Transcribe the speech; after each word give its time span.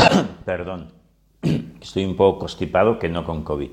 Perdón, 0.44 0.92
estoy 1.80 2.04
un 2.04 2.16
poco 2.16 2.40
constipado 2.40 2.98
que 2.98 3.08
no 3.08 3.24
con 3.24 3.42
COVID. 3.42 3.70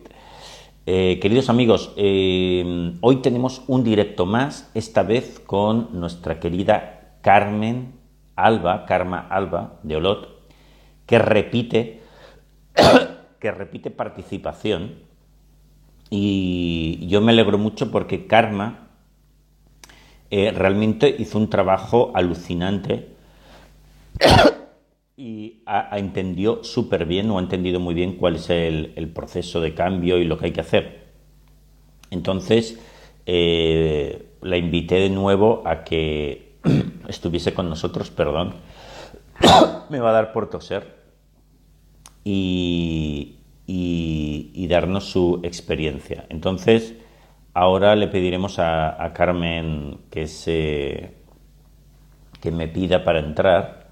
Eh, 0.85 1.19
queridos 1.21 1.49
amigos, 1.49 1.93
eh, 1.97 2.93
hoy 3.01 3.17
tenemos 3.17 3.63
un 3.67 3.83
directo 3.83 4.25
más, 4.25 4.71
esta 4.73 5.03
vez 5.03 5.39
con 5.45 5.99
nuestra 5.99 6.39
querida 6.39 7.17
Carmen 7.21 7.93
Alba, 8.35 8.85
Karma 8.85 9.27
Alba 9.29 9.79
de 9.83 9.97
Olot, 9.97 10.49
que 11.05 11.19
repite, 11.19 12.01
que 13.39 13.51
repite 13.51 13.91
participación. 13.91 15.05
Y 16.09 17.05
yo 17.07 17.19
me 17.19 17.33
alegro 17.33 17.57
mucho 17.57 17.91
porque 17.91 18.27
Karma 18.27 18.87
eh, 20.31 20.51
realmente 20.51 21.13
hizo 21.19 21.37
un 21.37 21.49
trabajo 21.49 22.11
alucinante 22.13 23.17
y 25.17 25.63
ha, 25.65 25.97
entendió 25.97 26.63
súper 26.63 27.07
bien 27.07 27.31
o 27.31 27.39
ha 27.39 27.41
entendido 27.41 27.79
muy 27.79 27.95
bien 27.95 28.17
cuál 28.17 28.35
es 28.35 28.51
el, 28.51 29.11
proceso 29.13 29.59
de 29.59 29.73
cambio 29.73 30.19
y 30.19 30.25
lo 30.25 30.37
que 30.37 30.45
hay 30.45 30.51
que 30.51 30.61
hacer. 30.61 31.07
Entonces, 32.11 32.79
eh, 33.25 34.29
la 34.41 34.57
invité 34.57 34.95
de 34.95 35.09
nuevo 35.09 35.63
a 35.65 35.83
que 35.83 36.59
estuviese 37.07 37.53
con 37.55 37.67
nosotros, 37.67 38.11
perdón, 38.11 38.53
me 39.89 39.99
va 39.99 40.11
a 40.11 40.13
dar 40.13 40.33
por 40.33 40.49
toser, 40.51 40.95
y, 42.23 43.33
darnos 44.69 45.05
su 45.05 45.39
experiencia. 45.43 46.25
Entonces, 46.29 46.93
ahora 47.53 47.95
le 47.95 48.09
pediremos 48.09 48.59
a, 48.59 49.11
Carmen 49.15 49.99
que, 50.11 50.27
se, 50.27 51.13
que 52.41 52.51
me 52.51 52.67
pida 52.67 53.05
para 53.05 53.19
entrar 53.19 53.86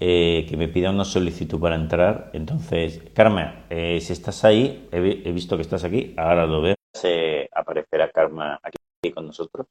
eh, 0.00 0.46
que 0.48 0.56
me 0.56 0.68
pida 0.68 0.90
una 0.90 1.04
solicitud 1.04 1.60
para 1.60 1.76
entrar. 1.76 2.30
Entonces, 2.32 3.02
Carmen, 3.14 3.66
eh, 3.68 4.00
si 4.00 4.14
estás 4.14 4.44
ahí, 4.44 4.88
he, 4.90 5.00
visto 5.30 5.56
que 5.56 5.62
estás 5.62 5.84
aquí, 5.84 6.14
ahora 6.16 6.46
lo 6.46 6.62
veo. 6.62 6.74
Se 6.94 7.48
aparecerá 7.52 8.10
Carmen 8.10 8.56
aquí 8.62 9.12
con 9.12 9.26
nosotros 9.26 9.66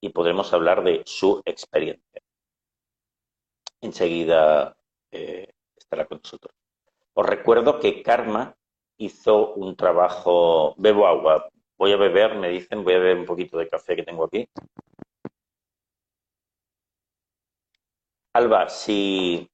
y 0.00 0.10
podremos 0.10 0.52
hablar 0.52 0.84
de 0.84 1.02
su 1.04 1.42
experiencia. 1.44 2.22
Enseguida 3.80 4.76
eh, 5.10 5.48
estará 5.76 6.06
con 6.06 6.20
nosotros. 6.22 6.54
Os 7.14 7.26
recuerdo 7.26 7.80
que 7.80 8.02
Karma 8.02 8.54
hizo 8.96 9.54
un 9.54 9.74
trabajo, 9.76 10.74
bebo 10.78 11.06
agua, 11.08 11.48
voy 11.76 11.92
a 11.92 11.96
beber, 11.96 12.36
me 12.36 12.48
dicen, 12.48 12.84
voy 12.84 12.94
a 12.94 12.98
beber 12.98 13.18
un 13.18 13.26
poquito 13.26 13.58
de 13.58 13.68
café 13.68 13.96
que 13.96 14.04
tengo 14.04 14.24
aquí. 14.24 14.48
Alba, 18.34 18.68
si, 18.68 19.48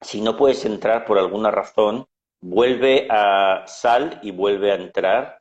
si 0.00 0.20
no 0.20 0.36
puedes 0.36 0.64
entrar 0.64 1.04
por 1.04 1.18
alguna 1.18 1.50
razón, 1.50 2.06
vuelve 2.40 3.08
a 3.10 3.64
sal 3.66 4.20
y 4.22 4.30
vuelve 4.30 4.72
a 4.72 4.76
entrar 4.76 5.40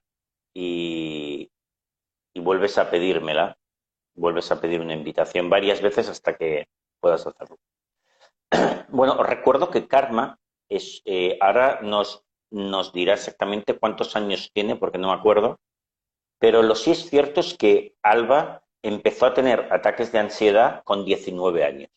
y, 0.54 1.52
y 2.34 2.40
vuelves 2.40 2.78
a 2.78 2.90
pedírmela, 2.90 3.58
vuelves 4.16 4.52
a 4.52 4.60
pedir 4.60 4.82
una 4.82 4.94
invitación 4.94 5.50
varias 5.50 5.82
veces 5.82 6.10
hasta 6.10 6.36
que 6.36 6.68
puedas 7.00 7.26
hacerlo. 7.28 7.58
Bueno, 8.90 9.18
os 9.20 9.28
recuerdo 9.28 9.72
que 9.72 9.88
Karma 9.88 10.40
es, 10.70 11.02
eh, 11.06 11.38
ahora 11.42 11.80
nos, 11.82 12.24
nos 12.50 12.94
dirá 12.94 13.14
exactamente 13.14 13.78
cuántos 13.78 14.16
años 14.16 14.52
tiene, 14.54 14.76
porque 14.76 14.98
no 14.98 15.10
me 15.10 15.16
acuerdo, 15.16 15.60
pero 16.40 16.62
lo 16.62 16.76
sí 16.76 16.92
es 16.92 17.10
cierto 17.10 17.42
es 17.42 17.58
que 17.58 17.96
Alba 18.04 18.64
empezó 18.84 19.26
a 19.26 19.34
tener 19.34 19.74
ataques 19.74 20.12
de 20.12 20.20
ansiedad 20.20 20.84
con 20.84 21.04
19 21.04 21.64
años. 21.64 21.90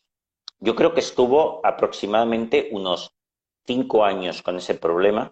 Yo 0.61 0.75
creo 0.75 0.93
que 0.93 0.99
estuvo 0.99 1.65
aproximadamente 1.65 2.69
unos 2.71 3.15
cinco 3.65 4.03
años 4.03 4.41
con 4.41 4.57
ese 4.57 4.75
problema, 4.75 5.31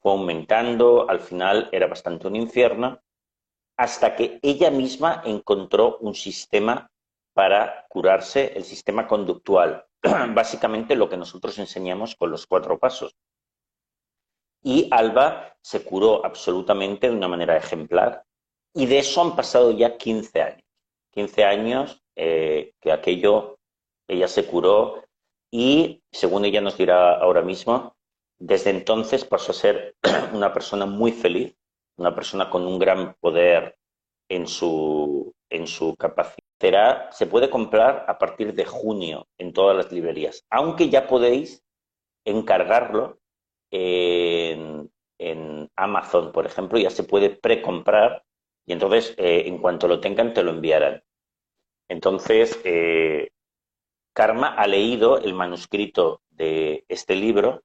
fue 0.00 0.12
aumentando, 0.12 1.08
al 1.08 1.20
final 1.20 1.68
era 1.72 1.86
bastante 1.86 2.26
un 2.26 2.36
infierno, 2.36 3.00
hasta 3.78 4.14
que 4.14 4.38
ella 4.42 4.70
misma 4.70 5.22
encontró 5.24 5.98
un 5.98 6.14
sistema 6.14 6.90
para 7.34 7.86
curarse, 7.88 8.52
el 8.54 8.64
sistema 8.64 9.06
conductual, 9.06 9.86
básicamente 10.34 10.96
lo 10.96 11.08
que 11.08 11.16
nosotros 11.16 11.58
enseñamos 11.58 12.14
con 12.14 12.30
los 12.30 12.46
cuatro 12.46 12.78
pasos. 12.78 13.14
Y 14.62 14.88
Alba 14.90 15.56
se 15.60 15.84
curó 15.84 16.24
absolutamente 16.24 17.08
de 17.08 17.14
una 17.14 17.28
manera 17.28 17.56
ejemplar 17.56 18.24
y 18.74 18.86
de 18.86 18.98
eso 18.98 19.22
han 19.22 19.36
pasado 19.36 19.70
ya 19.72 19.96
15 19.96 20.42
años. 20.42 20.64
15 21.12 21.44
años 21.44 22.02
eh, 22.14 22.72
que 22.80 22.92
aquello 22.92 23.55
ella 24.08 24.28
se 24.28 24.46
curó 24.46 25.04
y, 25.50 26.02
según 26.12 26.44
ella 26.44 26.60
nos 26.60 26.76
dirá 26.76 27.12
ahora 27.18 27.42
mismo, 27.42 27.96
desde 28.38 28.70
entonces 28.70 29.24
pasó 29.24 29.52
a 29.52 29.54
ser 29.54 29.96
una 30.32 30.52
persona 30.52 30.86
muy 30.86 31.12
feliz, 31.12 31.56
una 31.96 32.14
persona 32.14 32.50
con 32.50 32.66
un 32.66 32.78
gran 32.78 33.14
poder 33.20 33.76
en 34.28 34.46
su, 34.46 35.34
en 35.50 35.66
su 35.66 35.96
capacidad. 35.96 37.10
se 37.10 37.26
puede 37.26 37.50
comprar 37.50 38.04
a 38.08 38.18
partir 38.18 38.54
de 38.54 38.64
junio 38.64 39.26
en 39.38 39.52
todas 39.52 39.76
las 39.76 39.92
librerías, 39.92 40.44
aunque 40.50 40.88
ya 40.88 41.06
podéis 41.06 41.62
encargarlo 42.24 43.18
en, 43.70 44.90
Amazon, 45.76 46.32
por 46.32 46.46
ejemplo, 46.46 46.78
ya 46.78 46.90
se 46.90 47.04
puede 47.04 47.30
precomprar 47.30 48.24
y 48.66 48.72
entonces 48.72 49.14
eh, 49.18 49.44
en 49.46 49.58
cuanto 49.58 49.88
lo 49.88 50.00
tengan 50.00 50.32
te 50.32 50.42
lo 50.42 50.50
enviarán. 50.50 51.02
Entonces, 51.88 52.58
eh, 52.64 53.30
Karma 54.16 54.54
ha 54.54 54.66
leído 54.66 55.18
el 55.18 55.34
manuscrito 55.34 56.22
de 56.30 56.86
este 56.88 57.14
libro 57.14 57.62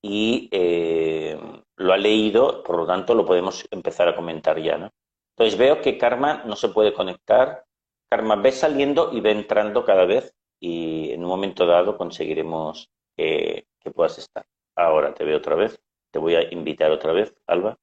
y 0.00 0.48
eh, 0.52 1.36
lo 1.74 1.92
ha 1.92 1.96
leído, 1.96 2.62
por 2.62 2.76
lo 2.76 2.86
tanto 2.86 3.16
lo 3.16 3.26
podemos 3.26 3.66
empezar 3.72 4.06
a 4.06 4.14
comentar 4.14 4.62
ya, 4.62 4.78
¿no? 4.78 4.92
Entonces 5.34 5.58
veo 5.58 5.80
que 5.80 5.98
Karma 5.98 6.44
no 6.44 6.54
se 6.54 6.68
puede 6.68 6.94
conectar. 6.94 7.64
Karma, 8.08 8.36
ve 8.36 8.52
saliendo 8.52 9.10
y 9.12 9.20
ve 9.20 9.32
entrando 9.32 9.84
cada 9.84 10.04
vez 10.04 10.36
y 10.60 11.10
en 11.10 11.24
un 11.24 11.30
momento 11.30 11.66
dado 11.66 11.98
conseguiremos 11.98 12.92
que, 13.16 13.66
que 13.80 13.90
puedas 13.90 14.18
estar. 14.18 14.46
Ahora 14.76 15.14
te 15.14 15.24
veo 15.24 15.38
otra 15.38 15.56
vez. 15.56 15.82
Te 16.12 16.20
voy 16.20 16.36
a 16.36 16.54
invitar 16.54 16.92
otra 16.92 17.12
vez, 17.12 17.34
Alba. 17.48 17.76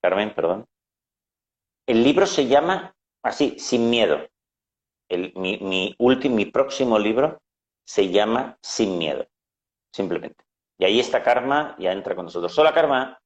Carmen, 0.00 0.34
perdón. 0.34 0.64
El 1.86 2.02
libro 2.02 2.24
se 2.24 2.46
llama 2.46 2.96
así, 3.22 3.58
Sin 3.58 3.90
Miedo 3.90 4.31
mi, 5.16 5.94
último, 5.98 6.36
mi 6.36 6.46
próximo 6.46 6.98
libro 6.98 7.40
se 7.84 8.08
llama 8.10 8.58
Sin 8.62 8.98
Miedo, 8.98 9.26
simplemente. 9.92 10.44
Y 10.78 10.84
ahí 10.84 11.00
está 11.00 11.22
Karma, 11.22 11.76
ya 11.78 11.92
entra 11.92 12.14
con 12.14 12.24
nosotros. 12.24 12.56
Hola, 12.58 12.72
Karma. 12.72 13.18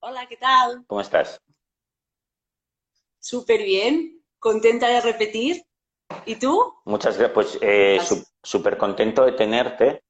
Hola, 0.00 0.26
¿qué 0.28 0.36
tal? 0.36 0.84
¿Cómo 0.86 1.00
estás? 1.00 1.40
Súper 3.18 3.62
bien, 3.62 4.22
contenta 4.38 4.88
de 4.88 5.00
repetir. 5.00 5.64
¿Y 6.26 6.36
tú? 6.36 6.74
Muchas 6.84 7.16
gracias, 7.16 7.34
pues 7.34 7.58
eh, 7.62 7.98
súper 8.42 8.76
contento 8.76 9.24
de 9.24 9.32
tenerte, 9.32 10.04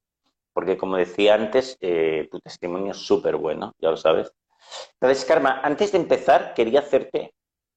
porque 0.52 0.76
como 0.76 0.96
decía 0.96 1.34
antes, 1.34 1.76
eh, 1.80 2.28
tu 2.30 2.40
testimonio 2.40 2.92
es 2.92 2.98
súper 2.98 3.36
bueno, 3.36 3.72
ya 3.78 3.90
lo 3.90 3.96
sabes. 3.96 4.32
Entonces, 5.00 5.24
Karma, 5.24 5.60
antes 5.62 5.92
de 5.92 5.98
empezar, 5.98 6.54
quería 6.54 6.80
hacerte 6.80 7.34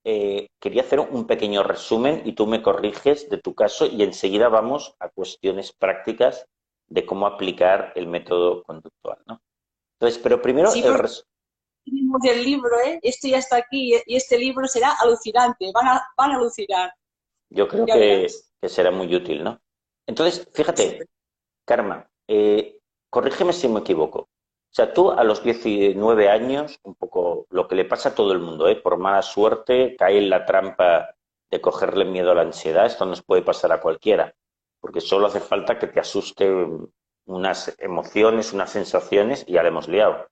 eh, 0.09 0.51
quería 0.61 0.83
hacer 0.83 1.01
un 1.01 1.27
pequeño 1.27 1.63
resumen 1.63 2.21
y 2.23 2.31
tú 2.31 2.47
me 2.47 2.61
corriges 2.61 3.29
de 3.29 3.39
tu 3.39 3.53
caso 3.53 3.85
y 3.85 4.03
enseguida 4.03 4.47
vamos 4.47 4.95
a 4.99 5.09
cuestiones 5.09 5.73
prácticas 5.73 6.47
de 6.87 7.05
cómo 7.05 7.27
aplicar 7.27 7.91
el 7.93 8.07
método 8.07 8.63
conductual, 8.63 9.17
¿no? 9.27 9.41
Entonces, 9.99 10.17
pero 10.23 10.41
primero 10.41 10.71
el 10.71 10.97
resumen. 10.97 11.25
el 12.23 12.41
libro, 12.41 12.79
¿eh? 12.85 12.99
Esto 13.01 13.27
ya 13.27 13.39
está 13.39 13.57
aquí 13.57 13.95
y 14.05 14.15
este 14.15 14.37
libro 14.37 14.65
será 14.69 14.93
alucinante, 14.93 15.69
van 15.73 15.87
a, 15.89 16.07
van 16.17 16.31
a 16.31 16.35
alucinar. 16.35 16.93
Yo 17.49 17.67
creo 17.67 17.85
que, 17.85 18.27
será 18.63 18.91
muy 18.91 19.13
útil, 19.13 19.43
¿no? 19.43 19.59
Entonces, 20.07 20.47
fíjate, 20.53 21.05
Karma, 21.65 22.09
eh, 22.29 22.79
corrígeme 23.09 23.51
si 23.51 23.67
me 23.67 23.81
equivoco. 23.81 24.29
O 24.69 24.75
sea, 24.77 24.93
tú 24.93 25.11
a 25.11 25.23
los 25.23 25.43
19 25.43 26.29
años, 26.29 26.79
un 26.83 26.95
poco 26.95 27.47
lo 27.49 27.67
que 27.67 27.75
le 27.75 27.85
pasa 27.85 28.09
a 28.09 28.15
todo 28.15 28.31
el 28.31 28.39
mundo, 28.39 28.67
¿eh? 28.67 28.75
por 28.75 28.97
mala 28.97 29.21
suerte, 29.21 29.95
cae 29.97 30.19
en 30.19 30.29
la 30.29 30.45
trampa 30.45 31.15
de 31.49 31.61
cogerle 31.61 32.05
miedo 32.05 32.31
a 32.31 32.35
la 32.35 32.41
ansiedad. 32.41 32.85
Esto 32.85 33.05
nos 33.05 33.23
puede 33.23 33.41
pasar 33.41 33.71
a 33.71 33.81
cualquiera, 33.81 34.35
porque 34.79 35.01
solo 35.01 35.27
hace 35.27 35.39
falta 35.39 35.79
que 35.79 35.87
te 35.87 35.99
asuste 35.99 36.51
unas 37.25 37.75
emociones, 37.79 38.53
unas 38.53 38.71
sensaciones 38.71 39.45
y 39.47 39.53
ya 39.53 39.63
le 39.63 39.69
hemos 39.69 39.87
liado. 39.87 40.27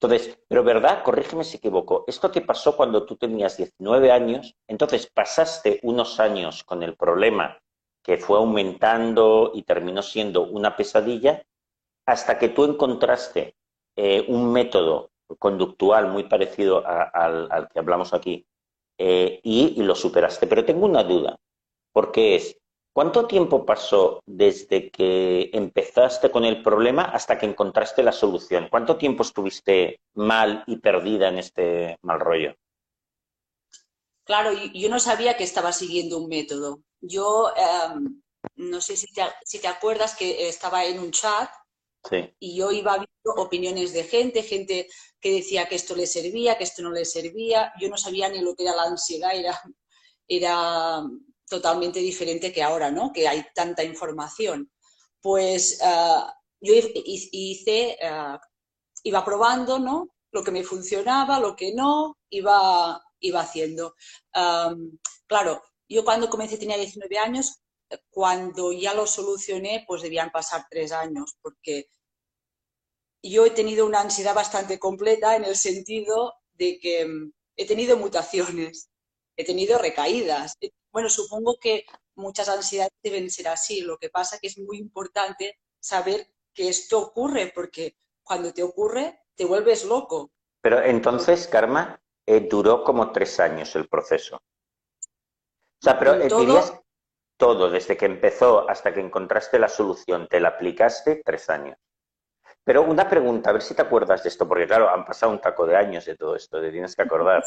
Entonces, 0.00 0.38
pero 0.48 0.62
verdad, 0.62 1.02
corrígeme 1.02 1.42
si 1.42 1.56
equivoco, 1.56 2.04
esto 2.06 2.30
te 2.30 2.40
pasó 2.40 2.76
cuando 2.76 3.04
tú 3.04 3.16
tenías 3.16 3.56
19 3.56 4.12
años, 4.12 4.54
entonces 4.68 5.10
pasaste 5.12 5.80
unos 5.82 6.20
años 6.20 6.62
con 6.62 6.84
el 6.84 6.96
problema 6.96 7.58
que 8.04 8.16
fue 8.16 8.38
aumentando 8.38 9.50
y 9.54 9.64
terminó 9.64 10.02
siendo 10.02 10.42
una 10.42 10.76
pesadilla, 10.76 11.44
hasta 12.06 12.38
que 12.38 12.48
tú 12.48 12.64
encontraste 12.64 13.57
eh, 13.98 14.24
un 14.28 14.52
método 14.52 15.10
conductual 15.40 16.06
muy 16.06 16.22
parecido 16.22 16.84
al, 16.86 17.68
que 17.72 17.80
hablamos 17.80 18.14
aquí 18.14 18.46
eh, 18.96 19.40
y, 19.42 19.82
lo 19.82 19.96
superaste. 19.96 20.46
Pero 20.46 20.64
tengo 20.64 20.86
una 20.86 21.02
duda, 21.02 21.36
porque 21.92 22.36
es, 22.36 22.56
¿Cuánto 22.92 23.28
tiempo 23.28 23.64
pasó 23.64 24.20
desde 24.26 24.90
que 24.90 25.50
empezaste 25.52 26.32
con 26.32 26.44
el 26.44 26.64
problema 26.64 27.02
hasta 27.02 27.38
que 27.38 27.46
encontraste 27.46 28.02
la 28.02 28.10
solución? 28.10 28.66
¿Cuánto 28.68 28.96
tiempo 28.96 29.22
estuviste 29.22 30.00
mal 30.14 30.64
y 30.66 30.78
perdida 30.78 31.28
en 31.28 31.38
este 31.38 31.96
mal 32.02 32.18
rollo? 32.18 32.56
Claro, 34.24 34.50
yo 34.52 34.88
no 34.88 34.98
sabía 34.98 35.36
que 35.36 35.44
estaba 35.44 35.72
siguiendo 35.72 36.18
un 36.18 36.28
método. 36.28 36.80
Yo, 37.00 37.52
em, 37.56 38.20
no 38.56 38.80
sé 38.80 38.96
si 38.96 39.06
te, 39.12 39.68
acuerdas 39.68 40.16
que 40.16 40.48
estaba 40.48 40.84
en 40.84 40.98
un 40.98 41.12
chat 41.12 41.48
y 42.38 42.56
yo 42.56 42.70
iba 42.70 42.94
viendo 42.94 43.42
opiniones 43.42 43.92
de 43.92 44.04
gente, 44.04 44.42
gente 44.42 44.88
que 45.20 45.32
decía 45.32 45.68
que 45.68 45.74
esto 45.74 45.94
le 45.94 46.06
servía, 46.06 46.56
que 46.56 46.64
esto 46.64 46.82
no 46.82 46.90
le 46.90 47.04
servía. 47.04 47.72
Yo 47.80 47.88
no 47.88 47.96
sabía 47.96 48.28
ni 48.28 48.40
lo 48.40 48.54
que 48.54 48.62
era 48.62 48.74
la 48.74 48.84
ansiedad, 48.84 49.34
era, 49.34 49.60
era 50.26 51.02
totalmente 51.48 52.00
diferente 52.00 52.52
que 52.52 52.62
ahora, 52.62 52.90
¿no? 52.90 53.12
Que 53.12 53.28
hay 53.28 53.44
tanta 53.54 53.82
información. 53.84 54.70
Pues 55.20 55.80
eh, 55.82 56.22
yo 56.60 56.74
hice, 56.74 57.98
eh, 58.00 58.38
iba 59.04 59.24
probando, 59.24 59.78
¿no? 59.78 60.08
Lo 60.30 60.42
que 60.42 60.50
me 60.50 60.62
funcionaba, 60.64 61.40
lo 61.40 61.56
que 61.56 61.74
no, 61.74 62.18
iba, 62.30 63.02
iba 63.20 63.40
haciendo. 63.40 63.94
claro, 65.26 65.62
yo 65.88 66.04
cuando 66.04 66.28
comencé 66.28 66.58
tenía 66.58 66.76
19 66.76 67.18
años, 67.18 67.60
cuando 68.10 68.72
ya 68.72 68.94
lo 68.94 69.06
solucioné, 69.06 69.84
pues 69.86 70.02
debían 70.02 70.30
pasar 70.30 70.66
tres 70.70 70.92
años, 70.92 71.36
porque 71.40 71.88
yo 73.22 73.46
he 73.46 73.50
tenido 73.50 73.86
una 73.86 74.00
ansiedad 74.00 74.34
bastante 74.34 74.78
completa 74.78 75.36
en 75.36 75.44
el 75.44 75.56
sentido 75.56 76.34
de 76.54 76.78
que 76.78 77.06
mm, 77.06 77.32
he 77.56 77.66
tenido 77.66 77.96
mutaciones, 77.96 78.90
he 79.36 79.44
tenido 79.44 79.78
recaídas. 79.78 80.56
Bueno, 80.92 81.08
supongo 81.08 81.58
que 81.60 81.84
muchas 82.14 82.48
ansiedades 82.48 82.92
deben 83.02 83.30
ser 83.30 83.48
así. 83.48 83.80
Lo 83.80 83.98
que 83.98 84.10
pasa 84.10 84.36
es 84.36 84.40
que 84.40 84.46
es 84.48 84.58
muy 84.58 84.78
importante 84.78 85.58
saber 85.80 86.28
que 86.52 86.68
esto 86.68 86.98
ocurre, 86.98 87.52
porque 87.54 87.96
cuando 88.22 88.52
te 88.52 88.62
ocurre, 88.62 89.20
te 89.34 89.44
vuelves 89.44 89.84
loco. 89.84 90.30
Pero 90.60 90.82
entonces, 90.82 91.46
Karma, 91.46 92.00
eh, 92.26 92.40
duró 92.40 92.82
como 92.84 93.12
tres 93.12 93.38
años 93.40 93.74
el 93.76 93.88
proceso. 93.88 94.36
O 94.36 95.84
sea, 95.84 95.98
pero 95.98 96.14
eh, 96.14 96.28
dirías 96.28 96.72
todo, 97.38 97.70
desde 97.70 97.96
que 97.96 98.04
empezó 98.04 98.68
hasta 98.68 98.92
que 98.92 99.00
encontraste 99.00 99.58
la 99.58 99.68
solución, 99.68 100.26
te 100.28 100.40
la 100.40 100.48
aplicaste 100.48 101.22
tres 101.24 101.48
años. 101.48 101.78
Pero 102.64 102.82
una 102.82 103.08
pregunta, 103.08 103.48
a 103.48 103.54
ver 103.54 103.62
si 103.62 103.74
te 103.74 103.80
acuerdas 103.80 104.22
de 104.22 104.28
esto, 104.28 104.46
porque 104.46 104.66
claro, 104.66 104.90
han 104.90 105.06
pasado 105.06 105.32
un 105.32 105.40
taco 105.40 105.64
de 105.66 105.76
años 105.76 106.04
de 106.04 106.16
todo 106.16 106.36
esto, 106.36 106.60
te 106.60 106.70
tienes 106.70 106.94
que 106.94 107.02
acordar. 107.02 107.42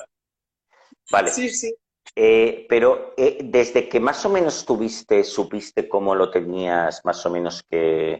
Vale. 1.12 1.30
Sí, 1.30 1.50
sí. 1.50 1.76
Eh, 2.16 2.66
pero 2.68 3.14
eh, 3.16 3.40
desde 3.44 3.88
que 3.88 4.00
más 4.00 4.26
o 4.26 4.30
menos 4.30 4.66
tuviste, 4.66 5.24
supiste 5.24 5.88
cómo 5.88 6.16
lo 6.16 6.32
tenías 6.32 7.06
más 7.06 7.26
o 7.26 7.30
menos 7.30 7.64
que, 7.70 8.20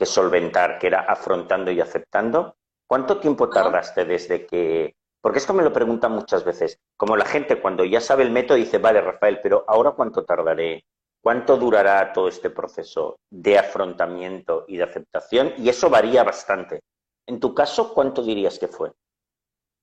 solventar, 0.00 0.78
que 0.78 0.86
era 0.86 1.00
afrontando 1.00 1.70
y 1.70 1.80
aceptando, 1.80 2.56
¿cuánto 2.86 3.18
tiempo 3.18 3.48
tardaste 3.48 4.04
desde 4.04 4.46
que... 4.46 4.94
Porque 5.20 5.38
esto 5.38 5.52
me 5.52 5.64
lo 5.64 5.72
preguntan 5.72 6.12
muchas 6.12 6.44
veces. 6.44 6.78
Como 6.96 7.16
la 7.16 7.24
gente 7.24 7.60
cuando 7.60 7.84
ya 7.84 8.00
sabe 8.00 8.22
el 8.22 8.30
método 8.30 8.58
dice, 8.58 8.78
vale, 8.78 9.00
Rafael, 9.00 9.40
pero 9.42 9.64
ahora 9.66 9.90
cuánto 9.90 10.24
tardaré 10.24 10.84
¿Cuánto 11.26 11.56
durará 11.56 12.12
todo 12.12 12.28
este 12.28 12.50
proceso 12.50 13.18
de 13.28 13.58
afrontamiento 13.58 14.64
y 14.68 14.76
de 14.76 14.84
aceptación? 14.84 15.54
Y 15.58 15.68
eso 15.68 15.90
varía 15.90 16.22
bastante. 16.22 16.84
En 17.26 17.40
tu 17.40 17.52
caso, 17.52 17.92
¿cuánto 17.92 18.22
dirías 18.22 18.60
que 18.60 18.68
fue? 18.68 18.92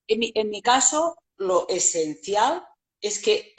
En 0.08 0.50
mi, 0.50 0.62
caso, 0.62 1.18
lo 1.36 1.68
esencial 1.68 2.66
es 3.02 3.22
que, 3.22 3.54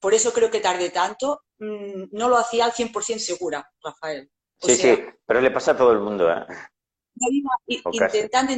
por 0.00 0.14
eso 0.14 0.32
creo 0.32 0.50
que 0.50 0.60
tardé 0.60 0.88
tanto, 0.88 1.42
mm, 1.58 2.04
no 2.12 2.30
lo 2.30 2.38
hacía 2.38 2.64
al 2.64 2.72
100% 2.72 3.18
segura, 3.18 3.70
Rafael. 3.82 4.30
sí, 4.62 4.74
sí, 4.74 4.98
pero 5.26 5.42
le 5.42 5.50
pasa 5.50 5.72
a 5.72 5.76
todo 5.76 5.92
el 5.92 6.00
mundo. 6.00 6.32
¿eh? 6.32 6.46
intentando, 7.92 8.54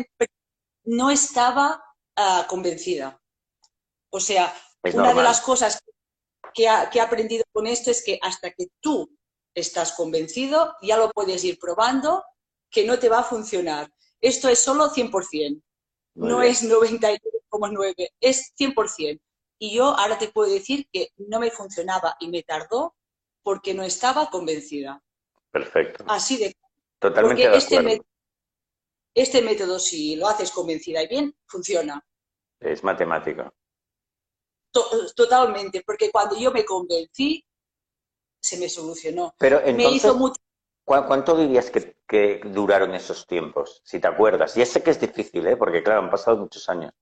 no 0.85 1.11
estaba 1.11 1.83
ah, 2.15 2.47
convencida. 2.49 3.21
O 4.11 4.21
sea, 4.21 4.55
una 4.95 5.13
de 5.15 5.23
las 5.25 5.41
cosas 5.41 5.83
que 5.85 5.96
he 6.65 7.01
aprendido 7.01 7.45
con 7.53 7.67
esto 7.67 7.91
es 7.91 8.03
que 8.05 8.19
hasta 8.23 8.51
que 8.51 8.69
tú 8.81 9.11
estás 9.55 9.93
convencido, 9.93 10.75
ya 10.83 10.97
lo 10.97 11.11
puedes 11.11 11.45
ir 11.45 11.59
probando, 11.59 12.25
que 12.71 12.85
no 12.85 12.99
te 12.99 13.09
va 13.09 13.21
a 13.21 13.25
funcionar. 13.25 13.91
Esto 14.21 14.49
es 14.49 14.59
solo 14.59 14.91
100%, 14.91 15.63
no 16.15 16.43
es 16.43 16.63
99,9, 16.63 18.11
es 18.21 18.53
100%. 18.59 19.21
Y 19.59 19.75
yo 19.75 19.87
ahora 19.97 20.19
te 20.19 20.29
puedo 20.29 20.53
decir 20.53 20.87
que 20.93 21.11
no 21.17 21.41
me 21.41 21.51
funcionaba 21.51 22.17
y 22.21 22.29
me 22.29 22.43
tardó 22.43 22.95
porque 23.43 23.73
no 23.73 23.83
estaba 23.83 24.29
convencida. 24.29 25.03
Perfecto. 25.51 26.05
Así 26.09 26.37
de 26.37 26.55
Totalmente 26.99 27.49
de 27.49 27.57
este, 27.57 27.83
método, 27.83 28.07
este 29.15 29.43
método, 29.43 29.79
si 29.79 30.17
lo 30.17 30.29
haces 30.29 30.51
convencida 30.51 31.03
y 31.03 31.09
bien, 31.09 31.37
funciona. 31.47 32.05
Es 32.61 32.83
totalmente, 35.15 35.83
porque 35.87 36.11
cuando 36.11 36.37
yo 36.37 36.51
me 36.51 36.65
convencí, 36.65 37.45
se 38.47 38.57
me 38.59 38.69
solucionó. 38.69 39.35
Pero 39.39 39.61
entonces, 39.65 40.13
¿cuánto 40.85 41.37
dirías 41.37 41.71
que, 41.71 42.41
duraron 42.45 42.95
esos 42.95 43.27
tiempos, 43.27 43.83
si 43.85 43.99
te 43.99 44.07
acuerdas? 44.07 44.55
Ya 44.55 44.65
sé 44.65 44.83
que 44.83 44.91
es 44.91 45.01
difícil, 45.01 45.47
¿eh? 45.47 45.57
porque 45.57 45.83
claro, 45.83 46.03
han 46.03 46.11
pasado 46.11 46.37
muchos 46.37 46.69
años. 46.69 46.93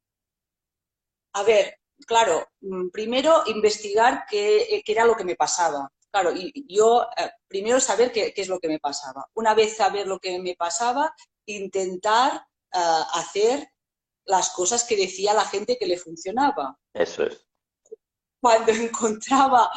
A 1.35 1.43
ver, 1.43 1.79
claro, 2.07 2.47
mm, 2.61 2.89
primero 2.89 3.43
investigar 3.47 4.25
qué, 4.31 4.83
era 4.87 5.05
lo 5.05 5.15
que 5.15 5.25
me 5.25 5.37
pasaba. 5.37 5.91
Claro, 6.11 6.31
y 6.33 6.53
yo 6.69 7.09
eh, 7.17 7.31
primero 7.49 7.81
saber 7.81 8.13
qué, 8.13 8.33
es 8.35 8.49
lo 8.49 8.61
que 8.61 8.69
me 8.69 8.79
pasaba. 8.79 9.27
Una 9.35 9.53
vez 9.53 9.77
saber 9.77 10.07
lo 10.07 10.21
que 10.21 10.39
me 10.39 10.55
pasaba, 10.55 11.13
intentar 11.45 12.47
eh, 12.73 13.03
hacer 13.15 13.69
las 14.25 14.51
cosas 14.51 14.85
que 14.85 14.97
decía 14.97 15.35
la 15.35 15.45
gente 15.45 15.77
que 15.77 15.87
le 15.87 15.99
funcionaba. 15.99 16.79
Eso 16.95 17.25
es 17.25 17.45
cuando 18.45 18.73
encontraba 18.73 19.71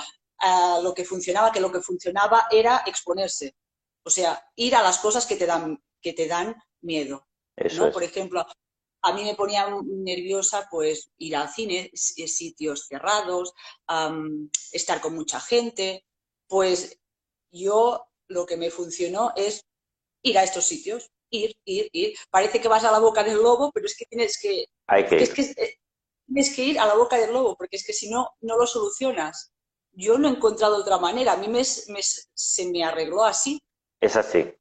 uh, 0.43 0.83
lo 0.83 0.93
que 0.93 1.05
funcionaba, 1.05 1.53
que 1.53 1.61
lo 1.61 1.71
que 1.71 1.81
funcionaba 1.81 2.47
era 2.51 2.83
exponerse. 2.85 3.55
O 4.05 4.09
sea, 4.09 4.43
ir 4.57 4.75
a 4.75 4.83
las 4.83 4.99
cosas 4.99 5.25
que 5.25 5.37
te 5.37 5.45
dan, 5.45 5.81
que 6.01 6.11
te 6.11 6.27
dan 6.27 6.53
miedo. 6.81 7.25
¿no? 7.77 7.91
Por 7.93 8.03
ejemplo, 8.03 8.45
a 9.03 9.13
mí 9.13 9.23
me 9.23 9.35
ponía 9.35 9.67
nerviosa 9.85 10.67
pues 10.69 11.09
ir 11.17 11.37
al 11.37 11.49
cine, 11.49 11.89
sitios 11.93 12.87
cerrados, 12.87 13.53
um, 13.89 14.49
estar 14.73 14.99
con 14.99 15.15
mucha 15.15 15.39
gente. 15.39 16.05
Pues 16.47 16.99
yo 17.51 18.05
lo 18.27 18.45
que 18.45 18.57
me 18.57 18.69
funcionó 18.69 19.31
es 19.37 19.65
ir 20.23 20.37
a 20.37 20.43
estos 20.43 20.65
sitios, 20.65 21.09
ir, 21.29 21.55
ir, 21.63 21.89
ir. 21.93 22.17
Parece 22.29 22.59
que 22.59 22.67
vas 22.67 22.83
a 22.83 22.91
la 22.91 22.99
boca 22.99 23.23
del 23.23 23.37
lobo, 23.37 23.71
pero 23.71 23.85
es 23.85 23.95
que 23.95 24.05
tienes 24.05 24.37
que... 24.37 24.65
Hay 24.87 25.05
que, 25.05 25.23
es 25.23 25.33
que 25.33 25.41
eh, 25.41 25.79
tienes 26.27 26.55
que 26.55 26.63
ir 26.63 26.79
a 26.79 26.85
la 26.85 26.95
boca 26.95 27.17
del 27.17 27.33
lobo, 27.33 27.55
porque 27.55 27.77
es 27.77 27.85
que 27.85 27.93
si 27.93 28.09
no, 28.09 28.29
no 28.41 28.57
lo 28.57 28.67
solucionas. 28.67 29.51
Yo 29.93 30.19
no 30.19 30.27
he 30.27 30.31
encontrado 30.31 30.77
otra 30.77 30.99
manera, 30.99 31.33
a 31.33 31.37
mí 31.37 31.47
me, 31.47 31.63
se 31.63 32.69
me 32.69 32.83
arregló 32.83 33.23
así. 33.23 33.59
Es 33.99 34.15
así. 34.15 34.53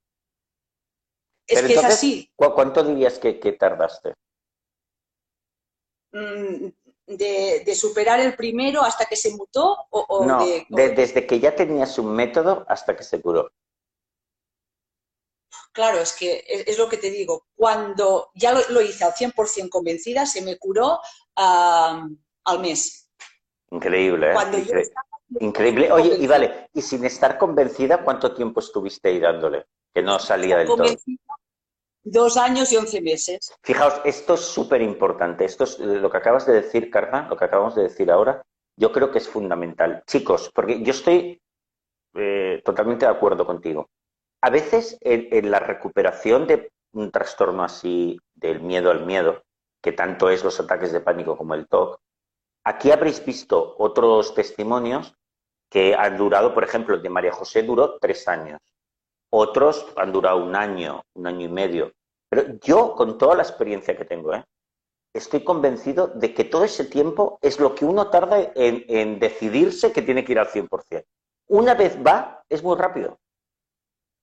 Es 1.47 1.63
que 1.63 1.75
es 1.75 1.85
así. 1.85 2.33
¿Cuánto 2.35 2.83
dirías 2.83 3.19
que, 3.19 3.35
tardaste? 3.53 4.15
Mm, 6.13 6.69
de, 7.07 7.75
superar 7.75 8.21
el 8.21 8.35
primero 8.35 8.83
hasta 8.83 9.05
que 9.05 9.17
se 9.17 9.31
mutó? 9.37 9.77
O, 9.91 10.25
no, 10.25 10.45
desde 10.71 11.27
que 11.27 11.39
ya 11.39 11.55
tenías 11.55 11.99
un 11.99 12.15
método 12.15 12.65
hasta 12.69 12.97
que 12.97 13.05
se 13.05 13.21
curó. 13.21 13.51
Claro, 15.77 15.99
es 15.99 16.15
que 16.15 16.43
es, 16.49 16.79
lo 16.79 16.89
que 16.89 16.97
te 16.97 17.11
digo. 17.11 17.49
Cuando 17.55 18.31
ya 18.35 18.55
lo, 18.55 18.81
hice 18.81 19.05
al 19.05 19.13
100% 19.13 19.69
convencida, 19.69 20.25
se 20.25 20.41
me 20.41 20.57
curó 20.57 20.99
al 21.35 22.61
mes. 22.63 23.11
Increíble, 23.71 24.33
¿eh? 24.33 24.91
Increíble. 25.39 25.93
Oye, 25.93 26.17
y 26.19 26.27
vale, 26.27 26.71
y 26.73 26.81
sin 26.81 27.05
estar 27.05 27.37
convencida, 27.37 28.03
¿cuánto 28.03 28.33
tiempo 28.33 28.61
estuviste 28.61 29.11
ahí 29.11 29.21
dándole? 29.21 29.67
Que 29.93 30.01
no 30.01 30.19
salía 30.19 30.57
del 30.57 30.67
todo. 30.67 30.87
Dos 32.03 32.39
años 32.39 32.73
y 32.73 32.79
once 32.79 33.03
meses. 33.03 33.53
Fijaos, 33.63 34.01
esto 34.07 34.33
es 34.33 34.41
súper 34.41 34.81
importante. 34.81 35.45
Esto 35.45 35.65
es 35.65 35.79
lo 35.79 36.09
que 36.09 36.17
acabas 36.17 36.47
de 36.47 36.55
decir, 36.55 36.89
Carmen, 36.89 37.29
lo 37.29 37.37
que 37.37 37.45
acabamos 37.45 37.75
de 37.75 37.83
decir 37.83 38.11
ahora, 38.11 38.43
yo 38.77 38.93
creo 38.93 39.11
que 39.11 39.19
es 39.19 39.29
fundamental. 39.29 40.03
Chicos, 40.07 40.51
porque 40.55 40.83
yo 40.83 40.93
estoy 40.93 41.39
eh, 42.15 42.63
totalmente 42.65 43.05
de 43.05 43.13
acuerdo 43.13 43.45
contigo. 43.45 43.91
A 44.43 44.51
veces 44.51 44.99
en, 45.01 45.51
la 45.51 45.59
recuperación 45.59 46.47
de 46.47 46.71
un 46.93 47.11
trastorno 47.11 47.65
así, 47.65 48.19
del 48.35 48.61
miedo 48.61 48.91
al 48.91 49.05
miedo, 49.05 49.43
que 49.83 49.93
tanto 49.93 50.31
es 50.31 50.45
los 50.45 50.61
ataques 50.61 50.93
de 50.93 51.01
pánico 51.01 51.37
como 51.37 51.55
el 51.55 51.67
TOC, 51.67 51.99
aquí 52.65 52.91
habréis 52.91 53.25
visto 53.25 53.75
otros 53.79 54.35
testimonios 54.35 55.15
que 55.71 55.95
han 55.95 56.17
durado, 56.17 56.55
por 56.55 56.65
ejemplo, 56.65 56.95
el 56.95 57.03
de 57.03 57.11
María 57.11 57.33
José 57.33 57.63
duró 57.63 57.99
tres 57.99 58.29
años, 58.29 58.61
otros 59.31 59.87
han 59.97 60.13
durado 60.13 60.45
un 60.45 60.55
año, 60.55 61.03
un 61.15 61.27
año 61.27 61.47
y 61.47 61.49
medio. 61.49 61.93
Pero 62.29 62.59
yo, 62.63 62.95
con 62.95 63.19
toda 63.19 63.35
la 63.35 63.43
experiencia 63.43 63.97
que 63.97 64.05
tengo, 64.05 64.35
¿eh? 64.35 64.45
estoy 65.13 65.43
convencido 65.45 66.09
de 66.09 66.35
que 66.35 66.45
todo 66.45 66.65
ese 66.65 66.85
tiempo 66.85 67.39
es 67.41 67.59
lo 67.59 67.75
que 67.75 67.85
uno 67.85 68.11
tarda 68.11 68.41
en, 68.55 68.85
en 68.89 69.19
decidirse 69.19 69.93
que 69.93 70.03
tiene 70.03 70.25
que 70.25 70.33
ir 70.33 70.39
al 70.39 70.49
100%. 70.49 71.05
una 71.49 71.75
vez 71.75 71.99
va, 72.05 72.43
es 72.49 72.63
muy 72.63 72.77
rápido. 72.77 73.19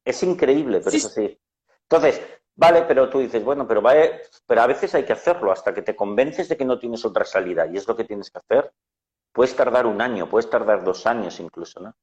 Es 0.06 0.22
increíble, 0.24 0.82
pero 0.84 0.96
es 0.96 1.06
así. 1.06 1.40
Entonces, 1.84 2.22
vale, 2.56 2.84
pero 2.84 3.10
tú 3.10 3.20
dices, 3.20 3.44
bueno, 3.44 3.68
pero, 3.68 3.82
vale, 3.82 4.22
pero 4.46 4.62
a 4.62 4.68
veces 4.68 4.94
hay 4.96 5.06
que 5.06 5.14
hacerlo 5.14 5.52
hasta 5.52 5.74
que 5.74 5.82
te 5.82 5.96
convences 5.96 6.50
de 6.50 6.58
que 6.58 6.66
no 6.66 6.80
tienes 6.80 7.06
otra 7.06 7.26
salida 7.26 7.68
y 7.68 7.78
es 7.78 7.88
lo 7.88 7.96
que 7.96 8.04
tienes 8.04 8.30
que 8.30 8.40
hacer. 8.40 8.74
Puedes 9.32 9.56
tardar 9.56 9.86
un 9.86 10.02
año, 10.02 10.30
puedes 10.30 10.50
tardar 10.50 10.84
dos 10.84 11.06
años 11.08 11.40
incluso, 11.40 11.80
¿no? 11.80 11.96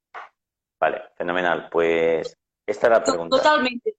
Vale, 0.80 1.02
fenomenal. 1.14 1.69
Pues 1.71 2.37
esta 2.66 2.87
era 2.87 2.99
la 2.99 3.04
pregunta. 3.04 3.37
Totalmente. 3.37 3.97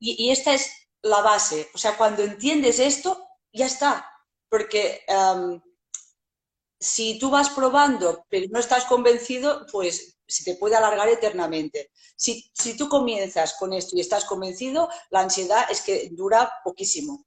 Y, 0.00 0.30
esta 0.30 0.52
es 0.52 0.88
la 1.02 1.22
base. 1.22 1.70
O 1.72 1.78
sea, 1.78 1.96
cuando 1.96 2.22
entiendes 2.22 2.78
esto, 2.78 3.26
ya 3.52 3.66
está. 3.66 4.10
Porque 4.50 5.00
si 6.78 7.18
tú 7.18 7.30
vas 7.30 7.50
probando, 7.50 8.26
pero 8.28 8.46
no 8.50 8.58
estás 8.58 8.84
convencido, 8.84 9.66
pues 9.72 10.13
se 10.26 10.44
te 10.44 10.58
puede 10.58 10.76
alargar 10.76 11.08
eternamente. 11.08 11.90
Si, 12.16 12.50
tú 12.76 12.88
comienzas 12.88 13.54
con 13.58 13.72
esto 13.72 13.96
y 13.96 14.00
estás 14.00 14.24
convencido, 14.24 14.88
la 15.10 15.20
ansiedad 15.20 15.66
es 15.70 15.82
que 15.82 16.08
dura 16.12 16.50
poquísimo. 16.62 17.26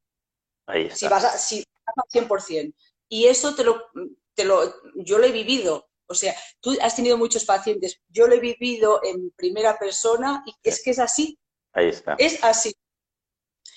Ahí 0.66 0.84
está. 0.84 0.96
Si 0.96 1.08
vas, 1.08 1.24
a, 1.24 1.38
si 1.38 1.64
vas 1.86 2.06
al 2.14 2.28
100%. 2.28 2.74
Y 3.10 3.26
eso 3.26 3.56
te 3.56 3.64
lo, 3.64 3.86
te 4.34 4.44
lo, 4.44 4.74
yo 4.96 5.18
lo 5.18 5.26
he 5.26 5.32
vivido. 5.32 5.90
O 6.08 6.14
sea, 6.14 6.36
tú 6.62 6.76
has 6.82 6.96
tenido 6.96 7.18
muchos 7.18 7.44
pacientes, 7.44 8.00
yo 8.08 8.28
lo 8.28 8.36
he 8.36 8.40
vivido 8.40 9.02
en 9.04 9.32
primera 9.32 9.78
persona 9.78 10.44
y 10.46 10.54
es 10.64 10.82
que 10.82 10.92
es 10.92 11.00
así. 11.00 11.38
Ahí 11.74 11.90
está. 11.90 12.16
Es 12.18 12.44
así. 12.44 12.74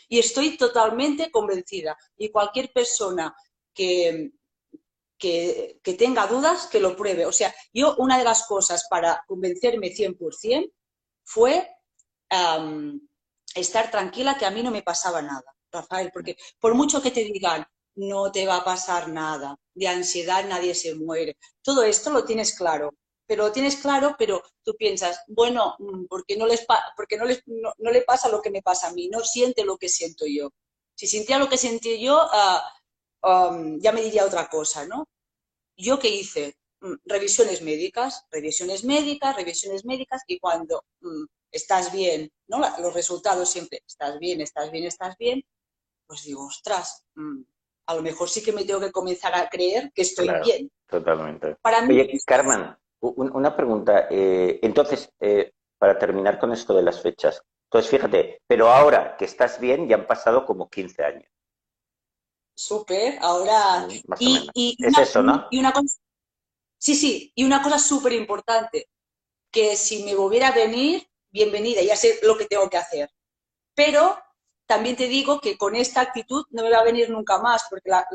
Y 0.08 0.18
estoy 0.18 0.56
totalmente 0.56 1.30
convencida. 1.30 1.96
Y 2.16 2.30
cualquier 2.30 2.72
persona 2.72 3.34
que, 3.74 4.30
que, 5.20 5.80
tenga 5.96 6.26
dudas, 6.26 6.66
que 6.66 6.80
lo 6.80 6.96
pruebe. 6.96 7.26
O 7.26 7.32
sea, 7.32 7.54
yo 7.72 7.94
una 7.98 8.18
de 8.18 8.24
las 8.24 8.46
cosas 8.46 8.86
para 8.90 9.22
convencerme 9.28 9.94
100% 9.94 10.72
fue 11.22 11.68
estar 13.54 13.90
tranquila 13.90 14.36
que 14.36 14.46
a 14.46 14.50
mí 14.50 14.62
no 14.62 14.70
me 14.70 14.82
pasaba 14.82 15.22
nada, 15.22 15.44
Rafael, 15.70 16.10
porque 16.12 16.36
por 16.58 16.74
mucho 16.74 17.02
que 17.02 17.10
te 17.10 17.24
digan, 17.24 17.64
no 17.96 18.32
te 18.32 18.46
va 18.46 18.56
a 18.56 18.64
pasar 18.64 19.08
nada, 19.08 19.56
de 19.74 19.88
ansiedad 19.88 20.44
nadie 20.48 20.74
se 20.74 20.94
muere, 20.94 21.36
todo 21.60 21.82
esto 21.82 22.10
lo 22.10 22.24
tienes 22.24 22.56
claro, 22.56 22.94
pero 23.26 23.44
lo 23.44 23.52
tienes 23.52 23.76
claro, 23.76 24.16
pero 24.18 24.42
tú 24.64 24.74
piensas, 24.76 25.20
bueno, 25.28 25.76
mm, 25.78 26.06
porque 26.08 26.36
no, 26.36 26.46
les 26.46 26.66
porque 26.96 27.16
no, 27.16 27.24
les, 27.24 27.42
no, 27.46 27.90
le 27.90 28.02
pasa 28.02 28.28
lo 28.28 28.40
que 28.40 28.50
me 28.50 28.62
pasa 28.62 28.88
a 28.88 28.92
mí, 28.92 29.08
no 29.08 29.20
siente 29.20 29.64
lo 29.64 29.76
que 29.76 29.88
siento 29.88 30.24
yo. 30.26 30.50
Si 30.96 31.06
sintiera 31.06 31.38
lo 31.38 31.48
que 31.48 31.56
sentí 31.56 32.00
yo, 32.00 32.28
ah, 33.22 33.56
ya 33.78 33.92
me 33.92 34.02
diría 34.02 34.24
otra 34.24 34.48
cosa, 34.48 34.86
¿no? 34.86 35.08
¿Yo 35.76 35.98
qué 35.98 36.08
hice? 36.08 36.56
Mm, 36.80 36.94
revisiones 37.04 37.62
médicas, 37.62 38.26
revisiones 38.30 38.84
médicas, 38.84 39.36
revisiones 39.36 39.84
médicas, 39.84 40.22
y 40.26 40.38
cuando 40.38 40.84
mm, 41.00 41.24
estás 41.50 41.92
bien, 41.92 42.30
¿no? 42.48 42.60
Los 42.80 42.94
resultados 42.94 43.50
siempre, 43.50 43.82
estás 43.86 44.18
bien, 44.18 44.40
estás 44.40 44.70
bien, 44.70 44.84
estás 44.84 45.16
bien, 45.18 45.42
pues 46.06 46.24
digo, 46.24 46.46
ostras, 46.46 47.04
a 47.86 47.94
lo 47.94 48.02
mejor 48.02 48.28
sí 48.28 48.42
que 48.42 48.52
me 48.52 48.64
tengo 48.64 48.80
que 48.80 48.92
comenzar 48.92 49.34
a 49.34 49.48
creer 49.48 49.92
que 49.94 50.02
estoy 50.02 50.28
bien. 50.44 50.70
Totalmente. 50.86 51.56
Para 51.62 51.82
mí, 51.82 52.00
Oye, 52.00 52.18
Carmen, 52.26 52.76
una 53.00 53.56
pregunta. 53.56 54.08
Eh, 54.10 54.58
entonces, 54.62 55.10
eh, 55.20 55.52
para 55.78 55.98
terminar 55.98 56.38
con 56.38 56.52
esto 56.52 56.74
de 56.74 56.82
las 56.82 57.00
fechas. 57.00 57.42
Entonces, 57.64 57.90
fíjate, 57.90 58.42
pero 58.46 58.68
ahora 58.68 59.16
que 59.16 59.24
estás 59.24 59.60
bien, 59.60 59.88
ya 59.88 59.96
han 59.96 60.06
pasado 60.06 60.44
como 60.44 60.68
15 60.68 61.04
años. 61.04 61.30
Súper, 62.60 63.16
ahora... 63.22 63.86
Mm, 63.86 64.50
y, 64.54 64.76
es 64.78 64.98
eso, 64.98 65.22
¿no? 65.22 65.46
Y 65.50 65.58
una 65.58 65.72
cosa... 65.72 65.96
Sí, 66.76 66.94
sí, 66.94 67.32
y 67.34 67.44
una 67.44 67.62
cosa 67.62 67.78
súper 67.78 68.12
importante, 68.12 68.90
que 69.50 69.76
si 69.76 70.04
me 70.04 70.14
volviera 70.14 70.48
a 70.48 70.54
venir, 70.54 71.08
bienvenida, 71.30 71.80
ya 71.80 71.96
sé 71.96 72.20
lo 72.22 72.36
que 72.36 72.44
tengo 72.44 72.68
que 72.68 72.76
hacer. 72.76 73.10
Pero 73.74 74.14
también 74.66 74.94
te 74.94 75.08
digo 75.08 75.40
que 75.40 75.56
con 75.56 75.74
esta 75.74 76.02
actitud 76.02 76.44
no 76.50 76.62
me 76.62 76.70
va 76.70 76.80
a 76.80 76.84
venir 76.84 77.08
nunca 77.08 77.38
más, 77.38 77.64
porque 77.70 77.88
la, 77.88 78.06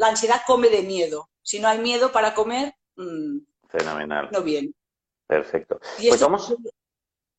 ansiedad 0.00 0.42
come 0.44 0.70
de 0.70 0.82
miedo. 0.82 1.30
Si 1.40 1.60
no 1.60 1.68
hay 1.68 1.78
miedo 1.78 2.10
para 2.10 2.34
comer, 2.34 2.74
mm, 2.96 3.38
fenomenal. 3.68 4.28
No 4.32 4.42
bien. 4.42 4.74
Perfecto. 5.28 5.78
Pues 5.98 6.20
vamos, 6.20 6.52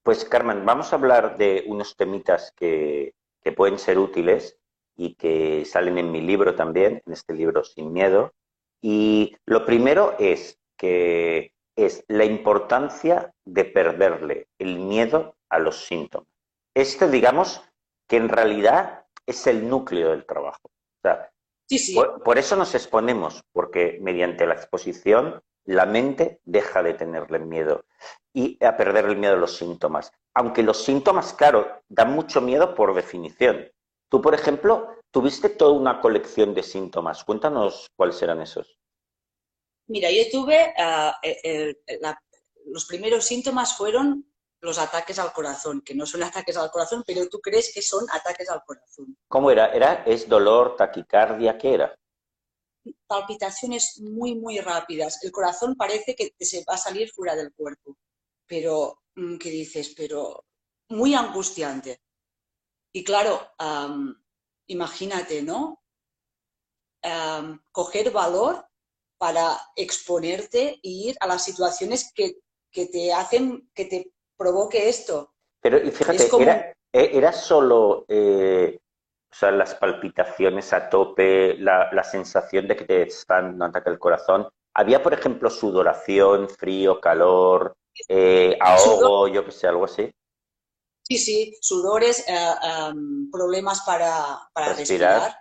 pues 0.04 0.24
Carmen, 0.24 0.66
vamos 0.66 0.94
a 0.94 0.96
hablar 0.96 1.38
de 1.38 1.66
unos 1.68 1.98
temitas 1.98 2.54
que, 2.56 3.14
que 3.44 3.52
pueden 3.52 3.78
ser 3.78 4.00
útiles 4.00 4.58
y 4.96 5.16
que 5.16 5.66
salen 5.66 5.98
en 5.98 6.12
mi 6.12 6.22
libro 6.22 6.56
también, 6.56 7.02
en 7.06 7.14
este 7.14 7.34
libro 7.34 7.64
Sin 7.64 7.92
Miedo. 7.92 8.34
Y 8.82 9.36
lo 9.46 9.66
primero 9.66 10.16
es 10.20 10.60
que 10.78 11.54
es 11.76 12.04
la 12.08 12.26
importancia 12.26 13.34
de 13.44 13.66
perderle 13.66 14.48
el 14.58 14.80
miedo 14.80 15.36
a 15.50 15.60
los 15.60 15.86
síntomas. 15.86 16.28
Esto, 16.74 17.08
digamos, 17.10 17.62
que 18.08 18.18
en 18.18 18.30
realidad 18.30 19.06
es 19.26 19.48
el 19.48 19.68
núcleo 19.68 20.12
del 20.12 20.26
trabajo. 20.26 20.70
Por, 22.24 22.38
eso 22.38 22.56
nos 22.56 22.76
exponemos, 22.76 23.44
porque 23.52 23.98
mediante 24.02 24.46
la 24.46 24.54
exposición 24.54 25.42
la 25.64 25.88
mente 25.88 26.40
deja 26.46 26.84
de 26.84 26.94
tenerle 26.94 27.40
miedo 27.40 27.86
y 28.34 28.64
a 28.64 28.78
perder 28.78 29.06
el 29.06 29.18
miedo 29.18 29.34
a 29.34 29.40
los 29.40 29.58
síntomas. 29.58 30.12
Aunque 30.36 30.62
los 30.62 30.84
síntomas, 30.84 31.34
claro, 31.34 31.82
dan 31.90 32.14
mucho 32.14 32.40
miedo 32.40 32.76
por 32.76 32.94
definición. 32.94 33.68
Tú, 34.16 34.22
por 34.22 34.34
ejemplo, 34.34 34.96
tuviste 35.12 35.50
toda 35.50 35.74
una 35.74 36.00
colección 36.00 36.54
de 36.54 36.64
síntomas. 36.64 37.26
Cuéntanos 37.26 37.88
cuáles 37.98 38.22
eran 38.22 38.40
esos. 38.40 38.80
Mira, 39.88 40.10
yo 40.10 40.24
tuve, 40.32 40.74
ah, 40.78 41.20
eh, 41.22 41.76
los 42.68 42.86
primeros 42.86 43.26
síntomas 43.26 43.76
fueron 43.76 44.26
los 44.62 44.80
ataques 44.80 45.20
al 45.20 45.34
corazón, 45.34 45.82
que 45.82 45.94
no 45.94 46.06
son 46.06 46.24
ataques 46.24 46.56
al 46.56 46.72
corazón, 46.72 47.04
pero 47.06 47.28
tú 47.28 47.42
crees 47.42 47.74
que 47.74 47.82
son 47.82 48.06
ataques 48.10 48.50
al 48.50 48.64
corazón. 48.66 49.18
¿Cómo 49.28 49.52
era? 49.52 49.74
¿Era 49.74 50.06
es 50.06 50.30
dolor, 50.30 50.78
taquicardia? 50.78 51.58
¿Qué 51.58 51.74
era? 51.74 51.94
Palpitaciones 53.06 54.00
muy, 54.00 54.36
muy 54.36 54.60
rápidas. 54.60 55.22
El 55.26 55.34
corazón 55.34 55.76
parece 55.76 56.16
que 56.16 56.34
se 56.40 56.64
va 56.64 56.76
a 56.76 56.78
salir 56.78 57.12
fuera 57.12 57.36
del 57.36 57.52
cuerpo. 57.52 57.98
Pero, 58.48 59.02
mm, 59.16 59.36
¿qué 59.40 59.50
dices? 59.50 59.94
Pero 59.94 60.46
muy 60.88 61.14
angustiante. 61.16 62.00
Y 62.96 63.04
claro, 63.04 63.42
imagínate, 64.68 65.44
¿no? 65.44 65.82
coger 67.74 68.10
valor 68.10 68.66
para 69.18 69.58
exponerte 69.76 70.80
e 70.82 70.90
ir 70.90 71.16
a 71.20 71.28
las 71.28 71.44
situaciones 71.44 72.14
que, 72.16 72.38
que 72.72 72.86
te 72.88 73.12
hacen, 73.12 73.70
que 73.76 73.86
te 73.86 74.12
provoque 74.38 74.88
esto. 74.88 75.34
Pero 75.62 75.78
y 75.78 75.92
fíjate, 75.92 76.30
era, 76.40 76.74
e, 76.92 77.18
era, 77.18 77.34
solo 77.34 78.06
eh, 78.08 78.80
o 79.30 79.36
sea, 79.36 79.52
las 79.52 79.76
palpitaciones 79.76 80.72
a 80.72 80.90
tope, 80.90 81.58
la, 81.58 82.04
sensación 82.04 82.66
de 82.68 82.78
que 82.78 82.86
te 82.86 83.02
están 83.04 83.56
un 83.56 83.64
ataque 83.64 83.90
el 83.90 84.00
corazón. 84.00 84.48
¿Había, 84.74 85.04
por 85.04 85.14
ejemplo, 85.14 85.50
sudoración, 85.50 86.48
frío, 86.50 87.02
calor, 87.02 87.76
eh, 88.08 88.58
ahogo, 88.62 89.28
yo 89.28 89.44
que 89.44 89.52
sé, 89.52 89.68
algo 89.68 89.84
así? 89.84 90.10
Sí, 91.08 91.18
sí, 91.18 91.58
sudores, 91.62 92.26
eh, 92.28 92.94
problemas 93.32 93.82
para, 93.82 94.50
respirar. 94.76 95.38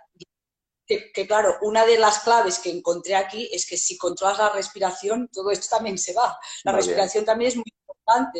Que, 0.87 1.11
que, 1.11 1.25
claro, 1.25 1.57
una 1.61 1.83
de 1.83 1.97
las 1.97 2.19
claves 2.19 2.59
que 2.59 2.69
encontré 2.69 3.15
aquí 3.15 3.49
es 3.51 3.67
que 3.67 3.75
si 3.75 3.97
controlas 3.97 4.37
la 4.37 4.49
respiración, 4.49 5.27
todo 5.33 5.49
esto 5.49 5.75
también 5.75 5.97
se 5.97 6.13
va. 6.13 6.37
La 6.63 6.73
respiración 6.73 7.25
también 7.25 7.49
es 7.49 7.55
muy 7.55 7.65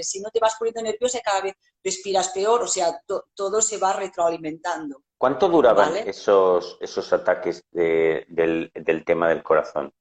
si 0.01 0.19
no 0.19 0.29
te 0.29 0.39
vas 0.39 0.55
poniendo 0.57 0.81
nerviosa, 0.81 1.19
cada 1.21 1.41
vez 1.41 1.55
respiras 1.83 2.29
peor, 2.29 2.63
o 2.63 2.67
sea, 2.67 3.01
todo 3.33 3.61
se 3.61 3.77
va 3.77 3.93
retroalimentando. 3.93 5.03
¿Cuánto 5.17 5.49
duraban 5.49 5.95
esos, 5.97 6.77
esos 6.81 7.11
ataques 7.13 7.63
del, 7.71 8.71
tema 9.05 9.29
del 9.29 9.43
corazón? 9.43 9.93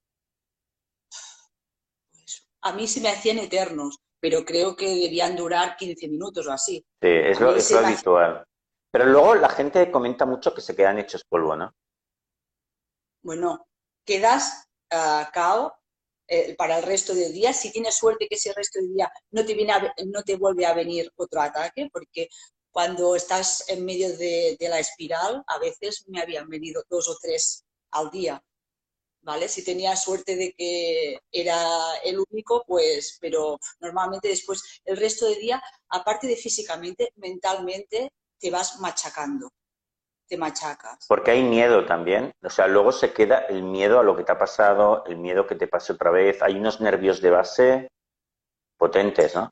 A 2.63 2.73
mí 2.73 2.89
se 2.89 3.01
me 3.01 3.11
hacían 3.11 3.39
eternos, 3.39 3.99
pero 4.25 4.43
creo 4.43 4.75
que 4.75 4.87
debían 4.87 5.37
durar 5.37 5.77
15 5.77 6.09
minutos 6.09 6.47
o 6.47 6.53
así. 6.53 6.83
Sí, 7.03 7.09
es 7.11 7.39
lo, 7.41 7.51
habitual. 7.51 8.43
Pero 8.91 9.05
luego 9.05 9.35
la 9.35 9.51
gente 9.51 9.91
comenta 9.91 10.25
mucho 10.25 10.55
que 10.55 10.63
se 10.63 10.75
quedan 10.75 10.99
hechos 10.99 11.25
polvo, 11.29 11.55
¿no? 11.55 11.75
Bueno, 13.23 13.67
quedas 14.03 14.67
uh, 14.95 15.31
cao 15.31 15.75
eh, 16.27 16.57
para 16.57 16.79
el 16.79 16.85
resto 16.85 17.15
del 17.15 17.35
día. 17.35 17.53
Si 17.53 17.71
tienes 17.71 17.97
suerte 17.97 18.27
que 18.27 18.37
ese 18.37 18.55
resto 18.55 18.81
del 18.81 18.95
día 18.95 19.13
no 19.31 19.45
te, 19.45 19.53
viene 19.53 19.75
no 20.07 20.23
te 20.23 20.37
vuelve 20.37 20.65
a 20.65 20.73
venir 20.73 21.13
otro 21.17 21.43
ataque, 21.43 21.91
porque 21.93 22.31
cuando 22.71 23.17
estás 23.17 23.69
en 23.69 23.85
medio 23.85 24.09
de, 24.17 24.57
la 24.59 24.79
espiral, 24.79 25.45
a 25.47 25.59
veces 25.59 26.03
me 26.09 26.23
habían 26.23 26.49
venido 26.49 26.83
dos 26.89 27.11
o 27.11 27.17
tres 27.21 27.67
al 27.91 28.11
día. 28.11 28.43
¿Vale? 29.25 29.49
Si 29.49 29.65
tenía 29.65 29.97
suerte 29.97 30.37
de 30.37 30.53
que 30.53 31.19
era 31.33 31.59
el 32.05 32.23
único, 32.31 32.63
pues, 32.67 33.17
pero 33.21 33.59
normalmente 33.81 34.29
después, 34.29 34.63
el 34.85 34.99
resto 34.99 35.25
del 35.27 35.41
día, 35.41 35.63
aparte 35.89 36.27
de 36.27 36.37
físicamente, 36.37 37.11
mentalmente, 37.17 38.13
te 38.39 38.51
vas 38.51 38.81
machacando 38.81 39.51
te 40.27 40.39
machacas. 40.39 41.05
Porque 41.07 41.33
hay 41.33 41.43
miedo 41.43 41.85
también, 41.85 42.33
o 42.43 42.49
sea, 42.49 42.67
luego 42.67 42.93
se 42.93 43.13
queda 43.13 43.41
el 43.41 43.63
miedo 43.63 43.99
a 43.99 44.03
lo 44.03 44.17
que 44.17 44.25
te 44.25 44.33
ha 44.33 44.39
pasado, 44.39 45.05
el 45.05 45.19
miedo 45.19 45.47
que 45.47 45.55
te 45.55 45.69
pase 45.69 45.93
otra 45.93 46.11
vez, 46.11 46.41
hay 46.41 46.55
unos 46.55 46.81
nervios 46.81 47.21
de 47.21 47.31
base 47.31 47.89
potentes, 48.79 49.35
¿no? 49.35 49.51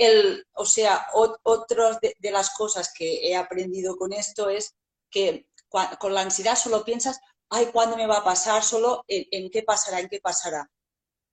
el, 0.00 0.46
o 0.54 0.64
sea, 0.64 1.06
otras 1.12 1.98
de, 2.00 2.30
las 2.30 2.50
cosas 2.56 2.92
que 2.96 3.28
he 3.28 3.36
aprendido 3.36 3.96
con 3.96 4.14
esto 4.14 4.48
es 4.48 4.74
que 5.10 5.46
con 5.68 6.14
la 6.14 6.22
ansiedad 6.22 6.56
solo 6.56 6.84
piensas, 6.84 7.20
ay, 7.50 7.66
¿cuándo 7.66 7.96
me 7.96 8.06
va 8.06 8.18
a 8.18 8.24
pasar? 8.24 8.62
Solo 8.62 9.04
en, 9.08 9.50
qué 9.50 9.62
pasará, 9.62 10.00
en 10.00 10.08
qué 10.08 10.20
pasará. 10.20 10.70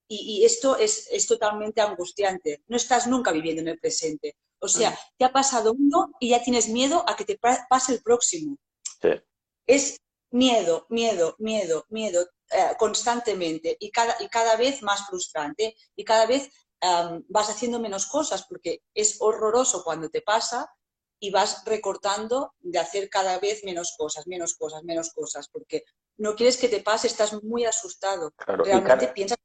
Y, 0.09 0.45
esto 0.45 0.77
es, 0.77 1.07
es, 1.11 1.27
totalmente 1.27 1.81
angustiante. 1.81 2.63
No 2.67 2.77
estás 2.77 3.07
nunca 3.07 3.31
viviendo 3.31 3.61
en 3.61 3.67
el 3.69 3.79
presente. 3.79 4.37
O 4.59 4.67
sea, 4.67 4.91
mm. 4.91 4.95
te 5.17 5.25
ha 5.25 5.31
pasado 5.31 5.73
uno 5.73 6.11
y 6.19 6.29
ya 6.29 6.41
tienes 6.41 6.69
miedo 6.69 7.03
a 7.07 7.15
que 7.15 7.25
te 7.25 7.37
pase 7.37 7.93
el 7.93 8.01
próximo. 8.01 8.57
Sí. 9.01 9.09
Es 9.65 9.97
miedo, 10.31 10.85
miedo, 10.89 11.35
miedo, 11.39 11.85
miedo 11.89 12.25
eh, 12.51 12.75
constantemente 12.77 13.75
y 13.79 13.91
cada, 13.91 14.15
y 14.21 14.27
cada 14.29 14.55
vez 14.55 14.81
más 14.81 15.07
frustrante 15.07 15.75
y 15.95 16.03
cada 16.03 16.25
vez 16.25 16.49
vas 17.27 17.49
haciendo 17.49 17.79
menos 17.79 18.05
cosas 18.05 18.45
porque 18.47 18.83
es 18.93 19.17
horroroso 19.19 19.83
cuando 19.83 20.09
te 20.09 20.21
pasa 20.21 20.71
y 21.19 21.31
vas 21.31 21.63
recortando 21.65 22.53
de 22.59 22.77
hacer 22.77 23.09
cada 23.09 23.39
vez 23.39 23.63
menos 23.63 23.95
cosas, 23.97 24.27
menos 24.27 24.53
cosas, 24.53 24.83
menos 24.83 25.11
cosas, 25.13 25.49
porque 25.49 25.83
no 26.17 26.35
quieres 26.35 26.57
que 26.57 26.69
te 26.69 26.81
pase, 26.81 27.07
estás 27.07 27.43
muy 27.43 27.65
asustado. 27.65 28.31
Realmente 28.45 29.07
piensas... 29.09 29.37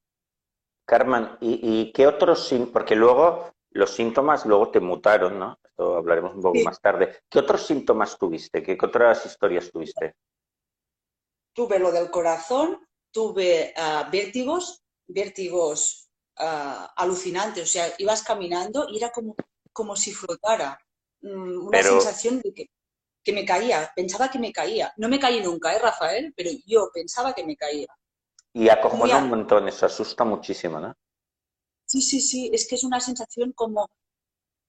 Carmen, 0.87 1.37
¿y, 1.41 1.93
qué 1.93 2.07
otros 2.07 2.49
síntomas? 2.49 2.73
Porque 2.73 2.97
luego 2.97 3.53
los 3.71 3.95
síntomas 3.95 4.45
luego 4.45 4.71
te 4.71 4.81
mutaron, 4.81 5.39
¿no? 5.39 5.59
Esto 5.63 5.97
hablaremos 5.97 6.35
un 6.35 6.43
poco 6.43 6.59
más 6.65 6.81
tarde. 6.81 7.21
¿Qué 7.31 7.39
otros 7.39 7.67
síntomas 7.67 8.19
tuviste? 8.19 8.63
¿Qué, 8.63 8.77
otras 8.83 9.25
historias 9.25 9.71
tuviste? 9.71 10.17
Tuve 11.55 11.79
lo 11.79 11.93
del 11.93 12.11
corazón, 12.11 12.87
tuve 13.11 13.75
uh, 13.77 14.11
vértigos, 14.11 14.83
vértigos 15.07 16.11
uh, 16.39 16.87
alucinantes, 16.97 17.63
o 17.63 17.67
sea, 17.67 17.93
ibas 17.99 18.23
caminando 18.23 18.87
y 18.89 18.99
era 18.99 19.11
como, 19.11 19.35
como 19.73 19.97
si 19.97 20.13
flotara. 20.13 20.79
Mm, 21.23 21.69
una 21.69 21.83
sensación 21.83 22.41
de 22.41 22.53
que, 22.53 22.71
que, 23.23 23.33
me 23.33 23.45
caía, 23.45 23.91
pensaba 23.95 24.31
que 24.31 24.39
me 24.39 24.53
caía. 24.53 24.93
No 24.97 25.09
me 25.09 25.19
caí 25.19 25.43
nunca, 25.43 25.75
¿eh, 25.75 25.79
Rafael? 25.79 26.33
Pero 26.37 26.51
yo 26.67 26.91
pensaba 26.93 27.33
que 27.33 27.45
me 27.45 27.57
caía. 27.57 27.89
Y 28.53 28.69
acojona 28.69 29.19
un 29.19 29.29
montón, 29.29 29.69
eso 29.69 29.87
asusta 29.87 30.25
muchísimo, 30.25 30.79
¿no? 30.79 30.95
Sí, 31.87 32.03
sí, 32.03 32.21
sí, 32.21 32.51
es 32.53 32.69
que 32.69 32.75
es 32.75 32.85
una 32.85 33.01
sensación 33.01 33.53
como 33.53 33.91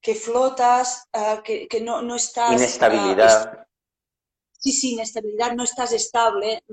que 0.02 0.16
flotas, 0.16 1.08
uh, 1.14 1.42
que, 1.42 1.68
que 1.68 1.82
no, 1.82 2.02
no, 2.02 2.16
estás... 2.16 2.52
Ah, 2.52 2.56
inestabilidad. 2.56 3.68
sí, 4.58 4.72
sí, 4.72 4.94
inestabilidad, 4.94 5.54
no 5.54 5.64
estás 5.64 5.94
estable, 5.94 6.64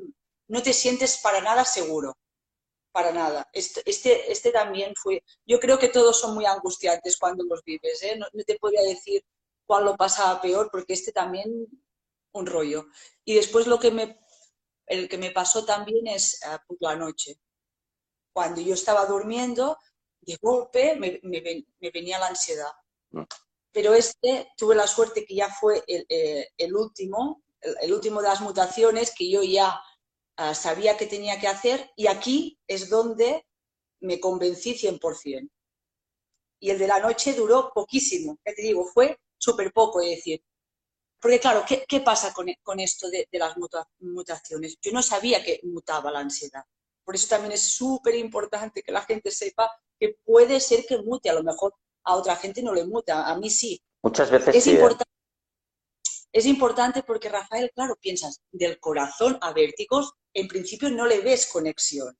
no 0.49 0.62
te 0.62 0.72
sientes 0.72 1.18
para 1.22 1.40
nada 1.40 1.64
seguro 1.64 2.16
para 2.92 3.12
nada. 3.12 3.49
Este, 3.52 3.82
este, 3.87 4.30
este, 4.30 4.50
también 4.50 4.94
fue, 4.96 5.22
yo 5.46 5.60
creo 5.60 5.78
que 5.78 5.88
todos 5.88 6.18
son 6.18 6.34
muy 6.34 6.46
angustiantes 6.46 7.16
cuando 7.16 7.44
los 7.44 7.62
vives, 7.64 8.02
¿eh? 8.02 8.16
no, 8.16 8.26
te 8.44 8.58
podría 8.58 8.82
decir 8.82 9.22
cuál 9.70 9.84
lo 9.84 9.96
pasaba 9.96 10.40
peor, 10.40 10.68
porque 10.68 10.94
este 10.94 11.12
también 11.12 11.68
un 12.32 12.46
rollo. 12.46 12.88
Y 13.24 13.34
después 13.34 13.68
lo 13.68 13.78
que 13.78 13.92
me, 13.92 14.18
el 14.84 15.08
que 15.08 15.16
me 15.16 15.30
pasó 15.30 15.64
también 15.64 16.08
es 16.08 16.40
uh, 16.44 16.58
por 16.66 16.76
la 16.80 16.96
noche. 16.96 17.38
Cuando 18.32 18.60
yo 18.60 18.74
estaba 18.74 19.06
durmiendo, 19.06 19.78
de 20.22 20.36
golpe 20.42 20.96
me, 20.96 21.20
me, 21.22 21.90
venía 21.92 22.18
la 22.18 22.26
ansiedad. 22.26 22.72
Mm. 23.12 23.22
Pero 23.70 23.94
este 23.94 24.50
tuve 24.56 24.74
la 24.74 24.88
suerte 24.88 25.24
que 25.24 25.36
ya 25.36 25.48
fue 25.48 25.84
el, 25.86 26.04
eh, 26.08 26.48
el 26.56 26.74
último, 26.74 27.44
el, 27.60 27.92
último 27.92 28.20
de 28.22 28.26
las 28.26 28.40
mutaciones, 28.40 29.14
que 29.16 29.30
yo 29.30 29.44
ya 29.44 29.80
uh, 30.36 30.52
sabía 30.52 30.96
que 30.96 31.06
tenía 31.06 31.38
que 31.38 31.46
hacer 31.46 31.92
y 31.94 32.08
aquí 32.08 32.58
es 32.66 32.90
donde 32.90 33.46
me 34.00 34.18
convencí 34.18 34.74
100%. 34.74 35.48
Y 36.58 36.70
el 36.70 36.78
de 36.80 36.88
la 36.88 36.98
noche 36.98 37.34
duró 37.34 37.70
poquísimo, 37.72 38.36
ya 38.44 38.52
te 38.52 38.62
digo, 38.62 38.84
fue 38.84 39.16
súper 39.40 39.73
poco, 39.73 40.00
es 40.00 40.11
decir. 40.11 40.42
Porque 41.20 41.40
claro, 41.40 41.64
¿qué, 41.66 41.85
qué 41.87 42.00
pasa 42.00 42.32
con, 42.32 42.47
con, 42.62 42.80
esto 42.80 43.09
de, 43.11 43.28
de, 43.30 43.38
las 43.38 43.54
mutaciones? 43.99 44.78
Yo 44.80 44.93
no 44.93 45.02
sabía 45.02 45.43
que 45.43 45.60
mutaba 45.64 46.10
la 46.10 46.21
ansiedad. 46.21 46.64
Por 47.04 47.14
eso 47.14 47.28
también 47.28 47.52
es 47.52 47.62
súper 47.62 48.14
importante 48.14 48.82
que 48.82 48.93
la 48.93 49.02
gente 49.02 49.30
sepa 49.30 49.71
que 49.99 50.17
puede 50.25 50.60
ser 50.60 50.86
que 50.86 50.99
mute, 50.99 51.28
a 51.28 51.34
lo 51.34 51.43
mejor 51.43 51.75
a 52.04 52.17
otra 52.17 52.36
gente 52.36 52.62
no 52.62 52.73
le 52.73 52.86
muta, 52.86 53.28
a 53.28 53.36
mí 53.36 53.50
sí. 53.50 53.82
Muchas 54.02 54.30
veces 54.30 54.56
es 54.56 54.64
sí. 54.64 54.71
¿eh? 54.71 54.75
Importante, 54.75 55.10
es 56.32 56.47
importante 56.47 57.02
porque, 57.02 57.28
Rafael, 57.28 57.71
claro, 57.75 57.97
piensas, 58.00 58.41
del 58.52 58.78
corazón 58.78 59.38
a 59.43 59.52
vértigos, 59.52 60.12
en 60.32 60.49
principio 60.49 60.88
no 60.91 61.06
le 61.06 61.21
ves 61.21 61.47
conexión. 61.47 62.17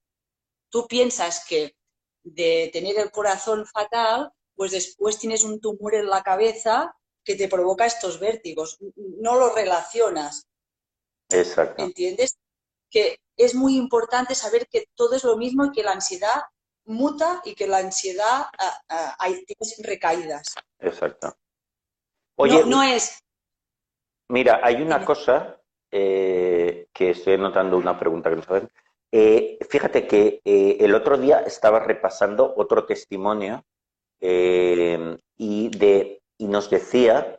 Tú 0.69 0.87
piensas 0.87 1.45
que 1.49 1.77
de 2.23 2.71
tener 2.73 2.99
el 2.99 3.11
corazón 3.11 3.65
fatal, 3.67 4.33
pues 4.55 4.73
después 4.73 5.19
tienes 5.19 5.45
un 5.45 5.61
tumor 5.61 5.95
en 5.95 6.09
la 6.09 6.23
cabeza 6.23 6.95
que 7.25 7.35
te 7.35 7.49
provoca 7.49 7.87
estos 7.87 8.19
vértigos. 8.19 8.79
No 8.97 9.37
lo 9.37 9.55
relacionas. 9.55 10.47
Exacto. 11.29 11.83
¿Entiendes? 11.83 12.39
Que 12.91 13.19
es 13.37 13.55
muy 13.55 13.77
importante 13.77 14.35
saber 14.35 14.67
que 14.69 14.87
todo 14.95 15.15
es 15.15 15.25
lo 15.25 15.37
mismo 15.37 15.67
y 15.67 15.73
que 15.73 15.83
la 15.83 15.93
ansiedad 15.93 16.43
muta 16.85 17.41
y 17.45 17.55
que 17.55 17.67
la 17.67 17.79
ansiedad 17.79 18.47
ah, 18.59 18.81
ah, 18.89 19.17
hay 19.19 19.45
recaídas. 19.83 20.55
Exacto. 20.79 21.37
Oye, 22.37 22.65
no, 22.65 22.83
es. 22.83 23.23
Mira, 24.29 24.61
hay 24.63 24.83
una 24.83 25.05
cosa 25.05 25.61
eh, 25.91 26.87
que 26.93 27.11
estoy 27.11 27.37
notando 27.37 27.77
una 27.77 27.99
pregunta 27.99 28.31
que 28.31 28.37
no 28.37 28.43
saben. 28.43 28.71
Eh, 29.13 29.59
fíjate 29.69 30.07
que 30.07 30.41
eh, 30.45 30.77
el 30.81 30.95
otro 30.95 31.19
día 31.19 31.41
estaba 31.41 31.81
repasando 31.81 32.55
otro 32.57 32.87
testimonio 32.87 33.65
y, 34.23 35.69
de, 35.71 36.20
y 36.41 36.49
nos 36.49 36.71
decía 36.71 37.39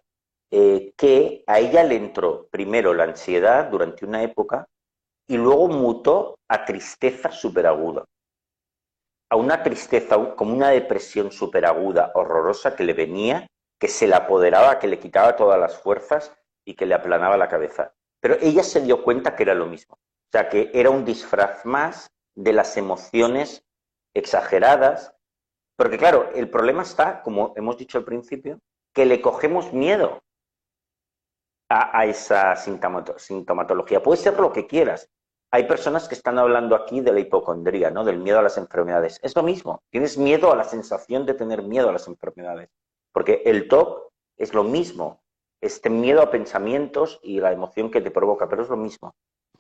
que 0.52 1.44
a 1.48 1.60
ella 1.60 1.84
le 1.84 1.96
entró 1.96 2.48
primero 2.52 2.94
la 2.94 3.06
ansiedad 3.06 3.66
durante 3.66 4.06
una 4.06 4.22
época 4.22 4.68
y 5.28 5.38
luego 5.38 5.70
mutó 5.70 6.38
a 6.48 6.66
tristeza 6.66 7.32
superaguda. 7.32 8.06
A 9.32 9.38
una 9.38 9.64
tristeza, 9.64 10.36
como 10.36 10.54
una 10.54 10.70
depresión 10.70 11.32
superaguda, 11.32 12.12
horrorosa 12.14 12.76
que 12.76 12.84
le 12.84 12.94
venía, 12.94 13.48
que 13.80 13.88
se 13.88 14.08
le 14.08 14.14
apoderaba, 14.14 14.78
que 14.78 14.88
le 14.88 15.00
quitaba 15.00 15.36
todas 15.36 15.60
las 15.60 15.78
fuerzas 15.78 16.36
y 16.64 16.76
que 16.76 16.86
le 16.86 16.94
aplanaba 16.94 17.38
la 17.38 17.48
cabeza. 17.48 17.94
Pero 18.20 18.36
ella 18.40 18.62
se 18.62 18.82
dio 18.82 19.04
cuenta 19.04 19.36
que 19.36 19.44
era 19.44 19.56
lo 19.56 19.66
mismo. 19.66 19.96
O 19.96 20.32
sea, 20.32 20.48
que 20.48 20.70
era 20.74 20.92
un 20.92 21.06
disfraz 21.06 21.66
más 21.66 22.12
de 22.36 22.54
las 22.54 22.78
emociones 22.78 23.64
exageradas. 24.14 25.16
Porque 25.76 25.98
claro, 25.98 26.30
el 26.36 26.50
problema 26.50 26.84
está, 26.84 27.24
como 27.24 27.54
hemos 27.56 27.78
dicho 27.78 27.98
al 27.98 28.04
principio, 28.04 28.60
que 28.94 29.06
le 29.06 29.22
cogemos 29.22 29.74
miedo 29.74 30.22
a, 31.70 32.06
esa 32.06 32.56
sintomatología. 32.56 34.04
Puede 34.04 34.22
ser 34.22 34.40
lo 34.40 34.52
que 34.52 34.68
quieras. 34.68 35.10
Hay 35.52 35.66
personas 35.66 36.08
que 36.08 36.16
están 36.16 36.38
hablando 36.38 36.76
aquí 36.76 37.02
de 37.02 37.14
la 37.14 37.22
hipocondría, 37.22 37.92
¿no? 37.92 38.04
Del 38.04 38.18
miedo 38.18 38.40
a 38.40 38.42
las 38.42 38.58
enfermedades. 38.58 39.20
Es 39.24 39.36
lo 39.36 39.44
mismo. 39.44 39.82
Tienes 39.90 40.18
miedo 40.18 40.52
a 40.52 40.56
la 40.56 40.66
sensación 40.66 41.26
de 41.26 41.34
tener 41.34 41.64
miedo 41.64 41.90
a 41.90 41.94
las 41.94 42.08
enfermedades. 42.08 42.70
Porque 43.14 43.42
el 43.46 43.68
TOC 43.68 44.12
es 44.38 44.54
lo 44.54 44.64
mismo 44.64 45.22
este 45.62 45.90
miedo 45.90 46.22
a 46.22 46.32
pensamientos 46.32 47.20
y 47.22 47.40
la 47.40 47.52
emoción 47.52 47.92
que 47.92 48.02
te 48.02 48.12
provoca, 48.12 48.50
pero 48.50 48.64
es 48.64 48.70
lo 48.70 48.78
mismo. 48.78 49.14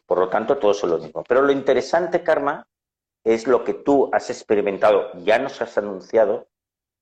Por 0.05 0.17
lo 0.17 0.29
tanto, 0.29 0.57
todo 0.57 0.71
es 0.71 0.83
lo 0.83 0.97
mismo. 0.97 1.23
Pero 1.27 1.43
lo 1.43 1.51
interesante, 1.51 2.23
Karma, 2.23 2.67
es 3.23 3.47
lo 3.47 3.63
que 3.63 3.75
tú 3.75 4.09
has 4.11 4.29
experimentado, 4.31 5.11
ya 5.23 5.37
nos 5.37 5.61
has 5.61 5.77
anunciado, 5.77 6.47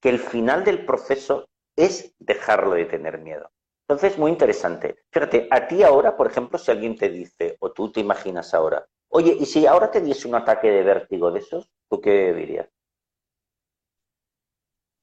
que 0.01 0.09
el 0.09 0.19
final 0.19 0.65
del 0.65 0.85
proceso 0.85 1.47
es 1.85 2.13
dejarlo 2.19 2.71
de 2.71 2.85
tener 2.85 3.19
miedo. 3.19 3.49
Entonces, 3.87 4.17
muy 4.17 4.31
interesante. 4.31 5.03
Fíjate, 5.11 5.47
a 5.49 5.67
ti 5.67 5.81
ahora, 5.83 6.15
por 6.15 6.27
ejemplo, 6.27 6.59
si 6.59 6.69
alguien 6.69 6.95
te 6.95 7.09
dice, 7.09 7.57
o 7.59 7.71
tú 7.71 7.91
te 7.91 7.99
imaginas 7.99 8.53
ahora, 8.53 8.85
oye, 9.07 9.35
¿y 9.39 9.45
si 9.45 9.65
ahora 9.65 9.89
te 9.89 10.01
diese 10.01 10.27
un 10.27 10.35
ataque 10.35 10.69
de 10.69 10.83
vértigo 10.83 11.31
de 11.31 11.39
esos? 11.39 11.71
¿Tú 11.89 11.99
qué 11.99 12.33
dirías? 12.33 12.69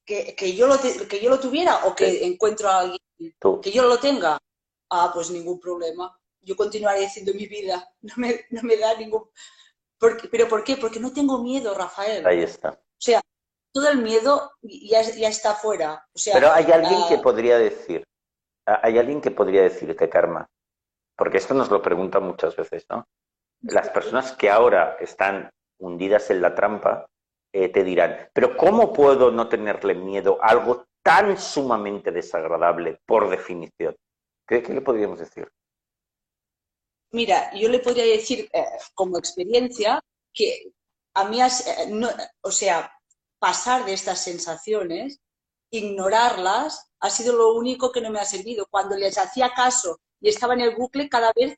que, 0.06 0.54
yo, 0.54 0.68
lo 0.68 0.78
que 0.78 1.20
yo 1.20 1.28
lo 1.28 1.40
tuviera 1.40 1.84
o 1.84 1.94
que 1.94 2.24
encuentro 2.24 2.68
a 2.68 2.80
alguien 2.80 3.00
que 3.60 3.72
yo 3.72 3.82
lo 3.82 3.98
tenga. 3.98 4.38
Ah, 4.90 5.10
pues 5.12 5.30
ningún 5.30 5.58
problema. 5.58 6.16
Yo 6.40 6.54
continuaré 6.54 7.04
haciendo 7.04 7.34
mi 7.34 7.46
vida. 7.46 7.88
No 8.02 8.14
me, 8.16 8.46
no 8.50 8.62
me 8.62 8.76
da 8.76 8.96
ningún... 8.96 9.28
¿Pero 9.98 10.48
por 10.48 10.62
qué? 10.62 10.76
Porque 10.76 11.00
no 11.00 11.12
tengo 11.12 11.42
miedo, 11.42 11.74
Rafael. 11.74 12.24
Ahí 12.24 12.42
está. 12.42 12.70
O 12.70 13.00
sea, 13.00 13.20
todo 13.76 13.90
el 13.90 13.98
miedo 13.98 14.52
ya, 14.62 15.02
ya 15.02 15.28
está 15.28 15.52
fuera. 15.52 16.02
O 16.14 16.18
sea, 16.18 16.32
Pero 16.32 16.50
hay 16.50 16.64
alguien 16.72 16.98
que 17.10 17.18
podría 17.18 17.58
decir, 17.58 18.04
hay 18.64 18.98
alguien 18.98 19.20
que 19.20 19.30
podría 19.30 19.62
decirte, 19.62 20.08
Karma, 20.08 20.46
porque 21.14 21.36
esto 21.36 21.52
nos 21.52 21.70
lo 21.70 21.82
preguntan 21.82 22.22
muchas 22.22 22.56
veces, 22.56 22.86
¿no? 22.88 23.04
Las 23.60 23.90
personas 23.90 24.32
que 24.32 24.48
ahora 24.48 24.96
están 24.98 25.50
hundidas 25.78 26.30
en 26.30 26.40
la 26.40 26.54
trampa, 26.54 27.04
eh, 27.52 27.68
te 27.68 27.84
dirán, 27.84 28.30
pero 28.32 28.56
¿cómo 28.56 28.94
puedo 28.94 29.30
no 29.30 29.46
tenerle 29.46 29.94
miedo 29.94 30.38
a 30.42 30.48
algo 30.48 30.86
tan 31.02 31.38
sumamente 31.38 32.10
desagradable 32.12 32.98
por 33.04 33.28
definición? 33.28 33.94
¿Qué, 34.48 34.62
le 34.62 34.80
podríamos 34.80 35.18
decir? 35.18 35.50
Mira, 37.12 37.52
yo 37.52 37.68
le 37.68 37.80
podría 37.80 38.04
decir 38.04 38.48
eh, 38.54 38.64
como 38.94 39.18
experiencia 39.18 40.00
que 40.32 40.72
a 41.12 41.28
mí, 41.28 41.42
eh, 41.42 41.46
o 42.40 42.50
sea, 42.50 42.90
pasar 43.46 43.84
de 43.84 43.92
estas 43.92 44.24
sensaciones 44.24 45.20
ignorarlas 45.70 46.90
ha 46.98 47.10
sido 47.10 47.36
lo 47.36 47.54
único 47.54 47.92
que 47.92 48.00
no 48.00 48.10
me 48.10 48.18
ha 48.18 48.24
servido. 48.24 48.66
Cuando 48.68 48.96
les 48.96 49.16
hacía 49.18 49.54
caso 49.54 50.00
y 50.20 50.28
estaba 50.28 50.54
en 50.54 50.62
el 50.62 50.74
bucle, 50.74 51.08
cada 51.08 51.32
vez 51.32 51.56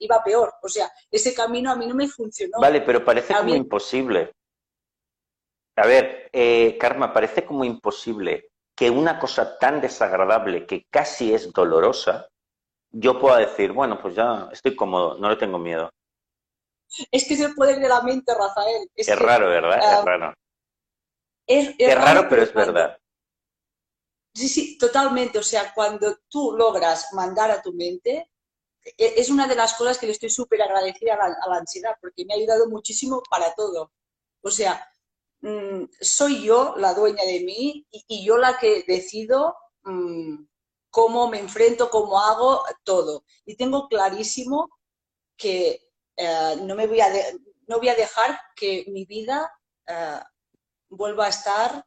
iba 0.00 0.22
peor. 0.22 0.52
O 0.62 0.68
sea, 0.68 0.92
ese 1.10 1.32
camino 1.32 1.70
a 1.70 1.76
mí 1.76 1.86
no 1.86 1.94
me 1.94 2.08
funcionó. 2.08 2.58
Vale, 2.60 2.82
pero 2.82 3.02
parece 3.02 3.34
como 3.34 3.54
imposible. 3.54 4.32
A 5.76 5.86
ver, 5.86 6.28
eh, 6.30 6.76
Karma, 6.78 7.10
parece 7.10 7.46
como 7.46 7.64
imposible 7.64 8.50
que 8.76 8.90
una 8.90 9.18
cosa 9.18 9.56
tan 9.58 9.80
desagradable, 9.80 10.66
que 10.66 10.84
casi 10.90 11.32
es 11.32 11.50
dolorosa, 11.54 12.28
yo 12.90 13.18
pueda 13.18 13.38
decir, 13.38 13.72
bueno, 13.72 13.98
pues 13.98 14.14
ya 14.14 14.50
estoy 14.52 14.76
cómodo, 14.76 15.16
no 15.16 15.30
le 15.30 15.36
tengo 15.36 15.58
miedo. 15.58 15.88
Es 17.10 17.26
que 17.26 17.32
es 17.32 17.40
el 17.40 17.54
poder 17.54 17.78
de 17.78 17.88
la 17.88 18.02
mente, 18.02 18.34
Rafael. 18.34 18.90
Es, 18.94 19.18
raro, 19.18 19.48
¿verdad? 19.48 19.78
es 19.78 19.84
ah, 19.86 20.02
raro. 20.04 20.34
Es, 21.50 21.96
raro, 21.96 22.28
pero 22.28 22.42
es 22.44 22.54
verdad. 22.54 22.96
Sí, 24.32 24.48
sí, 24.48 24.78
totalmente. 24.78 25.36
O 25.40 25.42
sea, 25.42 25.72
cuando 25.74 26.18
tú 26.28 26.52
logras 26.56 27.12
mandar 27.12 27.50
a 27.50 27.60
tu 27.60 27.72
mente, 27.72 28.30
e, 28.84 29.14
es 29.16 29.30
una 29.30 29.48
de 29.48 29.56
las 29.56 29.74
cosas 29.74 29.98
que 29.98 30.06
le 30.06 30.12
estoy 30.12 30.30
súper 30.30 30.62
agradecida 30.62 31.14
a 31.14 31.48
la, 31.48 31.56
ansiedad, 31.56 31.96
porque 32.00 32.24
me 32.24 32.34
ha 32.34 32.36
ayudado 32.36 32.68
muchísimo 32.68 33.20
para 33.28 33.52
todo. 33.54 33.92
O 34.42 34.50
sea, 34.50 34.88
mm, 35.40 35.86
soy 36.00 36.44
yo 36.44 36.74
la 36.76 36.94
dueña 36.94 37.24
de 37.24 37.40
mí 37.40 37.84
y, 37.90 38.24
yo 38.24 38.36
la 38.38 38.56
que 38.58 38.84
decido 38.86 39.56
mm, 39.82 40.44
cómo 40.90 41.28
me 41.28 41.40
enfrento, 41.40 41.90
cómo 41.90 42.20
hago 42.20 42.62
todo. 42.84 43.24
Y 43.44 43.56
tengo 43.56 43.88
clarísimo 43.88 44.68
que 45.36 45.80
eh, 46.16 46.56
no, 46.62 46.76
me 46.76 46.86
voy 46.86 47.00
a 47.00 47.08
no 47.66 47.78
voy 47.78 47.88
a 47.88 47.96
dejar 47.96 48.38
que 48.56 48.84
mi 48.88 49.04
vida 49.04 49.52
eh, 49.88 50.20
vuelva 50.90 51.26
a 51.26 51.30
estar 51.30 51.86